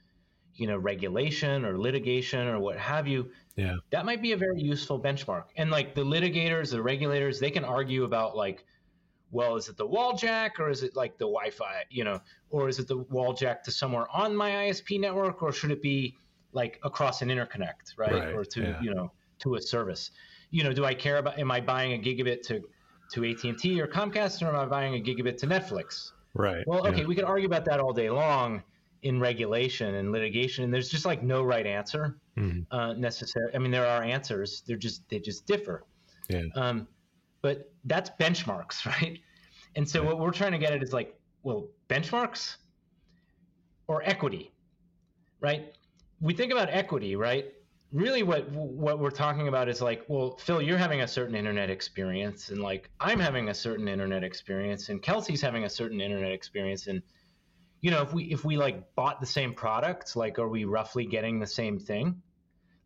you 0.55 0.67
know, 0.67 0.77
regulation 0.77 1.65
or 1.65 1.77
litigation 1.77 2.47
or 2.47 2.59
what 2.59 2.77
have 2.77 3.07
you, 3.07 3.29
yeah 3.57 3.75
that 3.89 4.05
might 4.05 4.21
be 4.21 4.31
a 4.31 4.37
very 4.37 4.61
useful 4.61 4.99
benchmark 4.99 5.45
and 5.57 5.69
like 5.69 5.93
the 5.95 6.05
litigators 6.05 6.71
the 6.71 6.81
regulators 6.81 7.39
they 7.39 7.51
can 7.51 7.65
argue 7.65 8.03
about 8.05 8.37
like 8.37 8.63
well 9.31 9.55
is 9.55 9.67
it 9.69 9.77
the 9.77 9.85
wall 9.85 10.15
jack 10.15 10.59
or 10.59 10.69
is 10.69 10.83
it 10.83 10.95
like 10.95 11.17
the 11.17 11.25
wi-fi 11.25 11.83
you 11.89 12.03
know 12.03 12.19
or 12.49 12.69
is 12.69 12.79
it 12.79 12.87
the 12.87 12.97
wall 12.97 13.33
jack 13.33 13.63
to 13.63 13.71
somewhere 13.71 14.07
on 14.13 14.35
my 14.35 14.51
isp 14.51 14.99
network 14.99 15.43
or 15.43 15.51
should 15.51 15.71
it 15.71 15.81
be 15.81 16.15
like 16.53 16.79
across 16.83 17.21
an 17.21 17.29
interconnect 17.29 17.97
right, 17.97 18.13
right. 18.13 18.33
or 18.33 18.45
to 18.45 18.61
yeah. 18.61 18.81
you 18.81 18.93
know 18.93 19.11
to 19.39 19.55
a 19.55 19.61
service 19.61 20.11
you 20.49 20.63
know 20.63 20.73
do 20.73 20.85
i 20.85 20.93
care 20.93 21.17
about 21.17 21.37
am 21.37 21.51
i 21.51 21.59
buying 21.59 21.93
a 21.93 21.97
gigabit 21.97 22.41
to 22.41 22.63
to 23.11 23.29
AT&T 23.29 23.81
or 23.81 23.87
Comcast 23.87 24.41
or 24.41 24.49
am 24.49 24.55
I 24.55 24.65
buying 24.65 24.95
a 24.95 24.99
gigabit 24.99 25.37
to 25.37 25.47
Netflix? 25.47 26.11
Right. 26.33 26.63
Well, 26.67 26.85
okay, 26.87 27.01
yeah. 27.01 27.07
we 27.07 27.15
could 27.15 27.23
argue 27.23 27.47
about 27.47 27.65
that 27.65 27.79
all 27.79 27.93
day 27.93 28.09
long 28.09 28.63
in 29.03 29.19
regulation 29.19 29.95
and 29.95 30.11
litigation, 30.11 30.63
and 30.63 30.73
there's 30.73 30.89
just 30.89 31.05
like 31.05 31.23
no 31.23 31.43
right 31.43 31.65
answer 31.65 32.17
mm-hmm. 32.37 32.61
uh, 32.75 32.93
necessary. 32.93 33.53
I 33.55 33.59
mean, 33.59 33.71
there 33.71 33.85
are 33.85 34.03
answers; 34.03 34.63
they're 34.67 34.77
just 34.77 35.07
they 35.09 35.19
just 35.19 35.45
differ. 35.47 35.83
Yeah. 36.29 36.43
Um, 36.55 36.87
but 37.41 37.71
that's 37.85 38.09
benchmarks, 38.19 38.85
right? 39.01 39.19
And 39.75 39.87
so 39.87 40.03
what 40.03 40.19
we're 40.19 40.31
trying 40.31 40.53
to 40.53 40.57
get 40.57 40.73
at 40.73 40.81
is 40.81 40.93
like, 40.93 41.15
well, 41.43 41.67
benchmarks 41.89 42.57
or 43.87 44.01
equity, 44.03 44.51
right? 45.39 45.73
We 46.19 46.33
think 46.33 46.51
about 46.51 46.69
equity, 46.69 47.15
right? 47.15 47.53
Really, 47.93 48.21
what 48.21 48.51
what 48.51 48.99
we're 48.99 49.11
talking 49.11 49.47
about 49.47 49.69
is 49.69 49.81
like, 49.81 50.03
well, 50.09 50.37
Phil, 50.37 50.61
you're 50.61 50.77
having 50.77 51.01
a 51.01 51.07
certain 51.07 51.35
internet 51.35 51.69
experience, 51.69 52.49
and 52.49 52.61
like 52.61 52.89
I'm 52.99 53.19
having 53.19 53.47
a 53.47 53.53
certain 53.53 53.87
internet 53.87 54.25
experience, 54.25 54.89
and 54.89 55.01
Kelsey's 55.01 55.41
having 55.41 55.63
a 55.63 55.69
certain 55.69 56.01
internet 56.01 56.33
experience, 56.33 56.87
and 56.87 57.01
you 57.79 57.91
know, 57.91 58.01
if 58.01 58.13
we 58.13 58.23
if 58.25 58.43
we 58.43 58.57
like 58.57 58.93
bought 58.95 59.21
the 59.21 59.25
same 59.25 59.53
product, 59.53 60.17
like 60.17 60.37
are 60.37 60.49
we 60.49 60.65
roughly 60.65 61.05
getting 61.05 61.39
the 61.39 61.47
same 61.47 61.79
thing? 61.79 62.21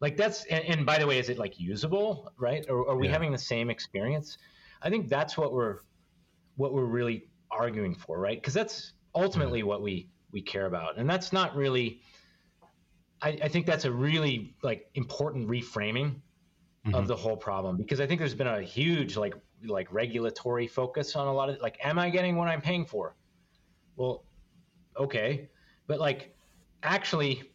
Like 0.01 0.17
that's 0.17 0.45
and, 0.45 0.65
and 0.65 0.85
by 0.85 0.97
the 0.97 1.05
way, 1.05 1.19
is 1.19 1.29
it 1.29 1.37
like 1.37 1.59
usable, 1.59 2.33
right? 2.37 2.65
Or 2.67 2.89
are 2.89 2.97
we 2.97 3.07
yeah. 3.07 3.13
having 3.13 3.31
the 3.31 3.37
same 3.37 3.69
experience? 3.69 4.37
I 4.81 4.89
think 4.89 5.07
that's 5.07 5.37
what 5.37 5.53
we're 5.53 5.79
what 6.55 6.73
we're 6.73 6.85
really 6.85 7.27
arguing 7.51 7.95
for, 7.95 8.19
right? 8.19 8.41
Because 8.41 8.55
that's 8.55 8.93
ultimately 9.13 9.59
mm-hmm. 9.59 9.69
what 9.69 9.81
we 9.83 10.09
we 10.31 10.41
care 10.41 10.65
about, 10.65 10.97
and 10.97 11.09
that's 11.09 11.31
not 11.31 11.55
really. 11.55 12.01
I, 13.21 13.37
I 13.43 13.47
think 13.47 13.67
that's 13.67 13.85
a 13.85 13.91
really 13.91 14.55
like 14.63 14.89
important 14.95 15.47
reframing 15.47 16.15
mm-hmm. 16.85 16.95
of 16.95 17.07
the 17.07 17.15
whole 17.15 17.37
problem 17.37 17.77
because 17.77 17.99
I 17.99 18.07
think 18.07 18.19
there's 18.19 18.33
been 18.33 18.47
a 18.47 18.63
huge 18.63 19.15
like 19.15 19.35
like 19.67 19.91
regulatory 19.93 20.65
focus 20.65 21.15
on 21.15 21.27
a 21.27 21.33
lot 21.33 21.49
of 21.49 21.59
like, 21.61 21.77
am 21.83 21.99
I 21.99 22.09
getting 22.09 22.35
what 22.35 22.47
I'm 22.47 22.61
paying 22.61 22.85
for? 22.85 23.15
Well, 23.95 24.23
okay, 24.97 25.49
but 25.85 25.99
like 25.99 26.35
actually, 26.81 27.50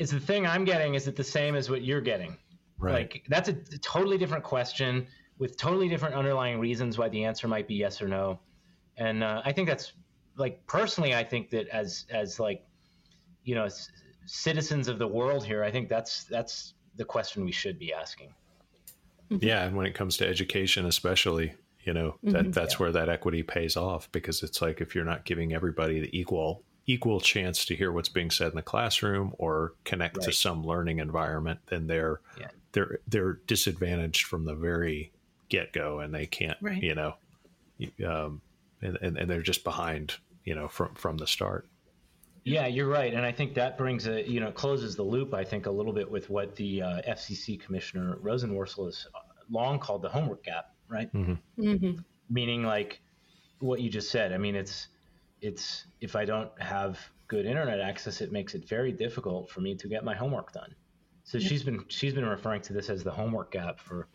is 0.00 0.10
the 0.10 0.18
thing 0.18 0.46
I'm 0.46 0.64
getting 0.64 0.94
is 0.94 1.06
it 1.06 1.14
the 1.14 1.22
same 1.22 1.54
as 1.54 1.68
what 1.68 1.82
you're 1.82 2.00
getting? 2.00 2.36
Right. 2.78 2.94
Like 2.94 3.24
that's 3.28 3.50
a, 3.50 3.52
a 3.52 3.78
totally 3.78 4.16
different 4.16 4.42
question 4.42 5.06
with 5.38 5.58
totally 5.58 5.88
different 5.88 6.14
underlying 6.14 6.58
reasons 6.58 6.96
why 6.96 7.10
the 7.10 7.22
answer 7.24 7.46
might 7.46 7.68
be 7.68 7.74
yes 7.74 8.00
or 8.00 8.08
no. 8.08 8.40
And 8.96 9.22
uh, 9.22 9.42
I 9.44 9.52
think 9.52 9.68
that's 9.68 9.92
like 10.36 10.66
personally, 10.66 11.14
I 11.14 11.22
think 11.22 11.50
that 11.50 11.68
as 11.68 12.06
as 12.10 12.40
like 12.40 12.64
you 13.44 13.54
know 13.54 13.68
c- 13.68 13.92
citizens 14.24 14.88
of 14.88 14.98
the 14.98 15.06
world 15.06 15.44
here, 15.44 15.62
I 15.62 15.70
think 15.70 15.90
that's 15.90 16.24
that's 16.24 16.72
the 16.96 17.04
question 17.04 17.44
we 17.44 17.52
should 17.52 17.78
be 17.78 17.92
asking. 17.92 18.32
Mm-hmm. 19.30 19.44
Yeah, 19.44 19.64
and 19.64 19.76
when 19.76 19.86
it 19.86 19.94
comes 19.94 20.16
to 20.16 20.26
education, 20.26 20.86
especially, 20.86 21.52
you 21.84 21.92
know 21.92 22.16
that 22.22 22.32
mm-hmm. 22.32 22.50
that's 22.52 22.74
yeah. 22.74 22.78
where 22.78 22.92
that 22.92 23.10
equity 23.10 23.42
pays 23.42 23.76
off 23.76 24.10
because 24.12 24.42
it's 24.42 24.62
like 24.62 24.80
if 24.80 24.94
you're 24.94 25.04
not 25.04 25.26
giving 25.26 25.52
everybody 25.52 26.00
the 26.00 26.18
equal 26.18 26.64
equal 26.86 27.20
chance 27.20 27.64
to 27.64 27.76
hear 27.76 27.92
what's 27.92 28.08
being 28.08 28.30
said 28.30 28.50
in 28.50 28.56
the 28.56 28.62
classroom 28.62 29.32
or 29.38 29.74
connect 29.84 30.16
right. 30.16 30.26
to 30.26 30.32
some 30.32 30.64
learning 30.64 30.98
environment 30.98 31.60
then 31.68 31.86
they're 31.86 32.20
yeah. 32.38 32.48
they're 32.72 32.98
they're 33.06 33.34
disadvantaged 33.46 34.26
from 34.26 34.44
the 34.44 34.54
very 34.54 35.12
get-go 35.48 36.00
and 36.00 36.14
they 36.14 36.26
can't 36.26 36.58
right. 36.60 36.82
you 36.82 36.94
know 36.94 37.14
um, 38.06 38.40
and, 38.82 38.98
and, 39.02 39.16
and 39.16 39.30
they're 39.30 39.42
just 39.42 39.64
behind 39.64 40.16
you 40.44 40.54
know 40.54 40.68
from 40.68 40.94
from 40.94 41.16
the 41.18 41.26
start 41.26 41.66
yeah, 42.44 42.66
you're 42.66 42.88
right, 42.88 43.12
and 43.12 43.24
I 43.24 43.32
think 43.32 43.54
that 43.54 43.76
brings 43.76 44.06
a 44.06 44.26
you 44.28 44.40
know 44.40 44.50
closes 44.50 44.96
the 44.96 45.02
loop. 45.02 45.34
I 45.34 45.44
think 45.44 45.66
a 45.66 45.70
little 45.70 45.92
bit 45.92 46.10
with 46.10 46.30
what 46.30 46.56
the 46.56 46.82
uh, 46.82 47.02
FCC 47.08 47.60
Commissioner 47.60 48.16
Rosenworcel 48.22 48.86
has 48.86 49.06
long 49.50 49.78
called 49.78 50.02
the 50.02 50.08
homework 50.08 50.44
gap, 50.44 50.72
right? 50.88 51.12
Mm-hmm. 51.12 51.62
Mm-hmm. 51.62 52.00
Meaning 52.30 52.62
like 52.62 53.00
what 53.58 53.80
you 53.80 53.90
just 53.90 54.10
said. 54.10 54.32
I 54.32 54.38
mean, 54.38 54.54
it's 54.54 54.88
it's 55.40 55.86
if 56.00 56.16
I 56.16 56.24
don't 56.24 56.50
have 56.60 56.98
good 57.28 57.46
internet 57.46 57.80
access, 57.80 58.20
it 58.20 58.32
makes 58.32 58.54
it 58.54 58.68
very 58.68 58.92
difficult 58.92 59.50
for 59.50 59.60
me 59.60 59.74
to 59.76 59.88
get 59.88 60.04
my 60.04 60.14
homework 60.14 60.52
done. 60.52 60.74
So 61.24 61.38
yeah. 61.38 61.48
she's 61.48 61.62
been 61.62 61.84
she's 61.88 62.14
been 62.14 62.26
referring 62.26 62.62
to 62.62 62.72
this 62.72 62.90
as 62.90 63.04
the 63.04 63.10
homework 63.10 63.52
gap 63.52 63.78
for 63.78 64.08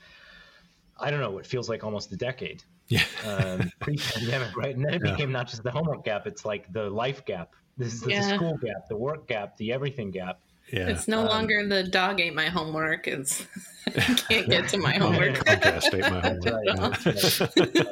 I 1.00 1.12
don't 1.12 1.20
know 1.20 1.32
what 1.32 1.46
feels 1.46 1.70
like 1.70 1.84
almost 1.84 2.12
a 2.12 2.18
decade. 2.18 2.64
Yeah, 2.88 3.04
um, 3.26 3.72
pre-pandemic, 3.80 4.56
right? 4.56 4.76
And 4.76 4.86
then 4.86 4.94
it 4.94 5.02
yeah. 5.04 5.12
became 5.12 5.32
not 5.32 5.48
just 5.48 5.64
the 5.64 5.72
homework 5.72 6.06
gap; 6.06 6.28
it's 6.28 6.46
like 6.46 6.72
the 6.72 6.90
life 6.90 7.26
gap. 7.26 7.54
This 7.78 7.94
is 7.94 8.02
the, 8.02 8.12
yeah. 8.12 8.28
the 8.28 8.36
school 8.36 8.58
gap, 8.58 8.88
the 8.88 8.96
work 8.96 9.28
gap, 9.28 9.58
the 9.58 9.74
everything 9.74 10.12
gap. 10.12 10.40
Yeah. 10.72 10.88
It's 10.88 11.08
no 11.08 11.22
um, 11.22 11.28
longer 11.28 11.68
the 11.68 11.84
dog 11.84 12.20
ate 12.20 12.34
my 12.34 12.48
homework. 12.48 13.08
It's 13.08 13.46
I 13.88 13.92
can't 14.02 14.50
get 14.50 14.68
to 14.70 14.78
my 14.78 14.94
homework. 14.98 15.36
Comcast 15.36 15.94
ate 15.94 16.02
my 16.02 16.20
homework. 16.28 17.06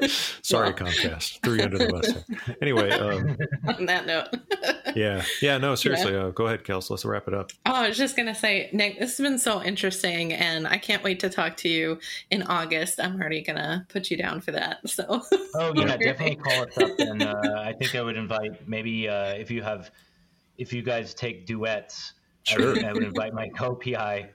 Right. 0.01 0.09
Sorry, 0.41 0.73
Comcast. 0.73 1.41
Three 1.43 1.61
under 1.61 1.77
the 1.77 1.87
bus. 1.87 2.55
Anyway, 2.61 2.89
um, 2.91 3.37
on 3.67 3.85
that 3.85 4.07
note. 4.07 4.27
yeah, 4.95 5.23
yeah. 5.41 5.57
No, 5.59 5.75
seriously. 5.75 6.13
Yeah. 6.13 6.25
Uh, 6.25 6.29
go 6.31 6.47
ahead, 6.47 6.63
Kels. 6.63 6.89
Let's 6.89 7.05
wrap 7.05 7.27
it 7.27 7.33
up. 7.33 7.51
Oh, 7.65 7.73
I 7.73 7.87
was 7.87 7.97
just 7.97 8.15
gonna 8.15 8.33
say, 8.35 8.69
Nick, 8.73 8.99
this 8.99 9.17
has 9.17 9.23
been 9.23 9.37
so 9.37 9.61
interesting, 9.61 10.33
and 10.33 10.67
I 10.67 10.77
can't 10.77 11.03
wait 11.03 11.19
to 11.19 11.29
talk 11.29 11.57
to 11.57 11.69
you 11.69 11.99
in 12.31 12.43
August. 12.43 12.99
I'm 12.99 13.19
already 13.19 13.43
gonna 13.43 13.85
put 13.89 14.09
you 14.09 14.17
down 14.17 14.41
for 14.41 14.51
that. 14.51 14.89
So. 14.89 15.21
Oh 15.55 15.73
yeah, 15.75 15.95
definitely 15.97 16.37
call 16.37 16.63
us 16.63 16.77
up, 16.77 16.99
and 16.99 17.21
uh, 17.21 17.61
I 17.63 17.73
think 17.73 17.93
I 17.95 18.01
would 18.01 18.17
invite 18.17 18.67
maybe 18.67 19.07
uh, 19.07 19.33
if 19.33 19.51
you 19.51 19.61
have, 19.61 19.91
if 20.57 20.73
you 20.73 20.81
guys 20.81 21.13
take 21.13 21.45
duets. 21.45 22.13
Sure. 22.43 22.61
I 22.61 22.65
would, 22.73 22.83
I 22.85 22.93
would 22.93 23.03
invite 23.03 23.33
my 23.33 23.49
co-PI 23.49 24.29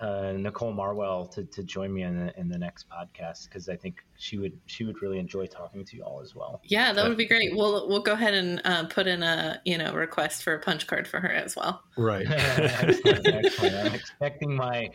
uh, 0.00 0.32
Nicole 0.32 0.72
Marwell 0.72 1.30
to, 1.32 1.44
to 1.44 1.62
join 1.62 1.92
me 1.92 2.02
in 2.02 2.26
the, 2.26 2.38
in 2.38 2.48
the 2.48 2.58
next 2.58 2.86
podcast 2.88 3.48
because 3.48 3.68
I 3.68 3.76
think 3.76 4.04
she 4.20 4.38
would 4.38 4.58
she 4.66 4.84
would 4.84 5.00
really 5.00 5.18
enjoy 5.18 5.46
talking 5.46 5.84
to 5.84 5.96
you 5.96 6.02
all 6.02 6.20
as 6.20 6.34
well. 6.34 6.60
Yeah, 6.64 6.92
that 6.92 7.08
would 7.08 7.16
be 7.16 7.26
great. 7.26 7.56
We'll 7.56 7.88
we'll 7.88 8.02
go 8.02 8.12
ahead 8.12 8.34
and 8.34 8.60
uh, 8.64 8.84
put 8.86 9.06
in 9.06 9.22
a 9.22 9.60
you 9.64 9.78
know 9.78 9.94
request 9.94 10.42
for 10.42 10.54
a 10.54 10.60
punch 10.60 10.86
card 10.86 11.08
for 11.08 11.20
her 11.20 11.32
as 11.32 11.56
well. 11.56 11.82
Right. 11.96 12.26
excellent, 12.30 13.26
excellent. 13.26 13.74
I'm 13.74 13.94
expecting 13.94 14.54
my 14.54 14.90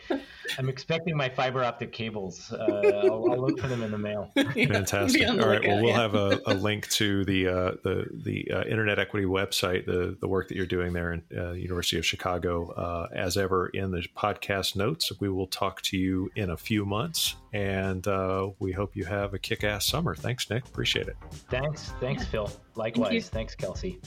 I'm 0.58 0.68
expecting 0.68 1.16
my 1.16 1.28
fiber 1.28 1.64
optic 1.64 1.92
cables. 1.92 2.52
Uh, 2.52 3.02
I'll, 3.04 3.32
I'll, 3.32 3.40
look 3.40 3.58
for 3.58 3.66
them 3.66 3.82
in 3.82 3.90
the 3.90 3.98
mail. 3.98 4.30
Fantastic. 4.36 5.28
All 5.28 5.36
right. 5.38 5.66
Well, 5.66 5.82
we'll 5.82 5.88
yeah. 5.88 6.00
have 6.00 6.14
a, 6.14 6.40
a, 6.46 6.54
link 6.54 6.88
to 6.90 7.24
the 7.24 7.48
uh, 7.48 7.72
the 7.82 8.06
the 8.12 8.50
uh, 8.52 8.64
Internet 8.64 9.00
Equity 9.00 9.26
website, 9.26 9.86
the 9.86 10.16
the 10.20 10.28
work 10.28 10.48
that 10.48 10.56
you're 10.56 10.66
doing 10.66 10.92
there 10.92 11.12
in 11.12 11.22
uh, 11.36 11.52
University 11.52 11.98
of 11.98 12.06
Chicago, 12.06 12.70
uh, 12.72 13.08
as 13.12 13.36
ever 13.36 13.68
in 13.68 13.90
the 13.90 14.06
podcast 14.16 14.76
notes. 14.76 15.10
We 15.20 15.28
will 15.28 15.48
talk 15.48 15.82
to 15.82 15.96
you 15.96 16.30
in 16.36 16.50
a 16.50 16.56
few 16.56 16.84
months, 16.84 17.34
and 17.56 18.06
uh, 18.06 18.50
we 18.58 18.70
hope 18.72 18.94
you 18.94 19.06
have 19.06 19.16
have 19.16 19.32
a 19.32 19.38
kick 19.38 19.64
ass 19.64 19.86
summer. 19.86 20.14
Thanks, 20.14 20.50
Nick. 20.50 20.66
Appreciate 20.66 21.08
it. 21.08 21.16
Thanks. 21.48 21.92
Thanks, 22.00 22.26
Phil. 22.26 22.50
Likewise. 22.74 23.28
Thank 23.28 23.48
Thanks, 23.48 23.54
Kelsey. 23.54 23.98